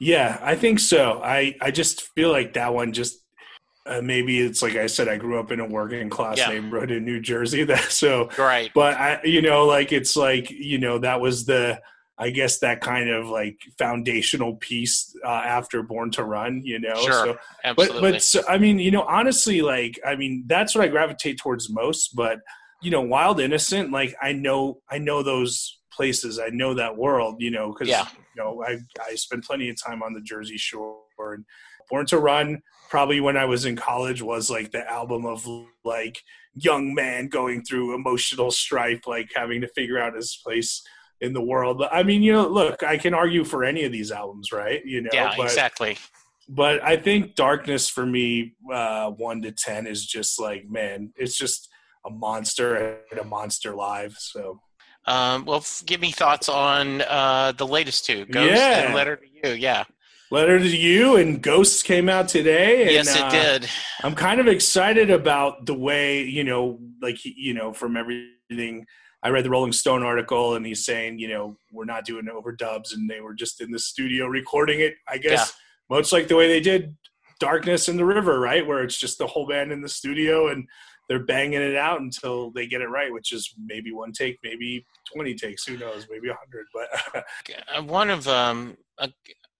Yeah, 0.00 0.38
I 0.42 0.56
think 0.56 0.78
so. 0.78 1.20
I, 1.22 1.56
I 1.60 1.70
just 1.70 2.02
feel 2.14 2.30
like 2.30 2.54
that 2.54 2.74
one 2.74 2.92
just 2.92 3.18
uh, 3.86 4.00
maybe 4.02 4.40
it's 4.40 4.62
like 4.62 4.76
I 4.76 4.86
said, 4.86 5.08
I 5.08 5.16
grew 5.16 5.38
up 5.38 5.52
in 5.52 5.60
a 5.60 5.64
working 5.64 6.10
class 6.10 6.38
yeah. 6.38 6.48
neighborhood 6.48 6.90
in 6.90 7.04
New 7.04 7.20
Jersey. 7.20 7.64
That 7.66 7.82
so 7.84 8.30
right, 8.38 8.70
but 8.74 8.94
I, 8.94 9.20
you 9.24 9.42
know, 9.42 9.66
like 9.66 9.92
it's 9.92 10.16
like 10.16 10.50
you 10.50 10.78
know 10.78 10.98
that 10.98 11.20
was 11.20 11.46
the 11.46 11.80
I 12.18 12.30
guess 12.30 12.60
that 12.60 12.80
kind 12.80 13.10
of 13.10 13.28
like 13.28 13.58
foundational 13.78 14.56
piece 14.56 15.14
uh, 15.24 15.28
after 15.28 15.82
Born 15.82 16.10
to 16.12 16.24
Run, 16.24 16.62
you 16.64 16.78
know. 16.78 16.94
Sure, 16.94 17.26
so, 17.26 17.38
absolutely. 17.62 18.00
But 18.00 18.12
but 18.12 18.22
so, 18.22 18.42
I 18.48 18.56
mean, 18.56 18.78
you 18.78 18.90
know, 18.90 19.02
honestly, 19.02 19.60
like 19.60 20.00
I 20.04 20.16
mean, 20.16 20.44
that's 20.46 20.74
what 20.74 20.84
I 20.84 20.88
gravitate 20.88 21.38
towards 21.38 21.68
most. 21.68 22.16
But 22.16 22.40
you 22.80 22.90
know, 22.90 23.02
Wild 23.02 23.40
Innocent, 23.40 23.92
like 23.92 24.14
I 24.22 24.32
know, 24.32 24.80
I 24.90 24.98
know 24.98 25.22
those 25.22 25.78
places, 25.92 26.38
I 26.38 26.48
know 26.48 26.74
that 26.74 26.96
world, 26.96 27.36
you 27.38 27.50
know, 27.50 27.72
because 27.72 27.88
yeah. 27.88 28.08
you 28.34 28.42
know, 28.42 28.64
I 28.66 28.78
I 29.00 29.14
spent 29.16 29.44
plenty 29.44 29.68
of 29.68 29.76
time 29.82 30.02
on 30.02 30.14
the 30.14 30.22
Jersey 30.22 30.56
Shore 30.56 31.02
and 31.18 31.44
Born 31.90 32.06
to 32.06 32.18
Run. 32.18 32.62
Probably 32.88 33.20
when 33.20 33.36
I 33.36 33.44
was 33.44 33.66
in 33.66 33.76
college 33.76 34.22
was 34.22 34.50
like 34.50 34.70
the 34.70 34.90
album 34.90 35.26
of 35.26 35.46
like 35.84 36.22
young 36.54 36.94
man 36.94 37.28
going 37.28 37.62
through 37.62 37.94
emotional 37.94 38.50
strife, 38.50 39.06
like 39.06 39.30
having 39.34 39.60
to 39.60 39.68
figure 39.68 39.98
out 39.98 40.14
his 40.14 40.40
place 40.42 40.82
in 41.20 41.32
the 41.32 41.42
world. 41.42 41.82
I 41.90 42.02
mean, 42.02 42.22
you 42.22 42.32
know, 42.32 42.46
look, 42.48 42.82
I 42.82 42.98
can 42.98 43.14
argue 43.14 43.44
for 43.44 43.64
any 43.64 43.84
of 43.84 43.92
these 43.92 44.12
albums, 44.12 44.52
right? 44.52 44.84
You 44.84 45.02
know, 45.02 45.10
yeah, 45.12 45.34
but, 45.36 45.44
exactly. 45.44 45.96
But 46.48 46.82
I 46.84 46.96
think 46.96 47.34
Darkness 47.34 47.88
for 47.88 48.06
me, 48.06 48.54
uh, 48.72 49.10
one 49.10 49.42
to 49.42 49.52
ten, 49.52 49.86
is 49.86 50.06
just 50.06 50.40
like, 50.40 50.68
man, 50.68 51.12
it's 51.16 51.36
just 51.36 51.68
a 52.04 52.10
monster 52.10 53.00
and 53.10 53.18
a 53.18 53.24
monster 53.24 53.74
live. 53.74 54.16
So, 54.18 54.60
um, 55.06 55.44
well, 55.44 55.64
give 55.86 56.00
me 56.00 56.12
thoughts 56.12 56.48
on 56.48 57.02
uh, 57.02 57.52
the 57.56 57.66
latest 57.66 58.06
two, 58.06 58.26
Ghost 58.26 58.52
yeah. 58.52 58.86
and 58.86 58.94
Letter 58.94 59.16
to 59.16 59.26
You. 59.26 59.54
Yeah. 59.54 59.84
Letter 60.30 60.58
to 60.58 60.76
You 60.76 61.16
and 61.16 61.40
Ghosts 61.40 61.84
came 61.84 62.08
out 62.08 62.28
today. 62.28 62.82
And, 62.82 62.90
yes, 62.90 63.14
it 63.14 63.22
uh, 63.22 63.30
did. 63.30 63.68
I'm 64.02 64.14
kind 64.16 64.40
of 64.40 64.48
excited 64.48 65.10
about 65.10 65.66
the 65.66 65.74
way, 65.74 66.22
you 66.24 66.42
know, 66.42 66.80
like, 67.00 67.24
you 67.24 67.54
know, 67.54 67.72
from 67.72 67.96
everything 67.96 68.86
I 69.26 69.30
read 69.30 69.44
the 69.44 69.50
Rolling 69.50 69.72
Stone 69.72 70.04
article, 70.04 70.54
and 70.54 70.64
he's 70.64 70.84
saying, 70.84 71.18
you 71.18 71.26
know, 71.26 71.58
we're 71.72 71.84
not 71.84 72.04
doing 72.04 72.26
overdubs, 72.26 72.94
and 72.94 73.10
they 73.10 73.20
were 73.20 73.34
just 73.34 73.60
in 73.60 73.72
the 73.72 73.78
studio 73.80 74.26
recording 74.26 74.78
it. 74.78 74.94
I 75.08 75.18
guess 75.18 75.52
yeah. 75.90 75.96
much 75.96 76.12
like 76.12 76.28
the 76.28 76.36
way 76.36 76.46
they 76.46 76.60
did 76.60 76.94
Darkness 77.40 77.88
in 77.88 77.96
the 77.96 78.04
River, 78.04 78.38
right, 78.38 78.64
where 78.64 78.84
it's 78.84 79.00
just 79.00 79.18
the 79.18 79.26
whole 79.26 79.48
band 79.48 79.72
in 79.72 79.82
the 79.82 79.88
studio 79.88 80.46
and 80.46 80.68
they're 81.08 81.24
banging 81.24 81.60
it 81.60 81.74
out 81.74 82.00
until 82.00 82.52
they 82.52 82.68
get 82.68 82.82
it 82.82 82.86
right, 82.86 83.12
which 83.12 83.32
is 83.32 83.52
maybe 83.58 83.90
one 83.90 84.12
take, 84.12 84.38
maybe 84.44 84.86
twenty 85.12 85.34
takes, 85.34 85.66
who 85.66 85.76
knows, 85.76 86.06
maybe 86.08 86.28
a 86.28 86.36
hundred. 86.36 86.66
But 86.72 87.24
uh, 87.76 87.82
one 87.82 88.10
of 88.10 88.28
um, 88.28 88.76
a, 88.98 89.10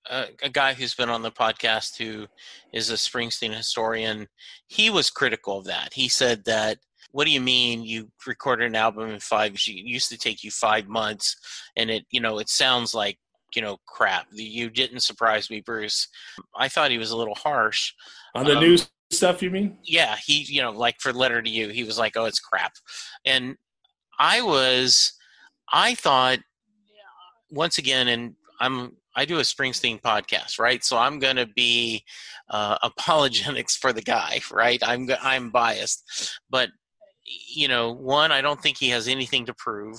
a, 0.09 0.26
a, 0.44 0.48
guy 0.48 0.74
who's 0.74 0.94
been 0.94 1.11
on 1.11 1.22
the 1.22 1.33
podcast 1.33 1.98
who 1.98 2.29
is 2.72 2.90
a 2.90 2.94
Springsteen 2.94 3.52
historian, 3.52 4.29
he 4.68 4.90
was 4.90 5.11
critical 5.11 5.59
of 5.59 5.64
that. 5.64 5.92
He 5.92 6.09
said 6.09 6.44
that 6.44 6.79
what 7.16 7.24
do 7.24 7.31
you 7.31 7.40
mean 7.40 7.83
you 7.83 8.11
recorded 8.26 8.66
an 8.66 8.76
album 8.76 9.09
in 9.09 9.18
five 9.18 9.55
it 9.55 9.66
used 9.66 10.11
to 10.11 10.18
take 10.18 10.44
you 10.44 10.50
five 10.50 10.87
months 10.87 11.35
and 11.74 11.88
it 11.88 12.05
you 12.11 12.20
know 12.20 12.38
it 12.38 12.50
sounds 12.50 12.92
like 12.92 13.18
you 13.55 13.62
know 13.62 13.79
crap. 13.87 14.26
You 14.33 14.68
didn't 14.68 15.00
surprise 15.00 15.48
me 15.48 15.62
bruce. 15.62 16.09
I 16.55 16.68
thought 16.68 16.90
he 16.90 16.98
was 16.98 17.12
a 17.12 17.16
little 17.16 17.35
harsh. 17.35 17.94
On 18.35 18.44
the 18.44 18.57
um, 18.57 18.62
new 18.62 18.76
stuff 19.11 19.43
you 19.43 19.51
mean? 19.51 19.78
Yeah 19.82 20.16
he 20.26 20.45
you 20.47 20.61
know 20.61 20.72
like 20.72 20.97
for 21.01 21.11
letter 21.11 21.41
to 21.41 21.49
you 21.49 21.68
he 21.68 21.84
was 21.84 21.99
like 21.99 22.18
oh 22.18 22.26
it's 22.26 22.38
crap. 22.38 22.72
And 23.24 23.57
i 24.18 24.43
was 24.43 25.14
i 25.72 25.95
thought 25.95 26.41
once 27.51 27.78
again 27.78 28.09
and 28.09 28.34
i'm 28.61 28.93
I 29.18 29.24
do 29.24 29.38
a 29.38 29.41
Springsteen 29.41 30.03
podcast, 30.03 30.59
right? 30.59 30.84
So 30.84 30.99
I'm 30.99 31.18
going 31.18 31.36
to 31.36 31.47
be 31.47 32.05
uh, 32.51 32.76
apologetics 32.82 33.74
for 33.74 33.95
the 33.95 34.03
guy, 34.03 34.43
right? 34.53 34.78
I'm 34.84 35.09
I'm 35.22 35.49
biased, 35.49 36.05
but 36.51 36.68
you 37.27 37.68
know, 37.68 37.93
one, 37.93 38.33
I 38.33 38.41
don't 38.41 38.61
think 38.61 38.79
he 38.79 38.91
has 38.91 39.09
anything 39.09 39.47
to 39.47 39.55
prove. 39.55 39.97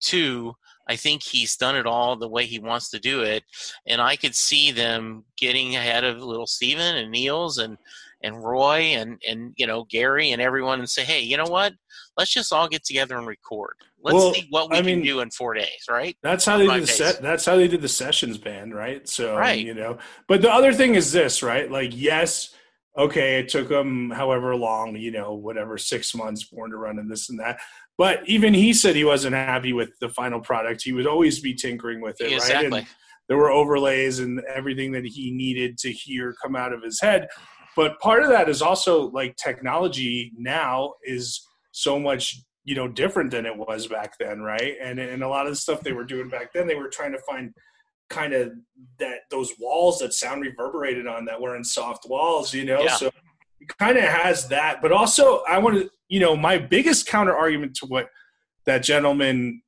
Two, 0.00 0.54
I 0.88 0.96
think 0.96 1.22
he's 1.22 1.56
done 1.56 1.76
it 1.76 1.86
all 1.86 2.16
the 2.16 2.28
way 2.28 2.46
he 2.46 2.58
wants 2.58 2.88
to 2.90 2.98
do 2.98 3.22
it, 3.22 3.44
and 3.86 4.00
I 4.00 4.16
could 4.16 4.34
see 4.34 4.72
them 4.72 5.24
getting 5.36 5.76
ahead 5.76 6.04
of 6.04 6.22
little 6.22 6.46
Steven 6.46 6.96
and 6.96 7.10
Nils 7.10 7.58
and 7.58 7.76
and 8.22 8.42
Roy 8.42 8.94
and 8.96 9.20
and 9.28 9.52
you 9.56 9.66
know 9.66 9.84
Gary 9.90 10.32
and 10.32 10.40
everyone 10.40 10.78
and 10.78 10.88
say, 10.88 11.04
hey, 11.04 11.20
you 11.20 11.36
know 11.36 11.44
what? 11.48 11.74
Let's 12.16 12.32
just 12.32 12.52
all 12.52 12.68
get 12.68 12.84
together 12.84 13.18
and 13.18 13.26
record. 13.26 13.74
Let's 14.02 14.14
Well, 14.14 14.34
see 14.34 14.46
what 14.50 14.70
we 14.70 14.78
I 14.78 14.82
can 14.82 14.86
mean, 14.86 15.04
do 15.04 15.20
in 15.20 15.30
four 15.30 15.54
days, 15.54 15.84
right? 15.88 16.16
That's 16.22 16.44
how 16.44 16.56
they 16.56 16.66
Five 16.66 16.80
did 16.80 16.88
the 16.88 16.92
set. 16.92 17.22
That's 17.22 17.44
how 17.44 17.56
they 17.56 17.68
did 17.68 17.82
the 17.82 17.88
sessions 17.88 18.38
band, 18.38 18.74
right? 18.74 19.06
So 19.08 19.36
Right. 19.36 19.64
you 19.64 19.74
know. 19.74 19.98
But 20.28 20.40
the 20.42 20.50
other 20.50 20.72
thing 20.72 20.94
is 20.94 21.12
this, 21.12 21.42
right? 21.42 21.70
Like, 21.70 21.90
yes, 21.94 22.54
okay, 22.98 23.38
it 23.38 23.48
took 23.48 23.70
him 23.70 24.10
however 24.10 24.54
long, 24.56 24.96
you 24.96 25.10
know, 25.10 25.34
whatever 25.34 25.78
six 25.78 26.14
months, 26.14 26.44
born 26.44 26.70
to 26.70 26.76
run, 26.76 26.98
and 26.98 27.10
this 27.10 27.30
and 27.30 27.38
that. 27.40 27.58
But 27.98 28.26
even 28.28 28.54
he 28.54 28.72
said 28.72 28.96
he 28.96 29.04
wasn't 29.04 29.34
happy 29.34 29.72
with 29.72 29.90
the 30.00 30.08
final 30.08 30.40
product. 30.40 30.82
He 30.82 30.92
would 30.92 31.06
always 31.06 31.40
be 31.40 31.54
tinkering 31.54 32.00
with 32.00 32.20
it, 32.20 32.30
right? 32.40 32.64
And 32.64 32.72
there 33.28 33.36
were 33.36 33.50
overlays 33.50 34.18
and 34.18 34.40
everything 34.52 34.92
that 34.92 35.06
he 35.06 35.30
needed 35.30 35.78
to 35.78 35.92
hear 35.92 36.34
come 36.42 36.56
out 36.56 36.72
of 36.72 36.82
his 36.82 37.00
head. 37.00 37.28
But 37.76 38.00
part 38.00 38.22
of 38.22 38.28
that 38.30 38.48
is 38.48 38.62
also 38.62 39.10
like 39.10 39.36
technology 39.36 40.32
now 40.36 40.94
is 41.04 41.46
so 41.72 41.98
much 42.00 42.42
you 42.64 42.74
know 42.74 42.88
different 42.88 43.30
than 43.30 43.46
it 43.46 43.56
was 43.56 43.86
back 43.86 44.14
then, 44.18 44.40
right? 44.40 44.74
And 44.82 44.98
and 44.98 45.22
a 45.22 45.28
lot 45.28 45.46
of 45.46 45.52
the 45.52 45.56
stuff 45.56 45.80
they 45.80 45.92
were 45.92 46.04
doing 46.04 46.28
back 46.28 46.52
then, 46.52 46.66
they 46.66 46.74
were 46.74 46.88
trying 46.88 47.12
to 47.12 47.20
find 47.28 47.54
kind 48.10 48.34
of 48.34 48.52
that 48.98 49.20
those 49.30 49.52
walls 49.58 49.98
that 50.00 50.12
sound 50.12 50.42
reverberated 50.42 51.06
on 51.06 51.24
that 51.24 51.40
were 51.40 51.56
in 51.56 51.64
soft 51.64 52.06
walls, 52.08 52.52
you 52.52 52.64
know. 52.64 52.82
Yeah. 52.82 52.96
So 52.96 53.06
it 53.60 53.68
kind 53.78 53.96
of 53.96 54.04
has 54.04 54.48
that, 54.48 54.82
but 54.82 54.92
also 54.92 55.42
I 55.48 55.58
want 55.58 55.76
to, 55.76 55.90
you 56.08 56.20
know, 56.20 56.36
my 56.36 56.58
biggest 56.58 57.06
counter 57.06 57.34
argument 57.34 57.74
to 57.76 57.86
what 57.86 58.08
that 58.66 58.82
gentleman 58.82 59.62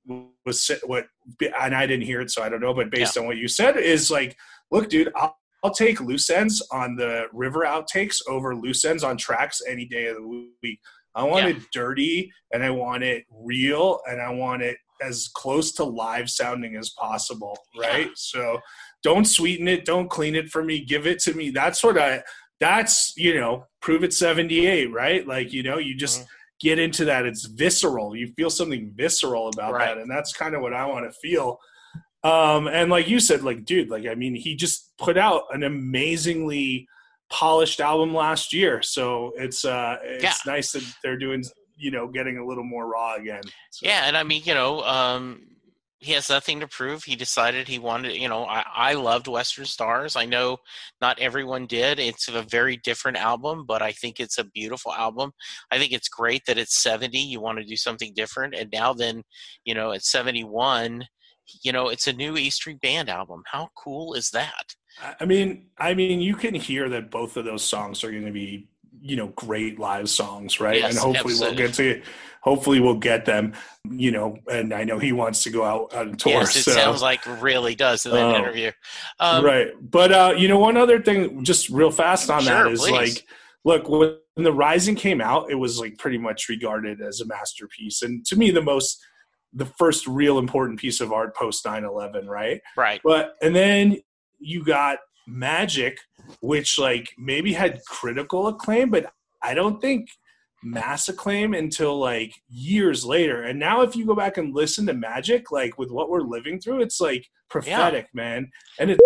was 0.45 0.71
what, 0.85 1.07
and 1.41 1.75
I 1.75 1.87
didn't 1.87 2.05
hear 2.05 2.21
it, 2.21 2.31
so 2.31 2.43
I 2.43 2.49
don't 2.49 2.61
know. 2.61 2.75
But 2.75 2.91
based 2.91 3.17
on 3.17 3.27
what 3.27 3.37
you 3.39 3.49
said, 3.49 3.77
is 3.77 4.11
like, 4.11 4.37
look, 4.71 4.89
dude, 4.89 5.13
I'll, 5.17 5.39
I'll 5.65 5.73
take 5.73 6.01
loose 6.01 6.29
ends 6.29 6.67
on 6.73 6.97
the 6.97 7.27
river 7.33 7.61
outtakes 7.61 8.17
over 8.29 8.55
loose 8.55 8.85
ends 8.85 9.05
on 9.05 9.17
tracks 9.17 9.63
any 9.69 9.87
day 9.87 10.07
of 10.07 10.17
the 10.17 10.49
week. 10.63 10.81
I 11.15 11.23
want 11.25 11.47
Yeah. 11.47 11.57
it 11.57 11.63
dirty 11.73 12.33
and 12.53 12.65
I 12.65 12.71
want 12.71 13.03
it 13.05 13.25
real 13.31 14.01
and 14.09 14.21
I 14.21 14.31
want 14.31 14.63
it 14.63 14.77
as 15.03 15.29
close 15.35 15.73
to 15.73 15.85
live 15.85 16.31
sounding 16.31 16.77
as 16.77 16.91
possible, 16.91 17.59
right? 17.79 18.11
So 18.15 18.61
don't 19.03 19.25
sweeten 19.27 19.67
it, 19.69 19.85
don't 19.85 20.09
clean 20.09 20.35
it 20.37 20.49
for 20.51 20.63
me, 20.63 20.85
give 20.85 21.07
it 21.07 21.19
to 21.21 21.35
me. 21.35 21.51
That's 21.51 21.83
what 21.83 21.99
I 21.99 22.23
that's, 22.61 23.13
you 23.17 23.35
know, 23.41 23.67
prove 23.81 24.05
it 24.05 24.13
78, 24.15 24.93
right? 24.93 25.27
Like, 25.27 25.53
you 25.53 25.65
know, 25.65 25.79
you 25.79 25.97
just 25.97 26.21
Mhm. 26.23 26.27
get 26.61 26.79
into 26.79 27.05
that 27.07 27.27
it's 27.27 27.47
visceral. 27.47 28.15
You 28.15 28.33
feel 28.37 28.51
something 28.51 28.93
visceral 28.95 29.49
about 29.49 29.73
Right. 29.73 29.87
that 29.87 29.99
and 29.99 30.09
that's 30.09 30.33
kind 30.33 30.55
of 30.55 30.63
what 30.63 30.73
I 30.73 30.87
want 30.87 31.05
to 31.11 31.19
feel. 31.19 31.59
Um 32.23 32.69
and 32.69 32.89
like 32.89 33.09
you 33.09 33.19
said 33.19 33.43
like 33.43 33.65
dude, 33.65 33.91
like 33.91 34.07
I 34.07 34.15
mean, 34.15 34.35
he 34.37 34.55
just 34.55 34.93
put 34.97 35.19
out 35.19 35.43
an 35.51 35.65
amazingly 35.65 36.87
polished 37.31 37.81
album 37.81 38.15
last 38.15 38.53
year. 38.53 38.81
So 38.83 39.33
it's 39.37 39.65
uh 39.65 39.97
it's 40.05 40.23
Yeah. 40.23 40.35
nice 40.53 40.73
that 40.73 40.85
they're 41.03 41.19
doing 41.19 41.43
you 41.83 41.91
know 41.91 42.07
getting 42.07 42.39
a 42.39 42.47
little 42.47 42.65
more 42.65 42.87
raw 42.87 43.15
again. 43.17 43.43
So, 43.71 43.87
Yeah, 43.87 44.05
and 44.07 44.17
I 44.17 44.23
mean, 44.23 44.43
you 44.45 44.55
know, 44.55 44.83
um, 44.83 45.43
he 45.99 46.13
has 46.13 46.29
nothing 46.29 46.59
to 46.61 46.67
prove. 46.67 47.05
He 47.05 47.15
decided 47.15 47.69
he 47.69 47.79
wanted, 47.79 48.17
you 48.17 48.29
know, 48.29 48.45
I, 48.45 48.65
I 48.75 48.95
loved 48.95 49.29
Western 49.29 49.67
Stars. 49.67 50.17
I 50.17 50.25
know 50.27 50.59
not 51.01 51.19
everyone 51.21 51.67
did. 51.67 52.01
It's 52.01 52.27
a 52.29 52.43
very 52.43 52.77
different 52.77 53.19
album, 53.19 53.65
but 53.67 53.83
I 53.83 53.93
think 53.93 54.19
it's 54.19 54.37
a 54.37 54.45
beautiful 54.45 54.93
album. 54.93 55.31
I 55.71 55.79
think 55.79 55.93
it's 55.93 56.09
great 56.09 56.43
that 56.47 56.59
it's 56.59 56.83
70. 56.83 57.17
You 57.19 57.41
want 57.41 57.59
to 57.59 57.65
do 57.65 57.77
something 57.77 58.13
different. 58.17 58.55
And 58.57 58.69
now, 58.73 58.93
then, 58.93 59.23
you 59.65 59.75
know, 59.75 59.93
at 59.93 60.03
71, 60.03 61.05
you 61.63 61.71
know, 61.73 61.89
it's 61.89 62.09
a 62.09 62.13
new 62.13 62.37
E 62.37 62.51
Street 62.51 62.81
Band 62.81 63.09
album. 63.09 63.43
How 63.53 63.69
cool 63.77 64.15
is 64.15 64.31
that? 64.31 64.75
I- 65.01 65.15
I 65.21 65.25
mean, 65.25 65.71
I 65.79 65.95
mean, 65.95 66.21
you 66.21 66.35
can 66.35 66.55
hear 66.55 66.89
that 66.89 67.13
both 67.13 67.37
of 67.37 67.45
those 67.45 67.63
songs 67.63 68.03
are 68.03 68.11
going 68.11 68.27
to 68.27 68.33
be, 68.33 68.69
you 69.03 69.17
know, 69.17 69.29
great 69.29 69.79
live 69.79 70.09
songs, 70.09 70.61
right? 70.61 70.79
Yes, 70.79 70.93
and 70.93 70.99
hopefully 70.99 71.35
we'll 71.39 71.55
get 71.55 71.75
to, 71.75 72.01
hopefully 72.41 72.79
we'll 72.81 72.99
get 72.99 73.25
them, 73.25 73.53
you 73.91 74.13
know. 74.13 74.39
And 74.49 74.73
I 74.73 74.85
know 74.85 74.99
he 75.01 75.13
wants 75.13 75.43
to 75.43 75.51
go 75.51 75.65
out 75.65 75.93
on 75.93 76.15
tour, 76.17 76.33
yes, 76.33 76.57
it 76.57 76.63
so 76.63 76.71
sounds 76.71 77.03
like 77.03 77.27
really 77.43 77.75
does 77.75 78.07
in 78.07 78.13
that 78.13 78.25
Oh. 78.25 78.37
interview. 78.37 78.71
Um, 79.19 79.45
right. 79.45 79.69
But 79.81 80.13
uh, 80.13 80.35
you 80.37 80.47
know, 80.47 80.59
one 80.59 80.77
other 80.77 81.03
thing, 81.03 81.43
just 81.45 81.69
real 81.69 81.91
fast 81.91 82.31
on 82.31 82.43
Sure, 82.43 82.65
that 82.65 82.73
is 82.73 82.81
please. 82.81 82.93
like, 82.93 83.27
look, 83.65 83.89
when 83.89 84.17
the 84.45 84.53
Rising 84.53 84.95
came 84.95 85.21
out, 85.21 85.51
it 85.51 85.57
was 85.57 85.81
like 85.81 85.99
pretty 85.99 86.19
much 86.19 86.49
regarded 86.49 87.01
as 87.01 87.21
a 87.21 87.27
masterpiece, 87.27 88.03
and 88.03 88.25
to 88.27 88.37
me, 88.37 88.51
the 88.53 88.63
most, 88.63 89.05
the 89.53 89.67
first 89.67 90.07
real 90.07 90.39
important 90.39 90.79
piece 90.79 91.01
of 91.01 91.13
art 91.13 91.35
post 91.37 91.65
9-11, 91.65 92.27
right? 92.27 92.61
Right. 92.77 93.01
But 93.03 93.35
and 93.43 93.55
then 93.55 93.99
you 94.39 94.65
got 94.65 94.99
Magic, 95.27 95.99
which 96.41 96.79
like 96.79 97.11
maybe 97.19 97.53
had 97.53 97.81
critical 97.87 98.49
acclaim, 98.49 98.91
but 98.91 99.13
I 99.43 99.55
don't 99.55 99.81
think 99.81 100.09
mass 100.65 101.09
acclaim 101.09 101.55
until 101.55 101.99
like 101.99 102.35
years 102.49 103.05
later. 103.05 103.43
And 103.43 103.59
now 103.59 103.83
if 103.83 103.97
you 103.97 104.07
go 104.07 104.15
back 104.15 104.37
and 104.39 104.55
listen 104.55 104.87
to 104.87 104.93
Magic, 104.95 105.51
like 105.51 105.79
with 105.79 105.91
what 105.91 106.09
we're 106.11 106.21
living 106.21 106.61
through, 106.61 106.83
it's 106.83 107.01
like 107.01 107.27
prophetic, 107.51 108.07
man. 108.15 108.51
And 108.79 108.91
it, 108.93 109.01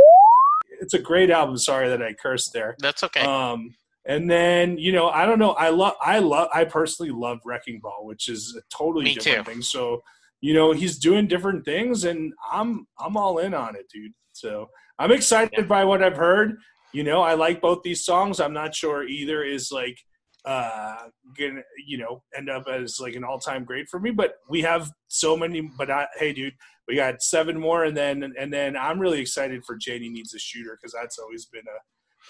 it's 0.80 0.94
a 0.94 0.98
great 0.98 1.30
album. 1.30 1.56
Sorry 1.56 1.88
that 1.88 2.02
I 2.02 2.12
cursed 2.12 2.52
there. 2.52 2.76
That's 2.80 3.02
okay. 3.04 3.20
Um 3.20 3.74
and 4.08 4.30
then 4.30 4.78
you 4.78 4.92
know 4.92 5.08
I 5.08 5.24
don't 5.26 5.38
know 5.38 5.52
I 5.52 5.70
love 5.70 5.94
I 6.02 6.18
love 6.20 6.48
I 6.54 6.64
personally 6.64 7.10
love 7.10 7.38
Wrecking 7.44 7.80
Ball, 7.82 8.04
which 8.04 8.28
is 8.28 8.56
a 8.58 8.62
totally 8.76 9.04
Me 9.06 9.14
different 9.14 9.46
too. 9.46 9.52
thing. 9.52 9.62
So 9.62 10.02
you 10.42 10.52
know 10.52 10.72
he's 10.72 10.98
doing 10.98 11.26
different 11.26 11.64
things, 11.64 12.04
and 12.04 12.32
I'm 12.52 12.86
I'm 13.00 13.16
all 13.16 13.38
in 13.38 13.54
on 13.54 13.74
it, 13.74 13.86
dude. 13.92 14.12
So 14.32 14.68
I'm 14.98 15.10
excited 15.10 15.50
Yeah. 15.56 15.64
by 15.64 15.84
what 15.84 16.02
I've 16.02 16.16
heard. 16.16 16.58
You 16.96 17.04
know 17.04 17.22
I 17.22 17.34
like 17.34 17.60
both 17.60 17.82
these 17.82 18.04
songs. 18.04 18.40
I'm 18.40 18.52
not 18.52 18.74
sure 18.74 19.06
either 19.06 19.42
is 19.42 19.70
like 19.70 19.98
uh 20.44 21.08
gonna 21.36 21.62
you 21.86 21.98
know 21.98 22.22
end 22.36 22.48
up 22.48 22.68
as 22.68 23.00
like 23.00 23.14
an 23.16 23.24
all-time 23.24 23.64
great 23.64 23.88
for 23.88 23.98
me 23.98 24.12
but 24.12 24.34
we 24.48 24.60
have 24.60 24.88
so 25.08 25.36
many 25.36 25.60
but 25.76 25.90
I, 25.90 26.06
hey 26.20 26.32
dude 26.32 26.54
we 26.86 26.94
got 26.94 27.20
seven 27.20 27.58
more 27.58 27.82
and 27.82 27.96
then 27.96 28.32
and 28.38 28.52
then 28.52 28.76
i'm 28.76 29.00
really 29.00 29.18
excited 29.20 29.64
for 29.66 29.74
janie 29.74 30.08
needs 30.08 30.32
a 30.34 30.38
shooter 30.38 30.78
because 30.80 30.92
that's 30.92 31.18
always 31.18 31.46
been 31.46 31.64
a 31.66 31.78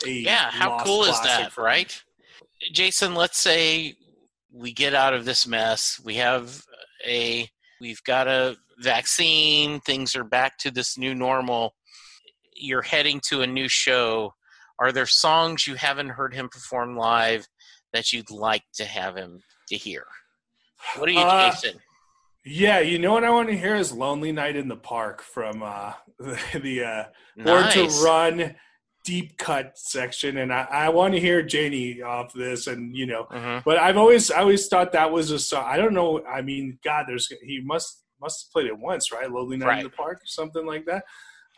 a 0.04 0.10
Yeah, 0.10 0.50
how 0.50 0.78
cool 0.84 1.04
is 1.04 1.20
that, 1.20 1.56
right? 1.56 2.02
Jason, 2.72 3.14
let's 3.14 3.38
say 3.38 3.94
we 4.52 4.72
get 4.72 4.94
out 4.94 5.14
of 5.14 5.24
this 5.24 5.46
mess. 5.46 6.00
We 6.04 6.16
have 6.16 6.62
a 7.06 7.48
we've 7.80 8.02
got 8.04 8.28
a 8.28 8.56
vaccine, 8.78 9.80
things 9.80 10.16
are 10.16 10.24
back 10.24 10.58
to 10.58 10.70
this 10.70 10.98
new 10.98 11.14
normal. 11.14 11.74
You're 12.54 12.82
heading 12.82 13.20
to 13.28 13.42
a 13.42 13.46
new 13.46 13.68
show. 13.68 14.32
Are 14.78 14.92
there 14.92 15.06
songs 15.06 15.66
you 15.66 15.74
haven't 15.74 16.10
heard 16.10 16.34
him 16.34 16.48
perform 16.48 16.96
live 16.96 17.46
that 17.92 18.12
you'd 18.12 18.30
like 18.30 18.64
to 18.74 18.84
have 18.84 19.16
him 19.16 19.42
to 19.68 19.76
hear? 19.76 20.04
What 20.96 21.08
are 21.08 21.12
you, 21.12 21.20
Uh, 21.20 21.50
Jason? 21.50 21.80
Yeah, 22.44 22.78
you 22.80 22.98
know 22.98 23.12
what 23.12 23.24
I 23.24 23.30
want 23.30 23.48
to 23.48 23.56
hear 23.56 23.74
is 23.74 23.92
"Lonely 23.92 24.30
Night 24.32 24.54
in 24.54 24.68
the 24.68 24.76
Park" 24.76 25.20
from 25.22 25.62
uh, 25.62 25.94
the, 26.18 26.38
the 26.62 26.84
uh, 26.84 27.04
Born 27.36 27.70
to 27.72 27.88
Run 28.04 28.54
deep 29.04 29.36
cut 29.38 29.78
section, 29.78 30.36
and 30.38 30.52
I, 30.52 30.66
I 30.70 30.88
want 30.90 31.14
to 31.14 31.20
hear 31.20 31.40
Janie 31.42 32.02
off 32.02 32.32
this, 32.32 32.66
and 32.66 32.94
you 32.96 33.06
know, 33.06 33.24
Mhm. 33.32 33.64
but 33.64 33.78
I've 33.78 33.96
always 33.96 34.30
I 34.30 34.40
always 34.40 34.68
thought 34.68 34.92
that 34.92 35.10
was 35.10 35.30
a 35.32 35.38
song. 35.40 35.64
I 35.66 35.76
don't 35.76 35.94
know. 35.94 36.24
I 36.26 36.42
mean, 36.42 36.78
God, 36.84 37.06
there's 37.08 37.32
he 37.42 37.60
must 37.64 38.04
must 38.20 38.46
have 38.46 38.52
played 38.52 38.66
it 38.66 38.78
once, 38.78 39.10
right? 39.10 39.30
"Lonely 39.30 39.56
Night 39.56 39.66
Right. 39.66 39.78
in 39.78 39.84
the 39.84 39.90
Park" 39.90 40.18
or 40.18 40.26
something 40.26 40.66
like 40.66 40.84
that. 40.86 41.04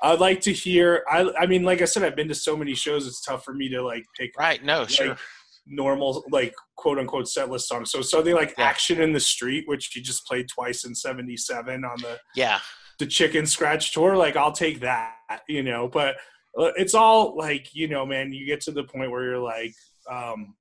I'd 0.03 0.21
like 0.21 0.41
to 0.43 0.53
hear. 0.53 1.05
I 1.11 1.31
I 1.39 1.47
mean, 1.47 1.63
like 1.65 1.83
I 1.83 1.85
said, 1.87 2.03
I've 2.03 2.17
been 2.17 2.29
to 2.29 2.35
so 2.35 2.57
many 2.57 2.75
shows. 2.75 3.07
It's 3.07 3.21
tough 3.23 3.45
for 3.45 3.53
me 3.55 3.69
to 3.71 3.83
like 3.83 4.05
pick 4.17 4.33
Right, 4.39 4.63
no, 4.65 4.87
sure. 4.87 5.09
like 5.09 5.19
normal 5.67 6.25
like 6.31 6.55
quote 6.77 6.99
unquote 6.99 7.29
set 7.29 7.51
list 7.51 7.69
songs. 7.69 7.91
So 7.91 8.01
something 8.03 8.35
like 8.35 8.55
Yeah. 8.57 8.65
Action 8.65 9.01
in 9.01 9.13
the 9.13 9.21
Street, 9.21 9.65
which 9.67 9.91
he 9.93 10.01
just 10.01 10.27
played 10.27 10.49
twice 10.49 10.85
in 10.85 10.95
seventy 10.95 11.37
seven 11.37 11.85
on 11.85 12.01
the 12.01 12.19
yeah. 12.35 12.61
the 12.99 13.07
chicken 13.07 13.47
scratch 13.47 13.93
tour, 13.93 14.17
like 14.17 14.37
I'll 14.37 14.53
take 14.53 14.81
that, 14.81 15.15
you 15.49 15.63
know. 15.63 15.89
But 15.89 16.17
uh, 16.59 16.73
it's 16.77 16.95
all 16.95 17.37
like, 17.37 17.75
you 17.75 17.89
know, 17.89 18.07
man, 18.07 18.33
you 18.33 18.47
get 18.47 18.61
to 18.63 18.73
the 18.73 18.85
point 18.85 19.11
where 19.11 19.25
you're 19.25 19.39
like, 19.39 19.75
um 20.11 20.55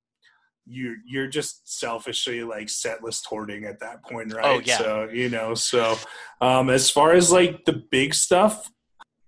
you 0.70 0.96
you're 1.06 1.26
just 1.28 1.78
selfishly 1.78 2.42
like 2.42 2.68
set 2.68 3.02
list 3.02 3.24
hoarding 3.24 3.64
at 3.64 3.80
that 3.80 4.04
point, 4.04 4.34
right? 4.34 4.44
Oh, 4.44 4.60
yeah. 4.62 4.76
So, 4.76 5.08
you 5.10 5.30
know, 5.30 5.54
so 5.54 5.96
um 6.42 6.68
as 6.68 6.90
far 6.90 7.12
as 7.12 7.32
like 7.32 7.64
the 7.64 7.82
big 7.90 8.12
stuff, 8.14 8.70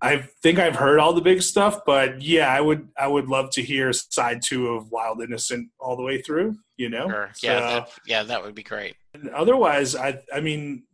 I 0.03 0.18
think 0.42 0.59
I've 0.59 0.76
heard 0.76 0.98
all 0.98 1.12
the 1.12 1.20
big 1.20 1.42
stuff, 1.42 1.80
but 1.84 2.22
yeah, 2.22 2.48
I 2.48 2.61
would 2.61 2.88
I 2.98 3.07
would 3.07 3.28
love 3.28 3.51
to 3.53 3.62
hear 3.62 3.92
side 3.92 4.40
two 4.42 4.68
of 4.68 4.90
Wild 4.90 5.22
Innocent 5.22 5.68
all 5.78 5.96
the 5.96 6.03
way 6.03 6.22
through, 6.22 6.57
you 6.78 6.88
know. 6.88 7.09
Sure. 7.09 7.30
Yeah, 7.42 7.59
So- 7.59 7.74
that, 7.74 7.90
yeah, 8.07 8.22
that 8.22 8.42
would 8.42 8.55
be 8.55 8.62
great. 8.62 8.96
and 9.14 9.28
otherwise, 9.30 9.94
I 9.94 10.20
I 10.34 10.40
mean, 10.40 10.84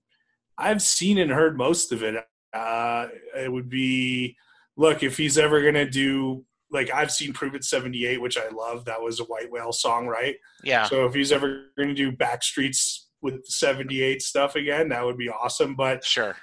I've 0.58 0.82
seen 0.82 1.18
and 1.18 1.30
heard 1.30 1.56
most 1.56 1.92
of 1.92 2.02
it. 2.02 2.16
Uh, 2.52 3.08
it 3.36 3.52
would 3.52 3.68
be 3.68 4.36
look 4.76 5.02
if 5.02 5.16
he's 5.16 5.38
ever 5.38 5.62
gonna 5.62 5.88
do 5.88 6.44
like 6.72 6.90
I've 6.92 7.12
seen 7.12 7.32
Prove 7.32 7.54
It 7.54 7.62
seventy 7.64 8.06
eight, 8.06 8.20
which 8.20 8.36
I 8.36 8.48
love. 8.48 8.86
That 8.86 9.00
was 9.00 9.20
a 9.20 9.24
White 9.24 9.50
Whale 9.52 9.72
song, 9.72 10.08
right? 10.08 10.34
Yeah. 10.64 10.82
So 10.84 11.06
if 11.06 11.14
he's 11.14 11.30
ever 11.30 11.66
gonna 11.78 11.94
do 11.94 12.10
Backstreets 12.10 13.04
with 13.22 13.46
seventy 13.46 14.02
eight 14.02 14.20
stuff 14.22 14.56
again, 14.56 14.88
that 14.88 15.04
would 15.04 15.16
be 15.16 15.28
awesome. 15.28 15.76
But 15.76 16.02
Sure. 16.04 16.34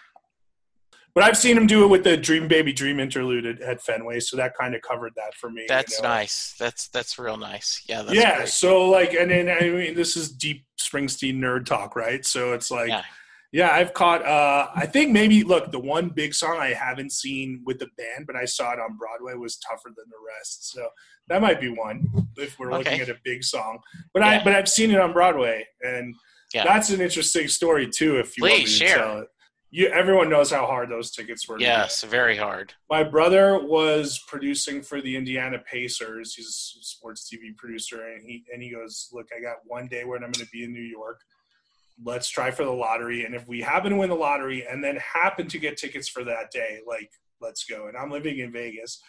But 1.15 1.23
I've 1.23 1.37
seen 1.37 1.55
him 1.55 1.67
do 1.67 1.83
it 1.83 1.87
with 1.87 2.03
the 2.03 2.17
Dream 2.17 2.47
Baby 2.47 2.73
Dream 2.73 2.99
interlude 2.99 3.45
at, 3.45 3.61
at 3.61 3.81
Fenway, 3.81 4.19
so 4.19 4.35
that 4.37 4.55
kind 4.59 4.73
of 4.75 4.81
covered 4.81 5.13
that 5.15 5.35
for 5.35 5.49
me. 5.49 5.65
That's 5.67 5.97
you 5.97 6.03
know? 6.03 6.09
nice. 6.09 6.55
That's 6.59 6.87
that's 6.87 7.19
real 7.19 7.37
nice. 7.37 7.83
Yeah. 7.87 8.01
That's 8.01 8.15
yeah. 8.17 8.35
great. 8.37 8.49
So 8.49 8.89
like, 8.89 9.13
and 9.13 9.29
then 9.31 9.49
I 9.49 9.69
mean, 9.69 9.95
this 9.95 10.17
is 10.17 10.31
deep 10.31 10.65
Springsteen 10.81 11.35
nerd 11.37 11.65
talk, 11.65 11.95
right? 11.95 12.25
So 12.25 12.53
it's 12.53 12.71
like, 12.71 12.89
Yeah. 12.89 13.03
yeah, 13.51 13.69
I've 13.71 13.93
caught. 13.93 14.25
uh 14.25 14.67
I 14.75 14.85
think 14.87 15.11
maybe 15.11 15.43
look, 15.43 15.71
the 15.71 15.79
one 15.79 16.09
big 16.09 16.33
song 16.33 16.57
I 16.59 16.73
haven't 16.73 17.11
seen 17.11 17.61
with 17.65 17.79
the 17.79 17.87
band, 17.97 18.25
but 18.25 18.35
I 18.35 18.45
saw 18.45 18.73
it 18.73 18.79
on 18.79 18.97
Broadway 18.97 19.35
was 19.35 19.57
tougher 19.57 19.89
than 19.95 20.05
the 20.09 20.17
rest. 20.39 20.71
So 20.71 20.87
that 21.29 21.41
might 21.41 21.61
be 21.61 21.69
one 21.69 22.07
if 22.37 22.57
we're 22.57 22.71
looking 22.71 22.99
at 22.99 23.09
a 23.09 23.17
big 23.23 23.43
song. 23.43 23.79
But 24.13 24.23
I 24.23 24.43
but 24.43 24.53
I've 24.55 24.67
seen 24.69 24.89
it 24.91 24.99
on 24.99 25.13
Broadway, 25.13 25.65
and 25.81 26.15
Yeah. 26.53 26.63
that's 26.65 26.89
an 26.89 27.01
interesting 27.01 27.47
story 27.47 27.87
too. 27.87 28.17
If 28.17 28.35
you 28.37 28.43
want 28.43 28.53
me 28.55 28.59
Please 28.65 28.79
to 28.79 28.85
share. 28.87 28.97
tell 28.97 29.17
it. 29.19 29.27
You, 29.75 29.87
everyone 29.87 30.29
knows 30.29 30.51
how 30.51 30.67
hard 30.67 30.91
those 30.91 31.09
tickets 31.09 31.47
were. 31.47 31.57
to 31.57 31.63
get 31.63 31.67
Yes, 31.67 32.03
very 32.03 32.37
hard. 32.37 32.75
my 32.91 33.03
brother 33.03 33.57
was 33.57 34.19
producing 34.27 34.83
for 34.83 35.01
the 35.01 35.15
Indiana 35.15 35.57
Pacers. 35.57 36.35
He's 36.35 36.45
a 36.45 36.83
sports 36.85 37.27
TV 37.27 37.57
producer, 37.57 38.05
and 38.05 38.23
he 38.23 38.45
and 38.53 38.61
he 38.61 38.69
goes, 38.69 39.09
"Look, 39.11 39.29
I 39.35 39.41
got 39.41 39.57
one 39.65 39.87
day 39.87 40.03
when 40.05 40.17
I'm 40.23 40.29
going 40.31 40.45
to 40.45 40.51
be 40.51 40.63
in 40.63 40.71
New 40.71 40.79
York. 40.99 41.21
Let's 42.03 42.29
try 42.29 42.51
for 42.51 42.63
the 42.65 42.71
lottery, 42.71 43.25
and 43.25 43.33
if 43.33 43.47
we 43.47 43.61
happen 43.61 43.89
to 43.93 43.97
win 43.97 44.09
the 44.09 44.15
lottery, 44.15 44.63
and 44.63 44.83
then 44.83 44.97
happen 44.97 45.47
to 45.47 45.57
get 45.57 45.75
tickets 45.77 46.07
for 46.07 46.23
that 46.23 46.51
day, 46.51 46.81
like 46.85 47.09
let's 47.41 47.63
go." 47.63 47.87
And 47.87 47.97
I'm 47.97 48.11
living 48.11 48.37
in 48.37 48.51
Vegas, 48.51 49.01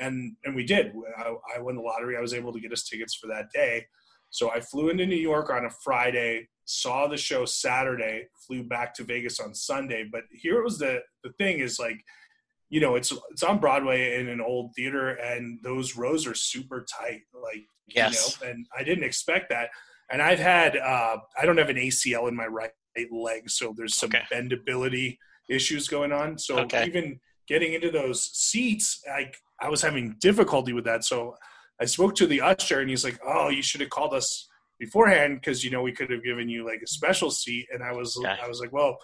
and 0.00 0.34
and 0.44 0.56
we 0.56 0.64
did. 0.64 0.94
I, 1.16 1.34
I 1.56 1.60
won 1.60 1.76
the 1.76 1.82
lottery. 1.82 2.16
I 2.16 2.20
was 2.20 2.34
able 2.34 2.52
to 2.54 2.60
get 2.60 2.72
us 2.72 2.82
tickets 2.88 3.14
for 3.14 3.28
that 3.28 3.52
day. 3.54 3.86
So 4.30 4.50
I 4.50 4.58
flew 4.58 4.88
into 4.88 5.06
New 5.06 5.14
York 5.14 5.48
on 5.48 5.64
a 5.64 5.70
Friday, 5.70 6.48
saw 6.68 7.08
the 7.08 7.16
show 7.16 7.44
Saturday, 7.46 8.26
flew 8.46 8.62
back 8.62 8.94
to 8.94 9.04
Vegas 9.04 9.40
on 9.40 9.54
Sunday. 9.54 10.04
But 10.10 10.24
here 10.30 10.62
was 10.62 10.78
the 10.78 11.00
the 11.24 11.32
thing 11.38 11.60
is 11.60 11.78
like 11.78 12.04
you 12.70 12.80
know 12.80 12.94
it's 12.96 13.12
it's 13.30 13.42
on 13.42 13.58
broadway 13.58 14.20
in 14.20 14.28
an 14.28 14.40
old 14.42 14.74
theater 14.76 15.08
and 15.10 15.58
those 15.62 15.96
rows 15.96 16.26
are 16.26 16.34
super 16.34 16.84
tight 17.00 17.22
like 17.42 17.64
Yes. 17.86 18.12
you 18.12 18.44
know 18.46 18.50
and 18.50 18.66
i 18.78 18.82
didn't 18.82 19.04
expect 19.04 19.48
that 19.48 19.70
and 20.10 20.20
i've 20.20 20.38
had 20.38 20.76
uh 20.76 21.16
i 21.40 21.46
don't 21.46 21.56
have 21.56 21.70
an 21.70 21.76
acl 21.76 22.28
in 22.28 22.36
my 22.36 22.46
right 22.46 22.70
leg 23.10 23.48
so 23.48 23.72
there's 23.74 23.94
some 23.96 24.10
Okay. 24.10 24.22
bendability 24.30 25.16
issues 25.48 25.88
going 25.88 26.12
on 26.12 26.36
so 26.36 26.58
Okay. 26.58 26.84
even 26.86 27.18
getting 27.48 27.72
into 27.72 27.90
those 27.90 28.30
seats 28.36 29.00
like 29.08 29.34
i 29.62 29.68
was 29.70 29.80
having 29.80 30.14
difficulty 30.20 30.74
with 30.74 30.84
that 30.84 31.04
so 31.04 31.34
i 31.80 31.86
spoke 31.86 32.14
to 32.16 32.26
the 32.26 32.42
usher 32.42 32.80
and 32.80 32.90
he's 32.90 33.04
like 33.04 33.18
oh 33.26 33.48
you 33.48 33.62
should 33.62 33.80
have 33.80 33.88
called 33.88 34.12
us 34.12 34.46
beforehand 34.78 35.38
because 35.40 35.64
you 35.64 35.70
know 35.70 35.82
we 35.82 35.92
could 35.92 36.10
have 36.10 36.22
given 36.24 36.48
you 36.48 36.64
like 36.64 36.80
a 36.82 36.86
special 36.86 37.30
seat 37.30 37.66
and 37.72 37.82
i 37.82 37.92
was 37.92 38.18
i 38.24 38.46
was 38.46 38.60
like 38.60 38.72
well 38.72 38.96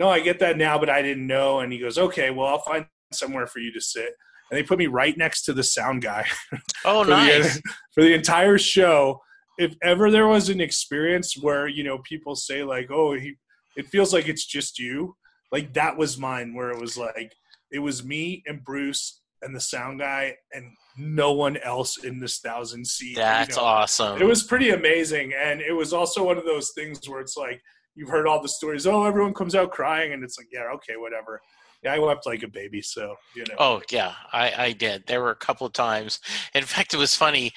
no, 0.00 0.08
I 0.08 0.20
get 0.20 0.38
that 0.38 0.56
now, 0.56 0.78
but 0.78 0.88
I 0.88 1.02
didn't 1.02 1.26
know. 1.26 1.60
And 1.60 1.70
he 1.70 1.78
goes, 1.78 1.98
okay, 1.98 2.30
well, 2.30 2.46
I'll 2.46 2.62
find 2.62 2.86
somewhere 3.12 3.46
for 3.46 3.58
you 3.58 3.70
to 3.74 3.80
sit. 3.82 4.14
And 4.50 4.58
they 4.58 4.62
put 4.62 4.78
me 4.78 4.86
right 4.86 5.16
next 5.16 5.42
to 5.42 5.52
the 5.52 5.62
sound 5.62 6.00
guy 6.00 6.26
Oh, 6.86 7.04
for, 7.04 7.10
nice. 7.10 7.56
the, 7.56 7.62
for 7.94 8.02
the 8.02 8.14
entire 8.14 8.56
show. 8.56 9.20
If 9.58 9.76
ever 9.82 10.10
there 10.10 10.26
was 10.26 10.48
an 10.48 10.58
experience 10.58 11.36
where, 11.38 11.68
you 11.68 11.84
know, 11.84 11.98
people 11.98 12.34
say 12.34 12.64
like, 12.64 12.90
oh, 12.90 13.12
he, 13.12 13.34
it 13.76 13.88
feels 13.88 14.14
like 14.14 14.26
it's 14.26 14.46
just 14.46 14.78
you. 14.78 15.16
Like 15.52 15.74
that 15.74 15.98
was 15.98 16.18
mine 16.18 16.54
where 16.54 16.70
it 16.70 16.80
was 16.80 16.96
like, 16.96 17.34
it 17.70 17.80
was 17.80 18.02
me 18.02 18.42
and 18.46 18.64
Bruce 18.64 19.20
and 19.42 19.54
the 19.54 19.60
sound 19.60 20.00
guy 20.00 20.34
and 20.54 20.72
no 21.00 21.32
one 21.32 21.56
else 21.58 22.04
in 22.04 22.20
this 22.20 22.38
thousand 22.38 22.86
seat. 22.86 23.10
you 23.10 23.16
That's 23.16 23.56
know. 23.56 23.62
awesome. 23.64 24.20
It 24.20 24.26
was 24.26 24.42
pretty 24.42 24.70
amazing, 24.70 25.32
and 25.32 25.60
it 25.60 25.72
was 25.72 25.92
also 25.92 26.24
one 26.24 26.38
of 26.38 26.44
those 26.44 26.70
things 26.70 27.08
where 27.08 27.20
it's 27.20 27.36
like 27.36 27.62
you've 27.94 28.08
heard 28.08 28.26
all 28.26 28.42
the 28.42 28.48
stories. 28.48 28.86
Oh, 28.86 29.04
everyone 29.04 29.34
comes 29.34 29.54
out 29.54 29.70
crying, 29.70 30.12
and 30.12 30.22
it's 30.22 30.38
like, 30.38 30.48
yeah, 30.52 30.64
okay, 30.74 30.94
whatever. 30.96 31.40
Yeah, 31.82 31.94
I 31.94 31.98
wept 31.98 32.26
like 32.26 32.42
a 32.42 32.48
baby, 32.48 32.82
so 32.82 33.16
you 33.34 33.44
know. 33.48 33.54
Oh 33.58 33.82
yeah, 33.90 34.12
I, 34.32 34.52
I 34.56 34.72
did. 34.72 35.06
There 35.06 35.22
were 35.22 35.30
a 35.30 35.36
couple 35.36 35.66
of 35.66 35.72
times. 35.72 36.20
In 36.54 36.64
fact, 36.66 36.94
it 36.94 36.98
was 36.98 37.14
funny. 37.14 37.52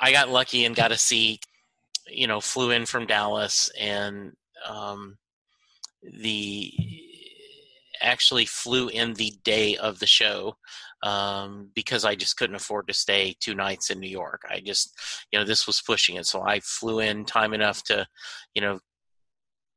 I 0.00 0.12
got 0.12 0.30
lucky 0.30 0.64
and 0.64 0.74
got 0.74 0.92
a 0.92 0.98
seat. 0.98 1.44
You 2.06 2.26
know, 2.26 2.40
flew 2.40 2.70
in 2.70 2.86
from 2.86 3.06
Dallas 3.06 3.70
and 3.78 4.32
um, 4.66 5.18
the 6.02 6.72
actually 8.00 8.46
flew 8.46 8.88
in 8.88 9.14
the 9.14 9.32
day 9.44 9.76
of 9.76 9.98
the 9.98 10.06
show 10.06 10.56
um, 11.02 11.70
because 11.74 12.04
I 12.04 12.14
just 12.14 12.36
couldn't 12.36 12.56
afford 12.56 12.88
to 12.88 12.94
stay 12.94 13.34
two 13.40 13.54
nights 13.54 13.90
in 13.90 14.00
New 14.00 14.08
York. 14.10 14.42
I 14.48 14.60
just, 14.60 14.92
you 15.32 15.38
know, 15.38 15.44
this 15.44 15.66
was 15.66 15.82
pushing 15.82 16.16
it, 16.16 16.26
so 16.26 16.42
I 16.42 16.60
flew 16.60 17.00
in 17.00 17.24
time 17.24 17.54
enough 17.54 17.82
to, 17.84 18.06
you 18.54 18.62
know, 18.62 18.80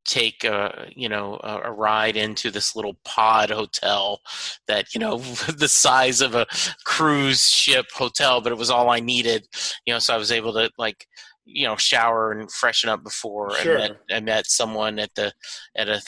take 0.06 0.44
a 0.44 0.88
you 0.96 1.08
know 1.08 1.40
a, 1.44 1.72
ride 1.72 2.18
into 2.18 2.50
this 2.50 2.76
little 2.76 2.98
pod 3.06 3.50
hotel 3.50 4.20
that 4.68 4.94
you 4.94 5.00
know 5.00 5.18
the 5.58 5.68
size 5.68 6.22
of 6.22 6.34
a 6.36 6.48
cruise 6.86 7.50
ship 7.50 7.86
hotel 7.94 8.42
but 8.42 8.52
it 8.52 8.58
was 8.58 8.72
all 8.72 8.90
i 8.90 9.00
needed 9.00 9.48
you 9.86 9.94
know 9.94 10.00
so 10.00 10.14
i 10.14 10.18
was 10.18 10.32
able 10.32 10.54
to 10.54 10.70
like 10.78 11.06
you 11.46 11.68
know 11.68 11.76
shower 11.76 12.32
and 12.32 12.52
freshen 12.52 12.90
up 12.90 13.04
before 13.04 13.52
Sure. 13.56 13.78
and 13.78 13.94
met, 14.10 14.18
I 14.18 14.20
met 14.22 14.48
someone 14.48 15.00
at 15.00 15.14
the 15.16 15.32
at 15.78 15.88
a 15.88 15.94
th- 15.94 16.04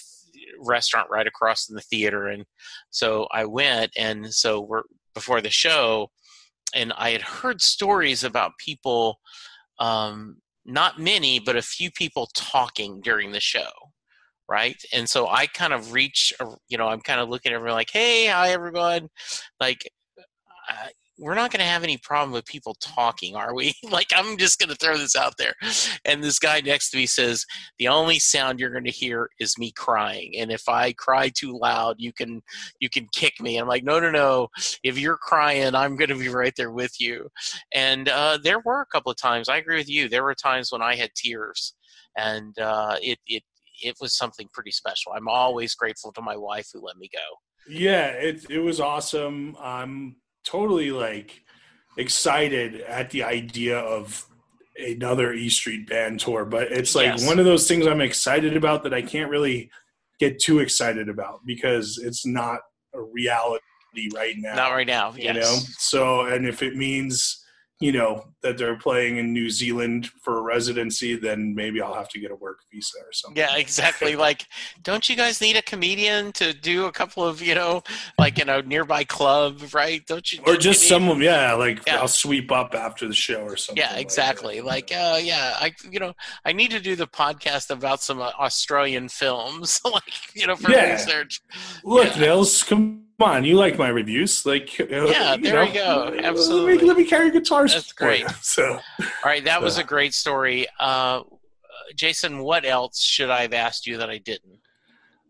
restaurant 0.60 1.10
right 1.12 1.28
across 1.28 1.66
from 1.66 1.76
the 1.76 1.82
theater 1.82 2.28
and 2.28 2.46
so 2.90 3.28
i 3.32 3.46
went 3.46 3.92
and 3.98 4.34
so 4.34 4.62
we're 4.62 4.84
before 5.14 5.42
the 5.42 5.50
show 5.50 6.10
and 6.76 6.94
i 6.98 7.12
had 7.12 7.22
heard 7.22 7.62
stories 7.62 8.24
about 8.24 8.58
people 8.58 9.20
um 9.80 10.38
not 10.66 11.00
many 11.00 11.40
but 11.40 11.56
a 11.56 11.62
few 11.62 11.92
people 11.92 12.28
talking 12.34 13.02
during 13.02 13.32
the 13.32 13.40
show 13.40 13.70
right? 14.50 14.82
And 14.92 15.10
so 15.10 15.28
i 15.30 15.48
kind 15.48 15.74
of 15.74 15.94
reach 15.94 16.34
you 16.68 16.78
know 16.78 16.88
i'm 16.88 17.02
kind 17.02 17.20
of 17.20 17.30
looking 17.30 17.52
at 17.52 17.56
everyone 17.56 17.78
like 17.78 17.92
hey 17.92 18.28
hi 18.28 18.52
everyone. 18.52 19.10
Like 19.60 19.90
uh, 20.70 20.88
we're 21.24 21.36
not 21.36 21.52
going 21.52 21.60
to 21.60 21.66
have 21.66 21.84
any 21.84 21.98
problem 21.98 22.32
with 22.32 22.46
people 22.46 22.76
talking 22.82 23.36
are 23.36 23.56
we? 23.56 23.74
Like 23.94 24.08
i'm 24.16 24.38
just 24.38 24.60
going 24.60 24.70
to 24.70 24.76
throw 24.76 24.98
this 24.98 25.16
out 25.16 25.36
there. 25.38 25.54
And 26.04 26.24
this 26.24 26.40
guy 26.40 26.62
next 26.62 26.90
to 26.90 26.98
me 26.98 27.06
says 27.06 27.46
the 27.78 27.88
only 27.88 28.18
sound 28.18 28.60
you're 28.60 28.72
going 28.72 28.86
to 28.86 28.92
hear 28.92 29.30
is 29.40 29.58
me 29.58 29.72
crying 29.72 30.34
and 30.38 30.52
if 30.52 30.68
i 30.68 30.94
cry 30.94 31.30
too 31.30 31.58
loud 31.60 31.96
you 32.00 32.12
can 32.12 32.42
you 32.80 32.90
can 32.90 33.08
kick 33.14 33.34
me. 33.40 33.58
I'm 33.58 33.68
like 33.68 33.84
no 33.84 34.00
no 34.00 34.10
no. 34.10 34.48
If 34.84 34.98
you're 34.98 35.18
crying 35.18 35.76
i'm 35.76 35.96
going 35.96 36.10
to 36.10 36.16
be 36.16 36.30
right 36.30 36.54
there 36.58 36.72
with 36.72 37.00
you. 37.00 37.30
And 37.74 38.10
uh, 38.10 38.40
there 38.44 38.60
were 38.66 38.82
a 38.82 38.88
couple 38.88 39.12
of 39.12 39.18
times 39.18 39.48
i 39.48 39.58
agree 39.58 39.78
with 39.78 39.90
you 39.90 40.10
there 40.10 40.24
were 40.24 40.36
times 40.36 40.72
when 40.72 40.82
i 40.82 40.96
had 40.96 41.12
tears 41.16 41.76
and 42.18 42.58
uh, 42.60 42.98
it, 43.02 43.20
it 43.28 43.44
it 43.82 43.96
was 44.00 44.16
something 44.16 44.48
pretty 44.54 44.72
special. 44.72 45.14
I'm 45.14 45.28
always 45.28 45.76
grateful 45.76 46.12
to 46.14 46.22
my 46.22 46.38
wife 46.38 46.70
who 46.74 46.80
let 46.80 46.98
me 46.98 47.10
go. 47.12 47.20
Yeah, 47.68 48.08
it 48.08 48.46
it 48.50 48.60
was 48.60 48.80
awesome. 48.80 49.56
I'm 49.60 50.18
totally 50.44 50.92
like 50.92 51.42
excited 51.98 52.82
at 52.82 53.10
the 53.12 53.24
idea 53.24 53.78
of 53.80 54.26
another 54.78 55.34
E 55.34 55.50
Street 55.50 55.88
Band 55.88 56.20
tour, 56.20 56.46
but 56.46 56.72
it's 56.72 56.96
like 56.96 57.06
Yes. 57.08 57.26
one 57.28 57.40
of 57.40 57.46
those 57.46 57.68
things 57.68 57.86
I'm 57.86 58.02
excited 58.02 58.58
about 58.58 58.84
that 58.84 58.94
I 58.94 59.02
can't 59.02 59.30
really 59.30 59.70
get 60.20 60.40
too 60.40 60.60
excited 60.60 61.10
about 61.10 61.42
because 61.46 61.98
it's 62.00 62.26
not 62.26 62.60
a 62.94 63.02
reality 63.02 63.62
right 64.16 64.36
now. 64.38 64.56
not 64.56 64.72
right 64.72 64.88
now 64.88 65.14
you 65.16 65.34
know 65.34 65.58
so 65.78 66.22
and 66.28 66.48
if 66.48 66.64
it 66.64 66.76
means 66.76 67.43
you 67.80 67.92
know 67.92 68.26
that 68.44 68.58
they're 68.58 68.78
playing 68.78 69.18
in 69.18 69.34
new 69.34 69.50
zealand 69.50 70.08
for 70.22 70.38
a 70.38 70.42
residency 70.42 71.16
then 71.16 71.54
maybe 71.56 71.82
i'll 71.82 71.94
have 71.94 72.08
to 72.08 72.20
get 72.20 72.30
a 72.32 72.36
work 72.36 72.60
visa 72.72 72.98
or 73.00 73.12
something 73.12 73.38
Yeah, 73.38 73.56
exactly. 73.58 74.16
like, 74.28 74.46
don't 74.84 75.10
you 75.10 75.16
guys 75.16 75.42
need 75.42 75.56
a 75.58 75.62
comedian 75.62 76.32
to 76.34 76.54
do 76.54 76.86
a 76.86 76.92
couple 76.92 77.26
of, 77.26 77.42
you 77.42 77.56
know, 77.56 77.82
like 78.20 78.40
in 78.40 78.48
a 78.50 78.62
nearby 78.62 79.04
club, 79.04 79.62
right? 79.74 80.06
Don't 80.06 80.32
you? 80.32 80.40
or 80.42 80.46
don't 80.46 80.56
you 80.56 80.60
just 80.62 80.84
need- 80.84 80.90
someone 80.90 81.22
yeah 81.22 81.54
like 81.54 81.82
Yeah. 81.88 81.98
i'll 82.00 82.08
sweep 82.08 82.52
up 82.52 82.76
after 82.76 83.08
the 83.08 83.14
show 83.14 83.42
or 83.44 83.58
something 83.58 83.82
Yeah, 83.84 83.92
like 83.94 84.02
exactly. 84.02 84.58
that. 84.60 84.66
Like, 84.66 84.92
uh, 84.92 85.20
yeah, 85.22 85.56
I, 85.60 85.74
you 85.90 86.00
know, 86.00 86.14
I 86.46 86.54
need 86.54 86.72
to 86.72 86.80
do 86.80 86.96
the 86.96 87.08
podcast 87.08 87.70
about 87.70 88.02
some 88.02 88.20
uh, 88.22 88.32
Australian 88.40 89.10
films, 89.10 89.82
like, 89.86 90.14
you 90.36 90.48
know, 90.48 90.56
for 90.56 90.72
Yeah. 90.72 90.94
research. 90.94 91.42
look 91.84 92.14
Yeah. 92.16 92.22
nils 92.22 92.64
come 92.64 93.03
on 93.24 93.44
you 93.44 93.56
like 93.56 93.78
my 93.78 93.88
reviews 93.90 94.46
like 94.46 94.78
Yeah, 94.78 95.38
there 95.38 95.66
we 95.66 95.72
go. 95.72 96.04
let 96.06 96.14
me- 96.14 96.24
Absolutely. 96.24 96.88
let 96.88 96.98
me, 96.98 97.06
carry 97.06 97.32
guitars 97.32 97.74
That's 97.74 97.92
for 97.92 98.12
you. 98.14 98.24
great. 98.26 98.36
so 98.42 98.74
All 98.74 99.08
right, 99.26 99.44
that 99.46 99.62
was 99.62 99.78
a 99.78 99.84
great 99.84 100.14
story. 100.14 100.68
Uh, 100.80 101.22
Jason, 101.96 102.40
what 102.40 102.66
else 102.66 103.02
should 103.02 103.30
I 103.30 103.42
have 103.42 103.54
asked 103.54 103.88
you 103.88 103.98
that 103.98 104.10
I 104.10 104.18
didn't? 104.18 104.60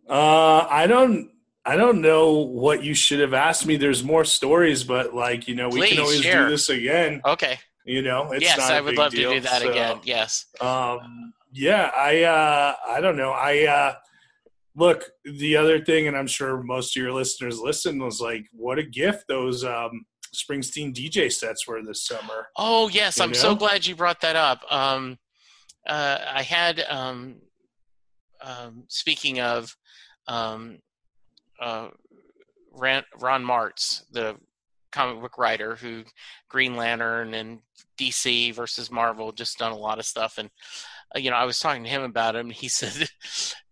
Uh, 0.10 0.68
I 0.70 0.88
don't. 0.88 1.30
I 1.66 1.78
don't 1.78 2.02
know 2.02 2.34
what 2.40 2.84
you 2.84 2.94
should 2.94 3.22
have 3.22 3.34
asked 3.34 3.66
me. 3.66 3.78
There's 3.78 4.04
more 4.04 4.26
stories, 4.26 4.84
but 4.84 5.16
like 5.16 5.48
you 5.48 5.56
know, 5.56 5.70
we 5.70 5.80
Please 5.80 5.90
can 5.92 6.00
always 6.00 6.22
share. 6.22 6.44
do 6.44 6.50
this 6.52 6.70
again. 6.70 7.22
Okay. 7.26 7.58
You 7.86 8.02
know, 8.02 8.32
it's 8.32 8.44
yes, 8.44 8.60
I 8.60 8.82
would 8.82 8.96
love 8.96 9.12
deal, 9.14 9.30
to 9.32 9.36
do 9.38 9.42
that 9.42 9.62
so, 9.62 9.70
again. 9.72 10.00
Yes. 10.04 10.46
Um, 10.62 11.34
yeah, 11.54 11.90
I. 11.96 12.24
Uh, 12.24 12.76
I 12.88 13.02
don't 13.02 13.16
know. 13.18 13.32
I 13.32 13.66
uh, 13.66 13.96
look 14.76 15.04
the 15.24 15.56
other 15.56 15.84
thing, 15.84 16.08
and 16.08 16.18
I'm 16.18 16.28
sure 16.28 16.62
most 16.64 16.96
of 16.96 17.02
your 17.02 17.12
listeners 17.12 17.60
listen 17.60 18.00
was 18.00 18.20
like, 18.20 18.46
what 18.52 18.80
a 18.80 18.84
gift 18.84 19.26
those 19.28 19.64
um, 19.64 20.06
Springsteen 20.34 20.94
DJ 20.94 21.32
sets 21.32 21.68
were 21.68 21.84
this 21.84 22.06
summer. 22.06 22.48
Oh 22.58 22.90
yes, 22.90 23.18
You 23.18 23.26
I'm 23.26 23.34
so 23.34 23.56
glad 23.56 23.86
you 23.86 23.96
brought 23.96 24.22
that 24.22 24.36
up. 24.36 24.62
Um, 24.70 25.18
uh, 25.88 26.18
I 26.34 26.42
had 26.42 26.84
um, 26.90 27.36
um, 28.42 28.84
speaking 28.88 29.40
of 29.40 29.76
um, 30.28 30.80
uh, 31.60 31.90
Ron 32.72 33.04
Marz, 33.44 34.04
the 34.12 34.36
comic 34.94 35.22
book 35.22 35.38
writer 35.38 35.76
who 35.76 36.04
Green 36.50 36.76
Lantern 36.76 37.34
and 37.34 37.60
DC 37.98 38.54
versus 38.54 38.92
Marvel 38.92 39.32
just 39.32 39.58
done 39.58 39.72
a 39.72 39.78
lot 39.78 40.00
of 40.00 40.06
stuff. 40.06 40.38
And 40.38 40.50
uh, 41.16 41.20
you 41.20 41.30
know 41.30 41.36
I 41.36 41.46
was 41.46 41.60
talking 41.60 41.84
to 41.84 41.90
him 41.90 42.04
about 42.04 42.36
him 42.36 42.50
he 42.50 42.68
said 42.70 43.10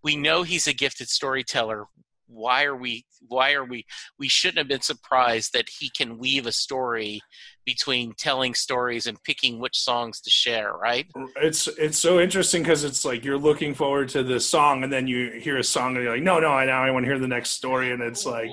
we 0.03 0.15
know 0.15 0.43
he's 0.43 0.67
a 0.67 0.73
gifted 0.73 1.07
storyteller. 1.07 1.85
Why 2.27 2.63
are 2.63 2.75
we 2.75 3.05
why 3.27 3.53
are 3.53 3.65
we 3.65 3.85
we 4.17 4.27
shouldn't 4.27 4.57
have 4.57 4.67
been 4.67 4.81
surprised 4.81 5.53
that 5.53 5.69
he 5.69 5.89
can 5.89 6.17
weave 6.17 6.45
a 6.45 6.51
story 6.51 7.21
between 7.65 8.13
telling 8.13 8.53
stories 8.53 9.07
and 9.07 9.21
picking 9.23 9.59
which 9.59 9.79
songs 9.79 10.19
to 10.21 10.29
share 10.29 10.73
right? 10.73 11.07
It's 11.41 11.67
it's 11.67 11.97
so 11.97 12.19
interesting 12.19 12.63
because 12.63 12.83
it's 12.83 13.05
like 13.05 13.23
you're 13.23 13.37
looking 13.37 13.73
forward 13.73 14.09
to 14.09 14.23
the 14.23 14.39
song 14.39 14.83
and 14.83 14.91
then 14.91 15.07
you 15.07 15.31
hear 15.31 15.57
a 15.57 15.63
song 15.63 15.95
and 15.95 16.03
you're 16.03 16.13
like 16.13 16.23
no 16.23 16.39
no 16.39 16.49
i 16.49 16.65
now 16.65 16.83
i 16.83 16.91
want 16.91 17.05
to 17.05 17.09
hear 17.09 17.19
the 17.19 17.27
next 17.27 17.51
story. 17.51 17.91
And 17.91 18.01
it's 18.01 18.25
like 18.25 18.51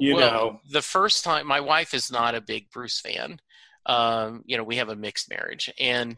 you 0.00 0.16
well, 0.16 0.30
know. 0.30 0.60
the 0.70 0.82
first 0.82 1.24
time 1.24 1.46
my 1.46 1.60
wife 1.60 1.94
is 1.94 2.10
not 2.10 2.34
a 2.34 2.40
big 2.40 2.70
bruce 2.70 3.00
fan. 3.00 3.40
Um 3.86 4.42
you 4.46 4.56
know 4.56 4.64
we 4.64 4.76
have 4.76 4.88
a 4.88 4.96
mixed 4.96 5.30
marriage. 5.30 5.72
And 5.78 6.16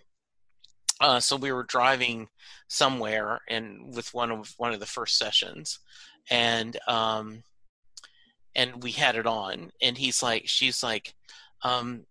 uh, 1.00 1.18
so 1.18 1.34
we 1.34 1.50
were 1.50 1.64
driving 1.64 2.28
somewhere 2.68 3.40
and 3.48 3.92
with 3.94 4.14
one 4.14 4.30
of 4.30 4.54
one 4.56 4.72
of 4.72 4.78
the 4.78 4.86
first 4.86 5.18
sessions 5.18 5.80
and 6.30 6.78
um 6.86 7.42
and 8.54 8.82
we 8.82 8.92
had 8.92 9.16
it 9.16 9.26
on. 9.26 9.70
And 9.82 9.96
he's 9.98 10.22
like 10.22 10.44
she's 10.46 10.82
like 10.82 11.14
um 11.62 12.04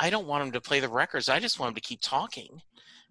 i 0.00 0.10
don't 0.10 0.26
want 0.26 0.44
him 0.44 0.52
to 0.52 0.60
play 0.60 0.80
the 0.80 0.88
records 0.88 1.28
i 1.28 1.38
just 1.38 1.58
want 1.58 1.70
him 1.70 1.74
to 1.74 1.80
keep 1.80 2.00
talking 2.00 2.60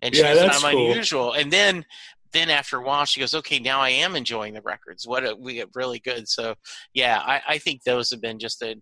and 0.01 0.15
yeah, 0.15 0.31
she's 0.31 0.39
that's 0.39 0.63
I'm 0.63 0.73
cool. 0.73 0.91
unusual 0.91 1.33
and 1.33 1.51
then 1.51 1.85
then 2.33 2.49
after 2.49 2.77
a 2.77 2.81
while 2.81 3.05
she 3.05 3.19
goes 3.19 3.33
okay 3.33 3.59
now 3.59 3.81
i 3.81 3.89
am 3.89 4.15
enjoying 4.15 4.53
the 4.53 4.61
records 4.61 5.07
what 5.07 5.25
a, 5.25 5.35
we 5.35 5.55
get 5.55 5.69
really 5.75 5.99
good 5.99 6.27
so 6.27 6.55
yeah 6.93 7.19
I, 7.19 7.41
I 7.47 7.57
think 7.57 7.83
those 7.83 8.09
have 8.11 8.21
been 8.21 8.39
just 8.39 8.61
a 8.61 8.75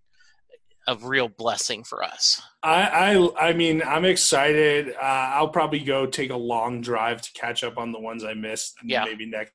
a 0.89 0.95
real 0.95 1.27
blessing 1.27 1.83
for 1.83 2.03
us. 2.03 2.41
I 2.63 3.13
I, 3.15 3.49
I 3.49 3.53
mean 3.53 3.83
I'm 3.83 4.05
excited. 4.05 4.89
Uh, 4.89 5.03
I'll 5.03 5.49
probably 5.49 5.79
go 5.79 6.07
take 6.07 6.31
a 6.31 6.37
long 6.37 6.81
drive 6.81 7.21
to 7.21 7.31
catch 7.33 7.63
up 7.63 7.77
on 7.77 7.91
the 7.91 7.99
ones 7.99 8.23
I 8.23 8.33
missed. 8.33 8.75
Yeah. 8.83 9.05
maybe 9.05 9.27
next 9.27 9.53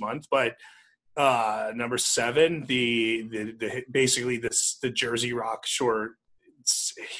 month. 0.00 0.26
But 0.30 0.54
uh, 1.16 1.72
number 1.74 1.98
seven, 1.98 2.64
the, 2.66 3.22
the, 3.22 3.52
the 3.52 3.84
basically 3.90 4.36
this 4.36 4.78
the 4.80 4.90
Jersey 4.90 5.32
Rock 5.32 5.66
Shore 5.66 6.16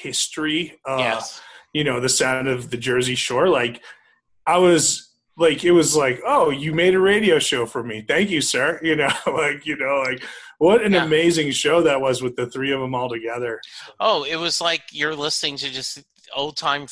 history. 0.00 0.78
Uh, 0.86 0.96
yes. 0.98 1.40
You 1.72 1.84
know 1.84 2.00
the 2.00 2.08
sound 2.08 2.48
of 2.48 2.70
the 2.70 2.76
Jersey 2.76 3.14
Shore. 3.14 3.48
Like 3.48 3.82
I 4.46 4.58
was 4.58 5.06
like 5.36 5.64
it 5.64 5.72
was 5.72 5.94
like 5.94 6.20
oh 6.26 6.50
you 6.50 6.72
made 6.72 6.94
a 6.94 6.98
radio 6.98 7.38
show 7.38 7.66
for 7.66 7.82
me 7.82 8.04
thank 8.06 8.30
you 8.30 8.40
sir 8.40 8.80
you 8.82 8.96
know 8.96 9.10
like 9.26 9.66
you 9.66 9.76
know 9.76 10.02
like 10.06 10.22
what 10.58 10.82
an 10.82 10.92
yeah. 10.92 11.04
amazing 11.04 11.50
show 11.50 11.82
that 11.82 12.00
was 12.00 12.22
with 12.22 12.34
the 12.36 12.46
three 12.46 12.72
of 12.72 12.80
them 12.80 12.94
all 12.94 13.08
together 13.08 13.60
oh 14.00 14.24
it 14.24 14.36
was 14.36 14.60
like 14.60 14.82
you're 14.90 15.14
listening 15.14 15.56
to 15.56 15.70
just 15.70 16.02
old 16.34 16.56
time, 16.56 16.86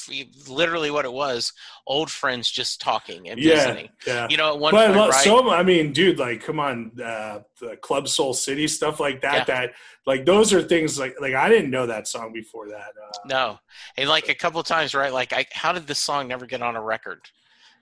literally 0.48 0.90
what 0.90 1.04
it 1.04 1.12
was, 1.12 1.52
old 1.86 2.10
friends 2.10 2.50
just 2.50 2.80
talking 2.80 3.28
and 3.28 3.40
yeah, 3.40 3.54
visiting. 3.54 3.88
Yeah. 4.06 4.26
You 4.30 4.36
know, 4.36 4.54
at 4.54 4.60
one 4.60 4.72
but 4.72 4.94
point, 4.94 5.10
right? 5.10 5.24
So 5.24 5.50
I 5.50 5.62
mean, 5.62 5.92
dude, 5.92 6.18
like, 6.18 6.42
come 6.42 6.60
on, 6.60 6.92
uh, 7.00 7.40
the 7.60 7.76
Club 7.76 8.08
Soul 8.08 8.34
City 8.34 8.68
stuff 8.68 9.00
like 9.00 9.22
that. 9.22 9.48
Yeah. 9.48 9.54
That 9.54 9.74
like 10.06 10.24
those 10.26 10.52
are 10.52 10.62
things 10.62 10.98
like 10.98 11.14
like 11.20 11.34
I 11.34 11.48
didn't 11.48 11.70
know 11.70 11.86
that 11.86 12.06
song 12.06 12.32
before 12.32 12.68
that. 12.68 12.92
Uh, 13.02 13.18
no, 13.26 13.58
and 13.96 14.08
like 14.08 14.28
a 14.28 14.34
couple 14.34 14.62
times, 14.62 14.94
right? 14.94 15.12
Like, 15.12 15.32
I 15.32 15.46
how 15.52 15.72
did 15.72 15.86
this 15.86 15.98
song 15.98 16.28
never 16.28 16.46
get 16.46 16.62
on 16.62 16.76
a 16.76 16.82
record? 16.82 17.20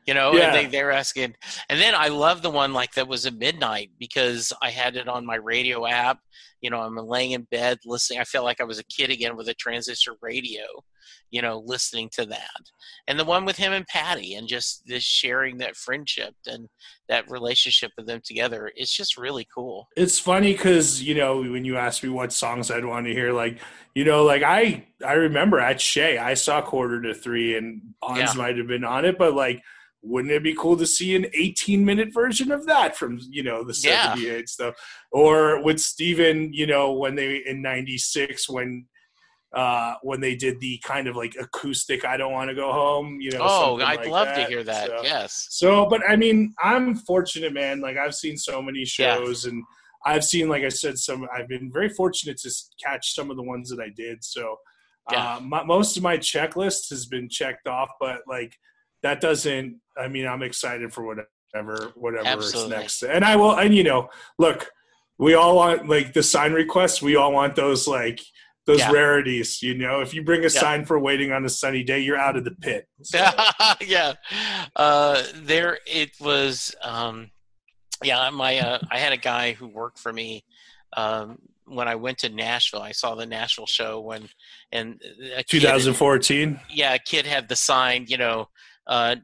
You 0.07 0.15
know 0.15 0.33
yeah. 0.33 0.47
and 0.47 0.55
they, 0.55 0.67
they're 0.67 0.93
asking 0.93 1.35
and 1.69 1.81
then 1.81 1.95
i 1.95 2.09
love 2.09 2.43
the 2.43 2.51
one 2.51 2.73
like 2.73 2.93
that 2.95 3.09
was 3.09 3.27
at 3.27 3.35
midnight 3.35 3.91
because 3.99 4.53
i 4.63 4.71
had 4.71 4.97
it 4.97 5.09
on 5.09 5.27
my 5.27 5.37
radio 5.37 5.87
app 5.87 6.19
you 6.61 6.71
know 6.71 6.81
i'm 6.81 6.97
laying 6.97 7.33
in 7.33 7.47
bed 7.51 7.79
listening 7.85 8.19
i 8.19 8.25
felt 8.25 8.45
like 8.45 8.61
i 8.61 8.65
was 8.65 8.79
a 8.79 8.85
kid 8.85 9.11
again 9.11 9.37
with 9.37 9.49
a 9.49 9.55
transistor 9.55 10.15
radio 10.21 10.65
you 11.33 11.41
know, 11.41 11.63
listening 11.65 12.11
to 12.13 12.27
that. 12.27 12.61
And 13.09 13.19
the 13.19 13.25
one 13.25 13.45
with 13.45 13.57
him 13.57 13.73
and 13.73 13.87
Patty 13.87 14.35
and 14.35 14.47
just 14.47 14.87
this 14.87 15.03
sharing 15.03 15.57
that 15.59 15.77
friendship 15.77 16.35
and 16.47 16.69
that 17.09 17.29
relationship 17.31 17.91
with 17.97 18.07
them 18.07 18.21
together. 18.23 18.71
It's 18.77 18.95
just 18.95 19.17
really 19.17 19.49
cool. 19.53 19.89
It's 19.97 20.19
funny 20.19 20.53
because, 20.53 21.03
you 21.03 21.15
know, 21.15 21.39
when 21.39 21.65
you 21.65 21.79
ask 21.79 22.03
me 22.03 22.11
what 22.11 22.33
songs 22.33 22.71
I'd 22.71 22.85
want 22.85 23.07
to 23.07 23.15
hear, 23.15 23.33
like, 23.33 23.59
you 23.95 24.05
know, 24.05 24.25
like 24.25 24.43
I 24.43 24.87
I 25.05 25.15
remember 25.15 25.59
at 25.59 25.81
Shea, 25.81 26.19
I 26.19 26.35
saw 26.35 26.61
quarter 26.61 27.01
to 27.01 27.15
three 27.15 27.57
and 27.57 27.95
Bonds 28.01 28.21
yeah. 28.21 28.33
might 28.35 28.59
have 28.59 28.69
been 28.69 28.85
on 28.85 29.07
it, 29.07 29.17
but 29.17 29.33
like 29.33 29.63
wouldn't 30.03 30.33
it 30.33 30.43
be 30.43 30.55
cool 30.55 30.77
to 30.77 30.87
see 30.87 31.15
an 31.15 31.27
18 31.33 31.85
minute 31.85 32.13
version 32.13 32.51
of 32.51 32.67
that 32.67 32.97
from 32.97 33.21
you 33.31 33.43
know 33.43 33.63
the 33.63 33.75
78 33.75 34.27
yeah. 34.27 34.43
stuff 34.47 34.75
or 35.13 35.63
with 35.63 35.81
steven 35.81 36.53
you 36.53 36.67
know 36.67 36.93
when 36.93 37.15
they 37.15 37.37
in 37.47 37.63
96 37.63 38.49
when 38.49 38.87
uh, 39.55 39.95
when 40.03 40.21
they 40.21 40.35
did 40.35 40.59
the 40.61 40.79
kind 40.83 41.07
of 41.07 41.17
like 41.17 41.37
acoustic 41.39 42.05
"I 42.05 42.17
don't 42.17 42.33
want 42.33 42.49
to 42.49 42.55
go 42.55 42.73
home." 42.73 43.19
You 43.21 43.33
know. 43.33 43.41
Oh, 43.43 43.81
I'd 43.81 43.99
like 43.99 44.09
love 44.09 44.29
that. 44.29 44.37
to 44.37 44.45
hear 44.47 44.65
that. 44.65 44.87
So, 44.87 45.01
yes. 45.03 45.47
So, 45.51 45.87
but 45.91 46.01
I 46.09 46.17
mean, 46.17 46.55
I'm 46.63 46.97
fortunate, 46.97 47.53
man. 47.53 47.81
Like 47.81 47.97
I've 47.99 48.15
seen 48.15 48.37
so 48.37 48.63
many 48.63 48.85
shows, 48.85 49.45
yeah. 49.45 49.51
and 49.51 49.63
I've 50.07 50.25
seen, 50.25 50.49
like 50.49 50.65
I 50.65 50.71
said, 50.71 50.99
some. 50.99 51.29
I've 51.37 51.49
been 51.49 51.71
very 51.71 51.91
fortunate 51.91 52.39
to 52.39 52.51
catch 52.83 53.15
some 53.15 53.31
of 53.31 53.37
the 53.37 53.43
ones 53.43 53.69
that 53.69 53.81
I 53.81 53.91
did. 53.95 54.25
So, 54.25 54.57
yeah. 55.11 55.37
uh, 55.37 55.41
my, 55.41 55.65
most 55.65 55.99
of 55.99 56.03
my 56.03 56.17
checklist 56.17 56.89
has 56.89 57.05
been 57.05 57.29
checked 57.29 57.67
off, 57.67 57.91
but 58.01 58.21
like 58.27 58.57
that 59.03 59.21
doesn't. 59.21 59.81
I 59.97 60.09
mean, 60.09 60.27
I'm 60.27 60.43
excited 60.43 60.93
for 60.93 61.05
whatever 61.05 61.93
whatever 61.95 62.27
Absolutely. 62.27 62.77
is 62.77 62.81
next, 62.81 63.03
and 63.03 63.25
I 63.25 63.37
will. 63.37 63.59
And 63.59 63.75
you 63.75 63.85
know, 63.85 64.09
look, 64.39 64.71
we 65.19 65.35
all 65.35 65.57
want 65.57 65.89
like 65.89 66.13
the 66.13 66.23
sign 66.23 66.53
requests. 66.53 67.03
We 67.03 67.17
all 67.17 67.33
want 67.33 67.55
those 67.57 67.87
like 67.87 68.21
those 68.67 68.81
yeah. 68.81 68.91
rarities. 68.91 69.63
You 69.63 69.75
know, 69.75 70.01
if 70.01 70.15
you 70.15 70.23
bring 70.23 70.41
a 70.41 70.45
yeah. 70.45 70.49
sign 70.49 70.85
for 70.85 70.99
waiting 70.99 71.33
on 71.33 71.45
a 71.45 71.49
sunny 71.49 71.83
day, 71.83 72.01
you're 72.01 72.19
out 72.19 72.37
of 72.37 72.45
the 72.45 72.53
pit. 72.53 72.87
So. 73.03 73.19
yeah, 73.81 74.15
uh, 74.77 75.23
there 75.35 75.79
it 75.87 76.11
was. 76.21 76.75
Um, 76.83 77.31
yeah, 78.03 78.31
my 78.31 78.59
uh, 78.59 78.79
I 78.91 78.99
had 78.99 79.13
a 79.13 79.19
guy 79.19 79.53
who 79.53 79.69
worked 79.69 79.99
for 79.99 80.13
me 80.13 80.45
um, 80.97 81.39
when 81.67 81.89
I 81.89 81.95
went 81.95 82.19
to 82.19 82.29
Nashville. 82.29 82.83
I 82.83 82.93
saw 82.93 83.15
the 83.15 83.27
Nashville 83.27 83.67
show 83.67 84.01
when 84.01 84.29
and 84.71 85.01
2014. 85.49 86.61
yeah, 86.71 86.95
a 86.95 86.99
kid 86.99 87.27
had 87.27 87.49
the 87.49 87.57
sign. 87.57 88.07
You 88.09 88.19
know. 88.19 88.49
Uh, 88.87 89.17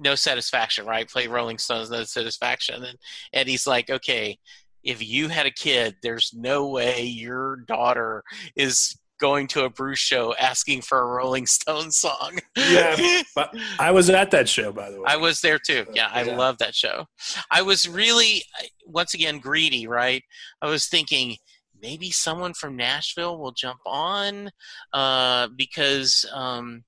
no 0.00 0.14
satisfaction, 0.14 0.86
right? 0.86 1.08
Play 1.08 1.26
Rolling 1.26 1.58
Stones, 1.58 1.90
no 1.90 2.04
satisfaction. 2.04 2.84
And 2.84 2.98
Eddie's 3.32 3.66
like, 3.66 3.90
okay, 3.90 4.38
if 4.82 5.06
you 5.06 5.28
had 5.28 5.46
a 5.46 5.50
kid, 5.50 5.96
there's 6.02 6.32
no 6.34 6.68
way 6.68 7.02
your 7.02 7.56
daughter 7.66 8.22
is 8.56 8.96
going 9.20 9.48
to 9.48 9.64
a 9.64 9.70
Bruce 9.70 9.98
show 9.98 10.34
asking 10.36 10.82
for 10.82 11.00
a 11.00 11.06
Rolling 11.06 11.46
Stone 11.46 11.90
song. 11.90 12.38
yeah, 12.56 13.22
but 13.34 13.54
I 13.78 13.90
was 13.90 14.08
at 14.10 14.30
that 14.30 14.48
show, 14.48 14.72
by 14.72 14.90
the 14.90 15.00
way. 15.00 15.04
I 15.06 15.16
was 15.16 15.40
there 15.40 15.58
too. 15.58 15.86
Yeah, 15.92 16.08
I 16.12 16.22
yeah. 16.22 16.36
love 16.36 16.58
that 16.58 16.74
show. 16.74 17.06
I 17.50 17.62
was 17.62 17.88
really, 17.88 18.42
once 18.86 19.14
again, 19.14 19.38
greedy, 19.38 19.86
right? 19.86 20.22
I 20.62 20.68
was 20.68 20.86
thinking 20.86 21.36
maybe 21.80 22.10
someone 22.10 22.54
from 22.54 22.76
Nashville 22.76 23.38
will 23.38 23.52
jump 23.52 23.80
on 23.86 24.50
uh, 24.92 25.48
because 25.56 26.24
um, 26.32 26.84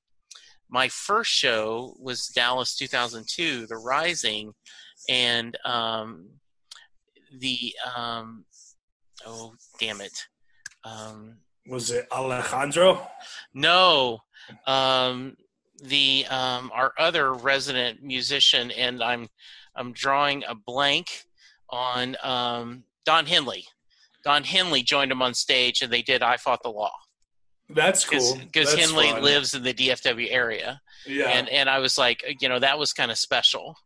my 0.71 0.89
first 0.89 1.31
show 1.31 1.97
was 1.99 2.29
Dallas 2.29 2.77
2002, 2.77 3.66
The 3.66 3.77
Rising, 3.77 4.55
and 5.09 5.57
um, 5.64 6.29
the 7.33 7.75
um, 7.97 8.45
oh 9.27 9.55
damn 9.79 10.01
it. 10.01 10.27
Um, 10.85 11.39
was 11.66 11.91
it 11.91 12.07
Alejandro? 12.12 13.07
No, 13.53 14.21
um, 14.66 15.37
the 15.83 16.27
um, 16.31 16.71
our 16.73 16.93
other 16.99 17.33
resident 17.33 18.03
musician, 18.03 18.71
and 18.71 19.03
I'm 19.03 19.29
I'm 19.75 19.93
drawing 19.93 20.45
a 20.49 20.55
blank 20.55 21.25
on 21.68 22.16
um, 22.23 22.85
Don 23.05 23.27
Henley. 23.27 23.66
Don 24.23 24.45
Henley 24.45 24.83
joined 24.83 25.11
him 25.11 25.23
on 25.23 25.35
stage, 25.35 25.83
and 25.83 25.93
they 25.93 26.03
did 26.03 26.23
"I 26.23 26.37
Fought 26.37 26.62
the 26.62 26.71
Law." 26.71 26.93
That's 27.75 28.05
cool. 28.05 28.39
Because 28.39 28.75
Henley 28.75 29.11
fun. 29.11 29.23
lives 29.23 29.55
in 29.55 29.62
the 29.62 29.75
DFW 29.75 30.29
area. 30.31 30.81
Yeah. 31.07 31.29
And 31.29 31.49
and 31.49 31.68
I 31.68 31.79
was 31.79 31.97
like, 31.97 32.25
you 32.41 32.49
know, 32.49 32.59
that 32.59 32.79
was 32.79 32.93
kind 32.93 33.11
of 33.11 33.18
special. 33.18 33.77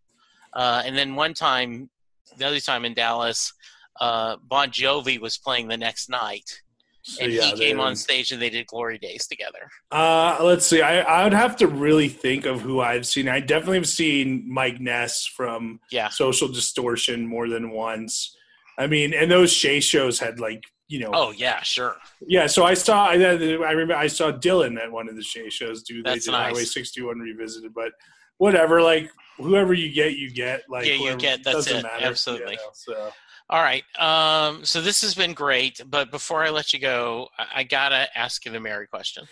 Uh, 0.52 0.82
and 0.84 0.96
then 0.96 1.14
one 1.14 1.34
time 1.34 1.90
the 2.38 2.46
other 2.46 2.60
time 2.60 2.84
in 2.84 2.94
Dallas, 2.94 3.52
uh, 4.00 4.36
Bon 4.42 4.70
Jovi 4.70 5.20
was 5.20 5.38
playing 5.38 5.68
the 5.68 5.76
next 5.76 6.08
night. 6.08 6.62
So, 7.02 7.22
and 7.22 7.32
yeah, 7.34 7.42
he 7.42 7.58
came 7.58 7.80
on 7.80 7.96
stage 7.96 8.32
and 8.32 8.40
they 8.40 8.48
did 8.48 8.66
Glory 8.66 8.96
Days 8.96 9.26
together. 9.26 9.70
Uh, 9.92 10.38
let's 10.40 10.64
see. 10.64 10.80
I, 10.80 11.00
I 11.00 11.24
would 11.24 11.34
have 11.34 11.54
to 11.56 11.66
really 11.66 12.08
think 12.08 12.46
of 12.46 12.62
who 12.62 12.80
I've 12.80 13.06
seen. 13.06 13.28
I 13.28 13.40
definitely 13.40 13.76
have 13.76 13.88
seen 13.88 14.50
Mike 14.50 14.80
Ness 14.80 15.26
from 15.26 15.80
yeah. 15.90 16.08
Social 16.08 16.48
Distortion 16.48 17.26
more 17.26 17.46
than 17.46 17.70
once. 17.70 18.34
I 18.78 18.86
mean, 18.86 19.12
and 19.12 19.30
those 19.30 19.52
Shea 19.52 19.80
shows 19.80 20.18
had 20.18 20.40
like 20.40 20.64
you 20.94 21.00
know. 21.00 21.10
Oh 21.12 21.32
yeah, 21.32 21.60
sure. 21.62 21.96
Yeah, 22.24 22.46
so 22.46 22.64
I 22.64 22.74
saw. 22.74 23.08
I, 23.08 23.14
I 23.14 23.72
remember 23.72 23.96
I 23.96 24.06
saw 24.06 24.30
Dylan 24.30 24.80
at 24.80 24.92
one 24.92 25.08
of 25.08 25.16
the 25.16 25.22
Shea 25.22 25.50
shows. 25.50 25.82
Do 25.82 26.04
they 26.04 26.14
did 26.14 26.28
nice. 26.28 26.50
Highway 26.50 26.62
61 26.62 27.18
revisited? 27.18 27.74
But 27.74 27.90
whatever. 28.38 28.80
Like 28.80 29.10
whoever 29.38 29.74
you 29.74 29.92
get, 29.92 30.16
you 30.16 30.30
get. 30.30 30.62
Like 30.68 30.86
yeah, 30.86 30.94
you 30.94 31.16
get. 31.16 31.42
That's 31.42 31.66
it. 31.66 31.82
Matter, 31.82 32.06
Absolutely. 32.06 32.52
You 32.52 32.58
know, 32.58 32.70
so. 32.72 33.10
All 33.50 33.62
right. 33.62 33.82
Um, 33.98 34.64
so 34.64 34.80
this 34.80 35.02
has 35.02 35.16
been 35.16 35.34
great, 35.34 35.80
but 35.90 36.12
before 36.12 36.44
I 36.44 36.50
let 36.50 36.72
you 36.72 36.78
go, 36.78 37.28
I, 37.36 37.46
I 37.56 37.64
gotta 37.64 38.06
ask 38.16 38.46
you 38.46 38.52
the 38.52 38.60
Mary 38.60 38.86
question. 38.86 39.24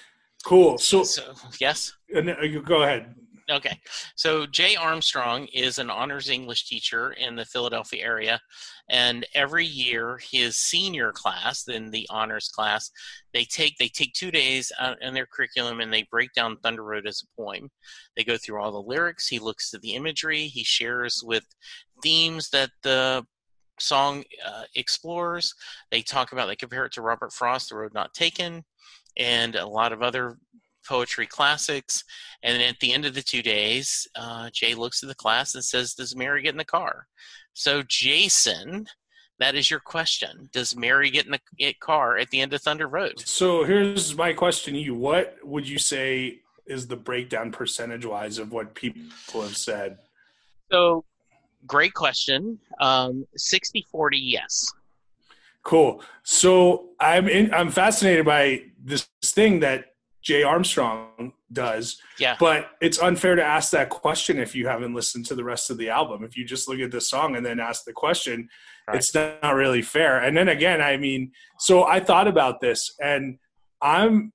Cool. 0.44 0.78
So, 0.78 1.04
So 1.04 1.22
yes. 1.60 1.94
uh, 2.14 2.20
you 2.42 2.60
go 2.60 2.82
ahead. 2.82 3.14
Okay. 3.50 3.78
So 4.16 4.46
Jay 4.46 4.76
Armstrong 4.76 5.46
is 5.46 5.78
an 5.78 5.90
honors 5.90 6.28
English 6.28 6.68
teacher 6.68 7.12
in 7.12 7.36
the 7.36 7.44
Philadelphia 7.44 8.04
area. 8.04 8.40
And 8.88 9.24
every 9.34 9.64
year 9.64 10.18
his 10.30 10.56
senior 10.56 11.12
class, 11.12 11.64
then 11.64 11.90
the 11.90 12.06
honors 12.10 12.48
class, 12.48 12.90
they 13.32 13.44
take 13.44 13.78
they 13.78 13.88
take 13.88 14.12
two 14.12 14.30
days 14.30 14.70
out 14.78 15.00
in 15.00 15.14
their 15.14 15.26
curriculum 15.26 15.80
and 15.80 15.92
they 15.92 16.06
break 16.10 16.32
down 16.34 16.56
Thunder 16.58 16.82
Road 16.82 17.06
as 17.06 17.22
a 17.22 17.40
poem. 17.40 17.70
They 18.16 18.24
go 18.24 18.36
through 18.36 18.60
all 18.60 18.72
the 18.72 18.88
lyrics, 18.88 19.28
he 19.28 19.38
looks 19.38 19.72
at 19.72 19.80
the 19.82 19.94
imagery, 19.94 20.46
he 20.46 20.64
shares 20.64 21.22
with 21.24 21.44
themes 22.02 22.50
that 22.50 22.70
the 22.82 23.24
song 23.80 24.24
uh, 24.46 24.64
explores. 24.74 25.54
They 25.90 26.02
talk 26.02 26.32
about 26.32 26.46
they 26.46 26.56
compare 26.56 26.84
it 26.84 26.92
to 26.92 27.02
Robert 27.02 27.32
Frost, 27.32 27.70
The 27.70 27.76
Road 27.76 27.94
Not 27.94 28.14
Taken, 28.14 28.64
and 29.16 29.54
a 29.54 29.66
lot 29.66 29.92
of 29.92 30.02
other 30.02 30.36
poetry 30.86 31.26
classics. 31.26 32.04
And 32.42 32.62
at 32.62 32.78
the 32.80 32.92
end 32.92 33.04
of 33.04 33.14
the 33.14 33.22
two 33.22 33.42
days, 33.42 34.06
uh, 34.14 34.50
Jay 34.52 34.74
looks 34.74 35.02
at 35.02 35.08
the 35.08 35.14
class 35.14 35.54
and 35.54 35.64
says, 35.64 35.94
Does 35.94 36.16
Mary 36.16 36.42
get 36.42 36.52
in 36.52 36.58
the 36.58 36.64
car? 36.64 37.06
So, 37.54 37.82
Jason, 37.86 38.86
that 39.38 39.54
is 39.54 39.70
your 39.70 39.80
question. 39.80 40.48
Does 40.52 40.76
Mary 40.76 41.10
get 41.10 41.26
in 41.26 41.32
the 41.32 41.40
get 41.58 41.80
car 41.80 42.16
at 42.16 42.30
the 42.30 42.40
end 42.40 42.52
of 42.52 42.62
Thunder 42.62 42.86
Road? 42.86 43.20
So 43.20 43.64
here's 43.64 44.14
my 44.16 44.32
question 44.32 44.74
to 44.74 44.80
you: 44.80 44.94
What 44.94 45.36
would 45.42 45.68
you 45.68 45.78
say 45.78 46.40
is 46.66 46.86
the 46.86 46.96
breakdown 46.96 47.50
percentage 47.50 48.06
wise 48.06 48.38
of 48.38 48.52
what 48.52 48.74
people 48.74 49.42
have 49.42 49.56
said? 49.56 49.98
So, 50.70 51.04
great 51.66 51.92
question. 51.92 52.58
Um, 52.80 53.26
60 53.36 53.86
40, 53.90 54.16
yes. 54.16 54.72
Cool. 55.64 56.02
So 56.22 56.90
I'm 56.98 57.28
in, 57.28 57.52
I'm 57.52 57.70
fascinated 57.70 58.24
by 58.24 58.64
this 58.82 59.08
thing 59.24 59.60
that 59.60 59.91
Jay 60.22 60.42
Armstrong 60.42 61.32
does, 61.52 62.00
Yeah. 62.18 62.36
but 62.38 62.70
it's 62.80 62.98
unfair 63.00 63.34
to 63.34 63.42
ask 63.44 63.72
that 63.72 63.88
question 63.90 64.38
if 64.38 64.54
you 64.54 64.68
haven't 64.68 64.94
listened 64.94 65.26
to 65.26 65.34
the 65.34 65.44
rest 65.44 65.68
of 65.70 65.78
the 65.78 65.90
album. 65.90 66.22
If 66.24 66.36
you 66.36 66.44
just 66.44 66.68
look 66.68 66.78
at 66.78 66.90
the 66.92 67.00
song 67.00 67.36
and 67.36 67.44
then 67.44 67.58
ask 67.60 67.84
the 67.84 67.92
question, 67.92 68.48
Right. 68.86 68.96
it's 68.96 69.14
not 69.14 69.54
really 69.54 69.82
fair. 69.82 70.18
And 70.18 70.36
then 70.36 70.48
again, 70.48 70.80
I 70.80 70.96
mean, 70.96 71.32
so 71.58 71.84
I 71.84 72.00
thought 72.00 72.28
about 72.28 72.60
this 72.60 72.94
and 73.00 73.38
I'm 73.80 74.32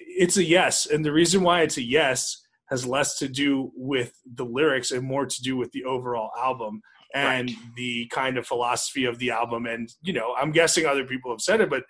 it's 0.00 0.36
a 0.36 0.44
yes. 0.44 0.86
And 0.86 1.04
the 1.04 1.12
reason 1.12 1.42
why 1.42 1.62
it's 1.62 1.76
a 1.76 1.82
yes 1.82 2.42
has 2.70 2.84
less 2.84 3.18
to 3.18 3.28
do 3.28 3.70
with 3.76 4.12
the 4.34 4.44
lyrics 4.44 4.90
and 4.90 5.06
more 5.06 5.24
to 5.26 5.42
do 5.42 5.56
with 5.56 5.70
the 5.72 5.84
overall 5.84 6.30
album 6.36 6.82
and 7.14 7.50
the 7.76 8.06
kind 8.08 8.36
of 8.36 8.46
philosophy 8.46 9.04
of 9.04 9.18
the 9.18 9.30
album. 9.30 9.66
And, 9.66 9.88
you 10.02 10.12
know, 10.12 10.34
I'm 10.36 10.50
guessing 10.50 10.84
other 10.84 11.04
people 11.04 11.30
have 11.30 11.40
said 11.40 11.60
it, 11.60 11.70
but 11.70 11.84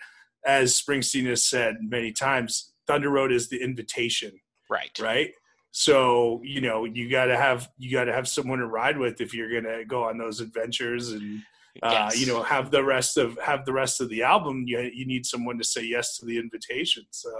as 0.45 0.79
Springsteen 0.81 1.27
has 1.27 1.45
said 1.45 1.77
many 1.81 2.13
times, 2.13 2.73
Thunder 2.89 3.11
Road 3.11 3.31
is 3.31 3.49
the 3.49 3.63
invitation, 3.63 4.33
Right. 4.69 4.99
right? 4.99 5.31
So, 5.71 6.41
you 6.43 6.61
know, 6.61 6.85
you 6.85 7.09
gotta 7.09 7.37
have 7.37 7.69
you 7.79 7.93
gotta 7.93 8.13
have 8.13 8.27
someone 8.27 8.59
to 8.59 8.67
ride 8.67 8.99
with 8.99 9.21
if 9.21 9.33
you're 9.35 9.53
gonna 9.61 9.85
go 9.85 10.05
on 10.05 10.19
those 10.19 10.41
adventures 10.41 11.11
and 11.13 11.43
uh, 11.83 11.91
Yes. 12.11 12.19
you 12.21 12.27
know 12.27 12.43
have 12.43 12.71
the 12.73 12.83
rest 12.83 13.17
of 13.19 13.39
have 13.45 13.65
the 13.65 13.73
rest 13.73 14.01
of 14.01 14.09
the 14.09 14.23
album. 14.23 14.65
You 14.67 14.81
you 14.93 15.07
need 15.07 15.27
someone 15.27 15.59
to 15.59 15.65
say 15.65 15.83
yes 15.83 16.17
to 16.19 16.27
the 16.27 16.39
invitation. 16.39 17.05
So 17.11 17.31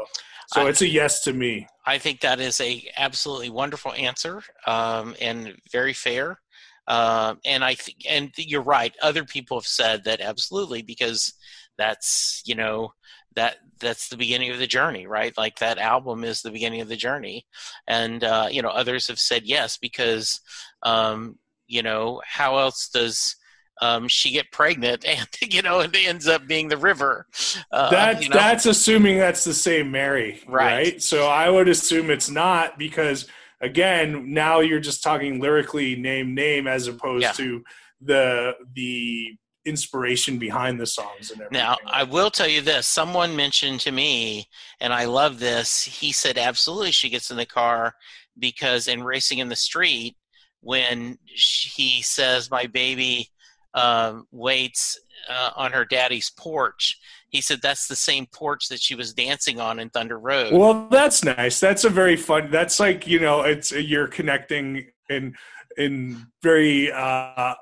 so 0.49 0.67
I- 0.67 0.69
it's 0.69 0.83
a 0.83 0.89
yes 0.89 1.23
to 1.25 1.33
me. 1.33 1.67
I 1.87 1.99
think 1.99 2.21
that 2.21 2.39
is 2.39 2.61
a 2.61 2.89
absolutely 2.97 3.49
wonderful 3.51 3.93
answer 3.95 4.43
um, 4.67 5.17
and 5.21 5.57
very 5.73 5.95
fair. 5.95 6.39
Um, 6.87 7.39
and 7.45 7.65
I 7.65 7.75
think, 7.75 7.99
and 8.09 8.31
you're 8.37 8.63
right. 8.63 8.95
Other 9.03 9.25
people 9.25 9.59
have 9.59 9.67
said 9.67 10.05
that 10.05 10.21
absolutely 10.21 10.83
because 10.83 11.33
that's 11.79 12.43
you 12.47 12.55
know 12.55 12.93
that 13.39 13.57
that's 13.81 14.09
the 14.09 14.17
beginning 14.17 14.51
of 14.51 14.59
the 14.59 14.67
journey, 14.67 15.07
right? 15.07 15.33
Like 15.39 15.59
that 15.61 15.79
album 15.79 16.25
is 16.25 16.43
the 16.43 16.51
beginning 16.51 16.81
of 16.81 16.89
the 16.89 16.97
journey, 16.97 17.47
and 17.87 18.23
uh, 18.25 18.49
you 18.51 18.61
know 18.63 18.69
others 18.71 19.07
have 19.09 19.19
said 19.21 19.43
yes 19.45 19.79
because 19.79 20.41
um, 20.83 21.39
you 21.69 21.83
know 21.83 22.21
how 22.27 22.59
else 22.59 22.89
does 22.93 23.37
um, 23.81 24.09
she 24.09 24.33
get 24.33 24.51
pregnant 24.51 25.05
and 25.07 25.29
you 25.41 25.63
know 25.63 25.81
it 25.81 25.97
ends 25.97 26.27
up 26.27 26.47
being 26.49 26.69
the 26.69 26.77
river. 26.77 27.27
Uh, 27.71 27.91
That's 27.91 28.23
you 28.25 28.29
know? 28.31 28.37
that's 28.37 28.67
assuming 28.67 29.19
that's 29.19 29.45
the 29.45 29.55
same 29.55 29.91
Mary, 29.93 30.41
Right. 30.49 30.73
right. 30.73 31.03
So 31.03 31.27
I 31.29 31.49
would 31.49 31.69
assume 31.69 32.11
it's 32.11 32.31
not 32.31 32.79
because 32.79 33.27
again, 33.61 34.33
now 34.35 34.61
you're 34.61 34.81
just 34.81 35.03
talking 35.03 35.41
lyrically 35.41 35.95
name 35.97 36.35
name 36.35 36.67
as 36.67 36.89
opposed 36.89 37.23
Yeah. 37.23 37.33
to 37.33 37.63
the 38.01 38.55
the 38.75 39.37
inspiration 39.69 40.39
behind 40.39 40.81
the 40.81 40.87
songs 40.87 41.31
and 41.31 41.41
everything. 41.41 41.63
Now, 41.63 41.77
I 41.87 42.05
will 42.05 42.31
tell 42.31 42.49
you 42.49 42.61
this. 42.61 42.87
Someone 42.87 43.37
mentioned 43.37 43.81
to 43.81 43.93
me, 43.93 44.49
and 44.81 44.93
I 44.93 45.05
love 45.05 45.39
this. 45.39 45.85
He 45.85 46.13
said, 46.13 46.39
absolutely, 46.39 46.93
she 46.93 47.11
gets 47.11 47.31
in 47.31 47.37
the 47.37 47.47
car 47.47 47.95
because 48.39 48.89
in 48.89 49.03
Racing 49.03 49.39
in 49.39 49.49
the 49.49 49.57
Street, 49.57 50.17
when 50.61 51.19
he 51.27 52.03
says, 52.03 52.51
my 52.51 52.67
baby 52.67 53.29
um, 53.75 54.27
waits 54.33 54.99
uh, 55.29 55.51
on 55.57 55.73
her 55.73 55.85
daddy's 55.85 56.31
porch, 56.31 56.99
he 57.29 57.41
said 57.41 57.61
that's 57.63 57.87
the 57.87 57.97
same 57.97 58.27
porch 58.33 58.69
that 58.69 58.81
she 58.81 58.95
was 58.95 59.13
dancing 59.13 59.61
on 59.61 59.79
in 59.79 59.91
Thunder 59.91 60.19
Road. 60.19 60.53
Well, 60.53 60.89
that's 60.91 61.23
nice. 61.23 61.61
That's 61.61 61.85
a 61.85 61.91
very 61.91 62.17
fun. 62.17 62.51
That's 62.51 62.81
like 62.81 63.07
you 63.07 63.21
know, 63.21 63.43
it's 63.43 63.71
you're 63.71 64.09
connecting 64.09 64.87
in 65.11 65.37
in 65.77 66.27
very 66.43 66.91
uh, 66.91 67.55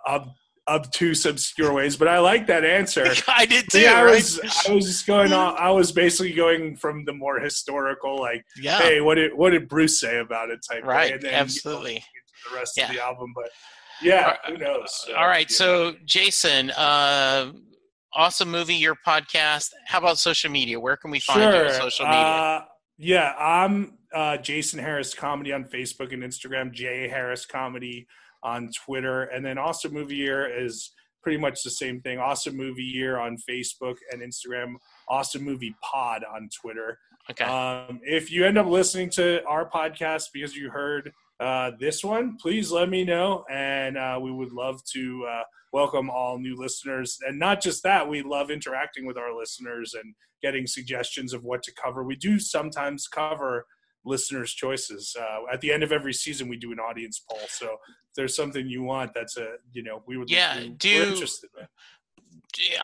obtuse, 0.68 1.24
obscure 1.26 1.72
ways. 1.72 1.96
But 1.96 2.08
I 2.08 2.18
like 2.18 2.46
that 2.48 2.64
answer. 2.64 3.06
I 3.28 3.46
did 3.46 3.66
too, 3.70 3.80
yeah, 3.80 4.00
I 4.00 4.04
right? 4.04 4.14
was 4.14 4.40
I 4.68 4.72
was 4.72 4.86
just 4.86 5.06
going 5.06 5.32
on. 5.32 5.56
I 5.58 5.70
was 5.70 5.92
basically 5.92 6.32
going 6.32 6.76
from 6.76 7.04
the 7.04 7.12
more 7.12 7.38
historical, 7.40 8.18
like, 8.18 8.44
yeah, 8.60 8.78
hey, 8.78 9.00
what 9.00 9.16
did 9.16 9.34
what 9.34 9.50
did 9.50 9.68
Bruce 9.68 10.00
say 10.00 10.18
about 10.18 10.50
it 10.50 10.60
type, 10.68 10.84
right, 10.84 11.12
and 11.12 11.22
then, 11.22 11.30
you 11.30 11.36
know, 11.36 11.40
absolutely. 11.40 12.04
the 12.50 12.56
rest 12.56 12.74
Yeah. 12.76 12.88
of 12.88 12.94
the 12.94 13.02
album. 13.04 13.32
But 13.34 13.50
yeah, 14.02 14.36
who 14.46 14.56
knows? 14.58 15.08
All 15.16 15.26
right, 15.26 15.48
you 15.48 15.54
so 15.54 15.94
Jason, 16.04 16.70
uh, 16.70 17.52
awesome 18.12 18.50
movie, 18.50 18.74
year 18.74 18.94
podcast. 19.06 19.70
How 19.86 19.98
about 19.98 20.18
social 20.18 20.50
media? 20.50 20.78
Where 20.80 20.96
can 20.96 21.10
we 21.10 21.20
find 21.20 21.40
you 21.40 21.46
on 21.60 21.72
social 21.72 22.06
media? 22.06 22.20
Uh, 22.20 22.64
yeah, 22.98 23.34
I'm 23.38 23.98
uh, 24.14 24.36
Jason 24.38 24.78
Harris 24.80 25.14
Comedy 25.14 25.52
on 25.52 25.64
Facebook 25.64 26.12
and 26.12 26.22
Instagram, 26.22 26.72
J 26.72 27.08
Harris 27.08 27.44
Comedy 27.46 28.06
on 28.42 28.70
Twitter, 28.84 29.24
and 29.24 29.44
then 29.44 29.58
Awesome 29.58 29.92
Movie 29.92 30.16
Year 30.16 30.46
is 30.46 30.92
pretty 31.22 31.38
much 31.38 31.62
the 31.62 31.70
same 31.70 32.00
thing. 32.00 32.18
Awesome 32.18 32.56
Movie 32.56 32.84
Year 32.84 33.18
on 33.18 33.36
Facebook 33.48 33.96
and 34.12 34.22
Instagram. 34.22 34.74
Awesome 35.08 35.42
Movie 35.42 35.74
Pod 35.82 36.22
on 36.24 36.48
Twitter. 36.60 36.98
okay. 37.30 37.44
Um, 37.44 38.00
if 38.04 38.30
you 38.30 38.44
end 38.46 38.58
up 38.58 38.66
listening 38.66 39.10
to 39.10 39.44
our 39.44 39.68
podcast 39.68 40.26
because 40.32 40.54
you 40.54 40.70
heard 40.70 41.10
uh, 41.40 41.72
this 41.80 42.04
one, 42.04 42.36
please 42.40 42.70
let 42.70 42.88
me 42.88 43.04
know, 43.04 43.44
and 43.50 43.98
uh, 43.98 44.18
we 44.22 44.30
would 44.30 44.52
love 44.52 44.80
to 44.92 45.26
uh, 45.28 45.42
welcome 45.72 46.08
all 46.08 46.38
new 46.38 46.56
listeners. 46.56 47.18
And 47.26 47.38
not 47.38 47.60
just 47.60 47.82
that, 47.82 48.08
we 48.08 48.22
love 48.22 48.50
interacting 48.50 49.04
with 49.04 49.18
our 49.18 49.36
listeners 49.36 49.94
and 49.94 50.14
getting 50.42 50.66
suggestions 50.66 51.32
of 51.34 51.44
what 51.44 51.62
to 51.64 51.72
cover. 51.72 52.04
We 52.04 52.16
do 52.16 52.38
sometimes 52.38 53.08
cover 53.08 53.66
listeners' 54.06 54.54
choices. 54.54 55.14
Uh, 55.18 55.52
at 55.52 55.60
the 55.60 55.72
end 55.72 55.82
of 55.82 55.92
every 55.92 56.14
season, 56.14 56.48
we 56.48 56.56
do 56.56 56.72
an 56.72 56.78
audience 56.78 57.20
poll. 57.28 57.40
So 57.48 57.66
if 57.66 58.14
there's 58.14 58.34
something 58.34 58.66
you 58.66 58.82
want, 58.82 59.12
that's 59.14 59.36
a 59.36 59.56
you 59.72 59.82
know 59.82 60.02
we 60.06 60.16
would 60.16 60.30
Yeah, 60.30 60.60
we, 60.60 60.70
do- 60.70 60.94
we're 60.94 61.06
interested 61.12 61.50
in. 61.58 61.66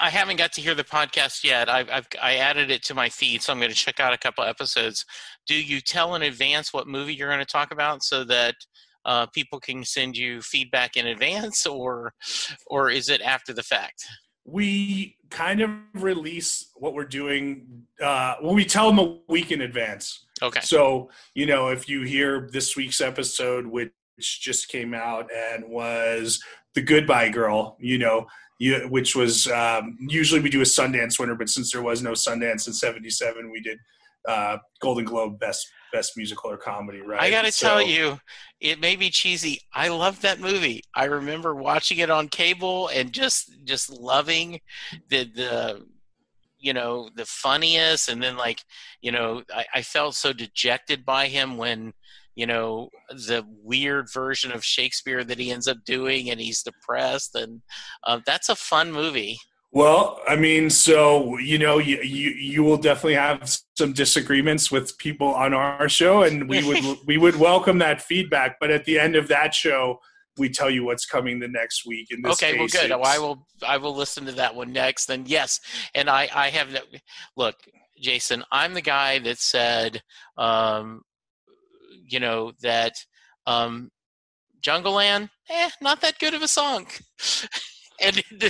I 0.00 0.10
haven't 0.10 0.36
got 0.36 0.52
to 0.54 0.60
hear 0.60 0.74
the 0.74 0.84
podcast 0.84 1.44
yet. 1.44 1.70
I've, 1.70 1.88
I've 1.88 2.06
I 2.20 2.36
added 2.36 2.70
it 2.70 2.82
to 2.84 2.94
my 2.94 3.08
feed, 3.08 3.42
so 3.42 3.52
I'm 3.52 3.58
going 3.58 3.70
to 3.70 3.76
check 3.76 4.00
out 4.00 4.12
a 4.12 4.18
couple 4.18 4.44
episodes. 4.44 5.06
Do 5.46 5.54
you 5.54 5.80
tell 5.80 6.14
in 6.14 6.22
advance 6.22 6.74
what 6.74 6.86
movie 6.86 7.14
you're 7.14 7.28
going 7.28 7.38
to 7.38 7.46
talk 7.46 7.72
about 7.72 8.02
so 8.02 8.24
that 8.24 8.54
uh, 9.04 9.26
people 9.26 9.60
can 9.60 9.84
send 9.84 10.16
you 10.16 10.42
feedback 10.42 10.96
in 10.96 11.06
advance, 11.06 11.64
or 11.66 12.12
or 12.66 12.90
is 12.90 13.08
it 13.08 13.22
after 13.22 13.54
the 13.54 13.62
fact? 13.62 14.04
we 14.44 15.16
kind 15.30 15.60
of 15.60 15.70
release 15.94 16.70
what 16.74 16.94
we're 16.94 17.04
doing 17.04 17.84
uh 18.02 18.34
well 18.42 18.54
we 18.54 18.64
tell 18.64 18.88
them 18.92 18.98
a 18.98 19.18
week 19.28 19.52
in 19.52 19.60
advance 19.60 20.26
Okay. 20.42 20.60
so 20.62 21.10
you 21.34 21.46
know 21.46 21.68
if 21.68 21.88
you 21.88 22.02
hear 22.02 22.48
this 22.52 22.76
week's 22.76 23.00
episode 23.00 23.66
which 23.66 23.92
just 24.18 24.68
came 24.68 24.92
out 24.94 25.28
and 25.34 25.64
was 25.68 26.40
the 26.74 26.82
goodbye 26.82 27.28
girl 27.28 27.76
you 27.80 27.98
know 27.98 28.26
you, 28.58 28.86
which 28.90 29.16
was 29.16 29.48
um, 29.48 29.96
usually 30.08 30.40
we 30.40 30.50
do 30.50 30.60
a 30.60 30.64
sundance 30.64 31.18
winner 31.18 31.34
but 31.34 31.48
since 31.48 31.72
there 31.72 31.82
was 31.82 32.02
no 32.02 32.12
sundance 32.12 32.66
in 32.66 32.72
77 32.72 33.50
we 33.50 33.60
did 33.60 33.78
uh 34.28 34.56
golden 34.80 35.04
globe 35.04 35.38
best 35.40 35.66
best 35.92 36.12
musical 36.16 36.48
or 36.50 36.56
comedy 36.56 37.00
right 37.00 37.20
I 37.20 37.28
got 37.30 37.44
to 37.44 37.52
So- 37.52 37.66
tell 37.68 37.82
you, 37.82 38.18
it 38.60 38.80
may 38.80 38.94
be 38.96 39.10
cheesy. 39.10 39.60
I 39.74 39.88
love 39.88 40.20
that 40.22 40.38
movie. 40.40 40.82
I 40.94 41.04
remember 41.04 41.54
watching 41.54 41.98
it 41.98 42.08
on 42.08 42.28
cable 42.28 42.88
and 42.88 43.12
just 43.12 43.52
just 43.64 43.90
loving 43.90 44.60
the 45.08 45.24
the 45.24 45.84
you 46.62 46.72
know 46.72 47.10
the 47.14 47.26
funniest, 47.26 48.08
and 48.08 48.22
then 48.22 48.36
like 48.36 48.60
you 49.02 49.12
know 49.12 49.42
I, 49.52 49.66
I 49.74 49.82
felt 49.82 50.14
so 50.14 50.32
dejected 50.32 51.04
by 51.04 51.26
him 51.26 51.58
when 51.58 51.92
you 52.34 52.46
know 52.46 52.88
the 53.10 53.44
weird 53.62 54.10
version 54.12 54.52
of 54.52 54.64
Shakespeare 54.64 55.24
that 55.24 55.38
he 55.38 55.50
ends 55.50 55.68
up 55.68 55.84
doing, 55.84 56.30
and 56.30 56.40
he's 56.40 56.62
depressed, 56.62 57.34
and 57.34 57.60
uh, 58.04 58.20
that's 58.24 58.48
a 58.48 58.56
fun 58.56 58.92
movie. 58.92 59.38
Well, 59.74 60.20
I 60.28 60.36
mean, 60.36 60.68
so 60.68 61.38
you 61.38 61.58
know, 61.58 61.78
you, 61.78 62.00
you 62.02 62.30
you 62.30 62.62
will 62.62 62.76
definitely 62.76 63.14
have 63.14 63.58
some 63.76 63.92
disagreements 63.92 64.70
with 64.70 64.96
people 64.98 65.28
on 65.28 65.54
our 65.54 65.88
show, 65.88 66.22
and 66.22 66.48
we 66.48 66.62
would 66.62 66.98
we 67.06 67.18
would 67.18 67.36
welcome 67.36 67.78
that 67.78 68.02
feedback. 68.02 68.58
But 68.60 68.70
at 68.70 68.84
the 68.84 68.98
end 68.98 69.16
of 69.16 69.28
that 69.28 69.54
show, 69.54 70.00
we 70.38 70.48
tell 70.48 70.70
you 70.70 70.84
what's 70.84 71.06
coming 71.06 71.38
the 71.38 71.48
next 71.48 71.86
week. 71.86 72.08
In 72.10 72.22
this 72.22 72.32
okay, 72.32 72.52
case, 72.52 72.58
well, 72.58 72.82
good. 72.82 72.90
Well, 72.90 73.04
I 73.04 73.18
will 73.18 73.46
I 73.66 73.76
will 73.76 73.94
listen 73.94 74.24
to 74.26 74.32
that 74.32 74.54
one 74.54 74.72
next. 74.72 75.10
And 75.10 75.28
yes, 75.28 75.60
and 75.94 76.08
I 76.08 76.28
I 76.34 76.48
have 76.50 76.72
no 76.72 76.80
look, 77.36 77.56
Jason. 78.00 78.44
I'm 78.50 78.74
the 78.74 78.80
guy 78.80 79.18
that 79.20 79.38
said, 79.38 80.02
um, 80.38 81.02
you 82.08 82.20
know 82.20 82.52
that 82.62 82.94
um, 83.46 83.90
Jungleland, 84.62 85.28
eh, 85.50 85.70
not 85.80 86.00
that 86.00 86.18
good 86.18 86.34
of 86.34 86.42
a 86.42 86.48
song. 86.48 86.86
and 88.00 88.22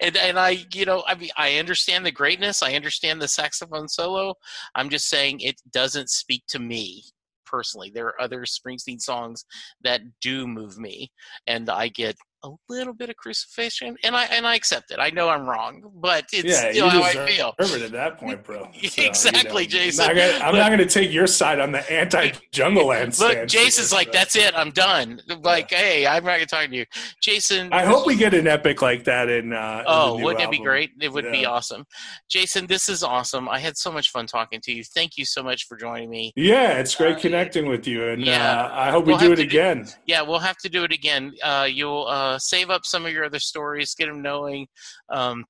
and 0.00 0.16
and 0.16 0.38
I, 0.38 0.64
you 0.72 0.84
know, 0.84 1.02
I 1.06 1.14
mean, 1.14 1.30
I 1.36 1.56
understand 1.56 2.06
the 2.06 2.12
greatness. 2.12 2.62
I 2.62 2.74
understand 2.74 3.20
the 3.20 3.28
saxophone 3.28 3.88
solo. 3.88 4.34
I'm 4.74 4.88
just 4.88 5.08
saying 5.08 5.40
it 5.40 5.60
doesn't 5.72 6.10
speak 6.10 6.44
to 6.48 6.58
me 6.58 7.04
personally. 7.50 7.90
There 7.90 8.06
are 8.06 8.20
other 8.20 8.42
Springsteen 8.42 9.00
songs 9.00 9.44
that 9.82 10.00
do 10.20 10.46
move 10.46 10.78
me, 10.78 11.10
and 11.46 11.68
I 11.68 11.88
get 11.88 12.16
a 12.42 12.50
little 12.68 12.94
bit 12.94 13.10
of 13.10 13.16
crucifixion, 13.16 13.96
and 14.02 14.16
I 14.16 14.24
and 14.26 14.46
I 14.46 14.54
accept 14.54 14.90
it. 14.90 14.98
I 14.98 15.10
know 15.10 15.28
I'm 15.28 15.46
wrong, 15.46 15.82
but 15.96 16.26
it's 16.32 16.62
yeah, 16.62 16.70
you 16.70 16.80
know, 16.80 16.88
how 16.88 17.02
I 17.02 17.26
feel. 17.26 17.54
It 17.58 17.82
at 17.82 17.92
that 17.92 18.18
point, 18.20 18.42
bro. 18.44 18.68
So, 18.72 19.02
exactly, 19.02 19.64
you 19.64 19.68
know, 19.68 19.74
Jason. 19.78 20.10
I'm 20.10 20.16
not, 20.16 20.32
gonna, 20.32 20.44
I'm 20.44 20.54
not 20.56 20.70
gonna 20.70 20.86
take 20.86 21.12
your 21.12 21.26
side 21.26 21.60
on 21.60 21.72
the 21.72 21.92
anti-Jungleland 21.92 23.18
Look, 23.20 23.48
Jason's 23.48 23.92
like, 23.92 24.12
that's 24.12 24.36
it. 24.36 24.54
I'm 24.56 24.70
done. 24.70 25.20
Like, 25.42 25.70
yeah. 25.70 25.78
hey, 25.78 26.06
I'm 26.06 26.24
not 26.24 26.34
gonna 26.34 26.46
talk 26.46 26.68
to 26.68 26.74
you, 26.74 26.86
Jason. 27.22 27.72
I 27.72 27.84
hope 27.84 28.06
we 28.06 28.16
get 28.16 28.34
an 28.34 28.46
epic 28.46 28.82
like 28.82 29.04
that 29.04 29.28
in. 29.28 29.52
Uh, 29.52 29.84
oh, 29.86 30.16
in 30.16 30.24
wouldn't 30.24 30.42
album. 30.42 30.54
it 30.54 30.58
be 30.58 30.64
great? 30.64 30.90
It 31.00 31.12
would 31.12 31.24
yeah. 31.24 31.32
be 31.32 31.46
awesome, 31.46 31.84
Jason. 32.28 32.66
This 32.66 32.88
is 32.88 33.02
awesome. 33.02 33.48
I 33.48 33.58
had 33.58 33.76
so 33.76 33.92
much 33.92 34.10
fun 34.10 34.26
talking 34.26 34.60
to 34.62 34.72
you. 34.72 34.84
Thank 34.84 35.16
you 35.16 35.24
so 35.24 35.42
much 35.42 35.66
for 35.66 35.76
joining 35.76 36.10
me. 36.10 36.32
Yeah, 36.36 36.78
it's 36.78 36.94
great 36.94 37.16
uh, 37.16 37.20
connecting 37.20 37.66
with 37.66 37.86
you, 37.86 38.08
and 38.08 38.24
yeah, 38.24 38.62
uh, 38.62 38.70
I 38.72 38.90
hope 38.90 39.06
we'll 39.06 39.18
we 39.18 39.26
do 39.26 39.32
it 39.32 39.38
again. 39.38 39.84
Do, 39.84 39.90
yeah, 40.06 40.22
we'll 40.22 40.38
have 40.38 40.56
to 40.58 40.68
do 40.68 40.84
it 40.84 40.92
again. 40.92 41.34
Uh, 41.42 41.68
you'll 41.70 42.06
uh, 42.30 42.38
save 42.38 42.70
up 42.70 42.84
some 42.84 43.06
of 43.06 43.12
your 43.12 43.24
other 43.24 43.40
stories, 43.40 43.94
get 43.94 44.06
them 44.06 44.22
knowing. 44.22 44.66
Um, 45.08 45.44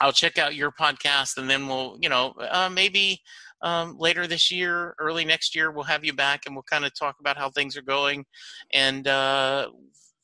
I'll 0.00 0.12
check 0.12 0.38
out 0.38 0.54
your 0.54 0.72
podcast, 0.72 1.38
and 1.38 1.48
then 1.48 1.68
we'll, 1.68 1.96
you 2.00 2.08
know, 2.08 2.34
uh, 2.50 2.68
maybe 2.68 3.20
um, 3.62 3.96
later 3.98 4.26
this 4.26 4.50
year, 4.50 4.94
early 4.98 5.24
next 5.24 5.54
year, 5.54 5.70
we'll 5.70 5.84
have 5.84 6.04
you 6.04 6.12
back, 6.12 6.40
and 6.44 6.54
we'll 6.54 6.70
kind 6.70 6.84
of 6.84 6.92
talk 6.94 7.16
about 7.20 7.38
how 7.38 7.48
things 7.50 7.76
are 7.76 7.82
going, 7.82 8.24
and 8.74 9.08
uh, 9.08 9.70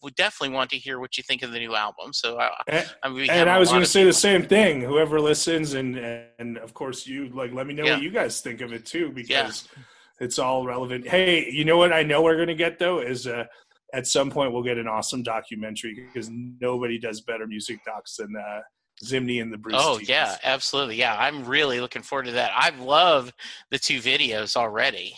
we 0.03 0.11
definitely 0.13 0.55
want 0.55 0.69
to 0.71 0.77
hear 0.77 0.99
what 1.01 1.17
you 1.17 1.23
think 1.23 1.43
of 1.43 1.53
the 1.53 1.59
new 1.59 1.75
album. 1.75 2.13
So, 2.13 2.39
I, 2.39 2.51
and, 2.69 3.31
and 3.31 3.49
I 3.49 3.59
was 3.59 3.71
going 3.71 3.83
to 3.83 3.89
say 3.89 4.05
the 4.05 4.13
same 4.13 4.43
thing. 4.47 4.83
Whoever 4.83 5.21
listens, 5.21 5.75
and 5.75 5.97
and 6.39 6.59
of 6.59 6.75
course 6.75 7.07
you, 7.07 7.29
like, 7.29 7.53
let 7.53 7.67
me 7.67 7.75
know 7.75 7.85
yeah. 7.85 7.95
what 7.95 8.03
you 8.03 8.11
guys 8.11 8.41
think 8.41 8.61
of 8.61 8.73
it 8.73 8.85
too, 8.85 9.11
because. 9.11 9.69
Yeah. 9.75 9.83
It's 10.21 10.39
all 10.39 10.65
relevant. 10.65 11.09
Hey, 11.09 11.51
you 11.51 11.65
know 11.65 11.79
what 11.79 11.93
I 11.93 12.05
know 12.05 12.23
we're 12.23 12.37
going 12.37 12.47
to 12.47 12.55
get 12.55 12.79
though 12.79 13.01
is 13.01 13.27
uh, 13.27 13.47
at 13.93 14.07
some 14.07 14.31
point 14.31 14.53
we'll 14.53 14.63
get 14.63 14.79
an 14.79 14.89
awesome 14.89 15.23
documentary 15.23 15.95
because 15.95 16.31
nobody 16.31 16.99
does 16.99 17.21
better 17.21 17.47
music 17.47 17.81
docs 17.85 18.17
than 18.17 18.35
uh, 18.37 18.61
Zimny 19.05 19.43
and 19.43 19.53
the 19.53 19.59
Bruce. 19.59 19.77
Oh 19.79 19.99
teams. 19.99 20.09
yeah, 20.09 20.37
absolutely. 20.45 20.97
Yeah, 20.97 21.17
I'm 21.17 21.45
really 21.45 21.81
looking 21.81 22.03
forward 22.03 22.27
to 22.27 22.33
that. 22.33 22.53
I 22.55 22.71
love 22.83 23.33
the 23.71 23.79
two 23.79 23.99
videos 23.99 24.57
already. 24.57 25.15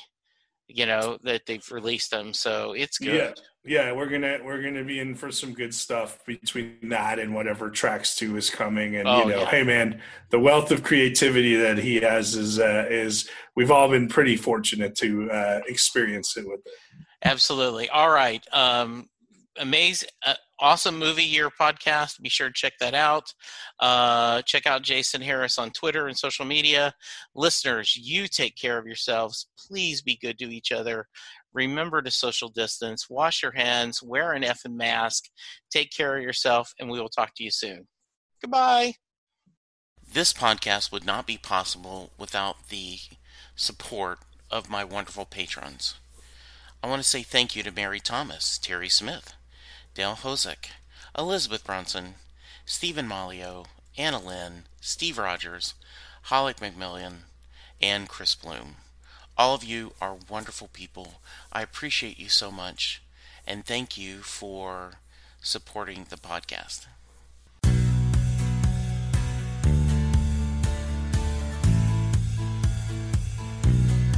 You 0.66 0.86
know 0.86 1.18
that 1.24 1.42
they've 1.46 1.66
released 1.70 2.10
them, 2.10 2.32
so 2.32 2.72
it's 2.72 2.98
good. 2.98 3.14
Yeah, 3.14 3.32
yeah, 3.66 3.92
we're 3.92 4.08
gonna 4.08 4.38
we're 4.42 4.62
gonna 4.62 4.84
be 4.84 4.98
in 4.98 5.14
for 5.14 5.30
some 5.30 5.52
good 5.52 5.74
stuff 5.74 6.24
between 6.26 6.76
that 6.88 7.18
and 7.18 7.34
whatever 7.34 7.70
tracks 7.70 8.16
two 8.16 8.36
is 8.36 8.48
coming. 8.48 8.96
And 8.96 9.06
oh, 9.06 9.20
you 9.20 9.30
know, 9.30 9.40
yeah. 9.40 9.46
hey 9.46 9.62
man, 9.62 10.00
the 10.30 10.38
wealth 10.38 10.70
of 10.70 10.82
creativity 10.82 11.54
that 11.56 11.78
he 11.78 11.96
has 11.96 12.34
is 12.34 12.58
uh, 12.58 12.86
is 12.88 13.28
we've 13.56 13.70
all 13.70 13.90
been 13.90 14.08
pretty 14.08 14.36
fortunate 14.36 14.94
to 14.96 15.30
uh, 15.30 15.60
experience 15.66 16.36
it 16.36 16.46
with 16.46 16.60
it. 16.64 16.72
Absolutely. 17.24 17.88
All 17.88 18.10
right. 18.10 18.44
Um, 18.52 19.08
amazing. 19.58 20.10
Uh, 20.24 20.34
awesome 20.60 20.98
movie 20.98 21.24
year 21.24 21.50
podcast. 21.50 22.20
Be 22.20 22.28
sure 22.28 22.48
to 22.48 22.54
check 22.54 22.74
that 22.80 22.94
out. 22.94 23.32
Uh, 23.80 24.42
check 24.42 24.66
out 24.66 24.82
Jason 24.82 25.22
Harris 25.22 25.58
on 25.58 25.70
Twitter 25.70 26.06
and 26.06 26.16
social 26.16 26.44
media. 26.44 26.94
Listeners, 27.34 27.96
you 27.96 28.26
take 28.28 28.56
care 28.56 28.78
of 28.78 28.86
yourselves. 28.86 29.46
Please 29.58 30.02
be 30.02 30.18
good 30.20 30.38
to 30.38 30.54
each 30.54 30.70
other. 30.72 31.06
Remember 31.52 32.02
to 32.02 32.10
social 32.10 32.48
distance, 32.48 33.08
wash 33.08 33.42
your 33.42 33.52
hands, 33.52 34.02
wear 34.02 34.32
an 34.32 34.42
effing 34.42 34.74
mask, 34.74 35.24
take 35.70 35.90
care 35.92 36.16
of 36.16 36.22
yourself, 36.22 36.74
and 36.80 36.90
we 36.90 37.00
will 37.00 37.08
talk 37.08 37.34
to 37.36 37.44
you 37.44 37.50
soon. 37.50 37.86
Goodbye. 38.42 38.94
This 40.12 40.32
podcast 40.32 40.92
would 40.92 41.06
not 41.06 41.26
be 41.26 41.38
possible 41.38 42.10
without 42.18 42.68
the 42.68 42.98
support 43.56 44.18
of 44.50 44.68
my 44.68 44.84
wonderful 44.84 45.24
patrons. 45.24 45.94
I 46.84 46.86
want 46.86 47.02
to 47.02 47.08
say 47.08 47.22
thank 47.22 47.56
you 47.56 47.62
to 47.62 47.72
Mary 47.72 47.98
Thomas, 47.98 48.58
Terry 48.58 48.90
Smith, 48.90 49.32
Dale 49.94 50.16
Hosick, 50.16 50.68
Elizabeth 51.16 51.64
Bronson, 51.64 52.16
Stephen 52.66 53.08
Malio, 53.08 53.64
Anna 53.96 54.20
Lynn, 54.20 54.64
Steve 54.82 55.16
Rogers, 55.16 55.72
Hollick 56.26 56.56
McMillian, 56.56 57.20
and 57.80 58.06
Chris 58.06 58.34
Bloom. 58.34 58.74
All 59.38 59.54
of 59.54 59.64
you 59.64 59.94
are 59.98 60.18
wonderful 60.28 60.68
people. 60.74 61.14
I 61.50 61.62
appreciate 61.62 62.18
you 62.18 62.28
so 62.28 62.50
much, 62.50 63.00
and 63.46 63.64
thank 63.64 63.96
you 63.96 64.18
for 64.18 64.96
supporting 65.40 66.04
the 66.10 66.16
podcast. 66.16 66.84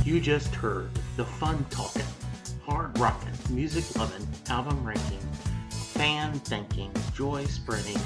You 0.05 0.21
just 0.21 0.53
heard 0.53 0.91
the 1.17 1.25
fun 1.25 1.65
talking 1.71 2.03
hard 2.67 2.99
rocking, 2.99 3.31
music 3.51 3.85
loving, 3.97 4.27
album 4.51 4.85
ranking, 4.85 5.21
fan 5.71 6.33
thinking, 6.41 6.93
joy 7.15 7.45
spreading, 7.45 7.97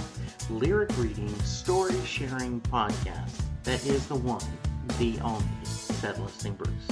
lyric 0.51 0.91
reading, 0.99 1.35
story 1.41 1.99
sharing 2.05 2.61
podcast 2.63 3.41
that 3.65 3.85
is 3.87 4.07
the 4.07 4.17
one, 4.17 4.45
the 4.99 5.19
only, 5.21 5.45
Set 5.65 6.21
Listing 6.21 6.55
Bruce. 6.55 6.87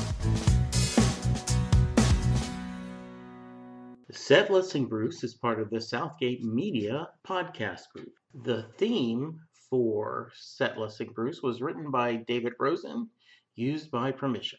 Set 4.12 4.51
Listing 4.51 4.87
Bruce 4.87 5.23
is 5.23 5.35
part 5.35 5.61
of 5.61 5.69
the 5.69 5.81
Southgate 5.81 6.43
Media 6.43 7.09
podcast 7.27 7.83
group. 7.95 8.12
The 8.45 8.62
theme 8.79 9.41
for 9.69 10.31
Set 10.35 10.79
Listing 10.79 11.12
Bruce 11.14 11.43
was 11.43 11.61
written 11.61 11.91
by 11.91 12.16
David 12.16 12.55
Rosen, 12.59 13.11
used 13.57 13.91
by 13.91 14.12
permission. 14.12 14.59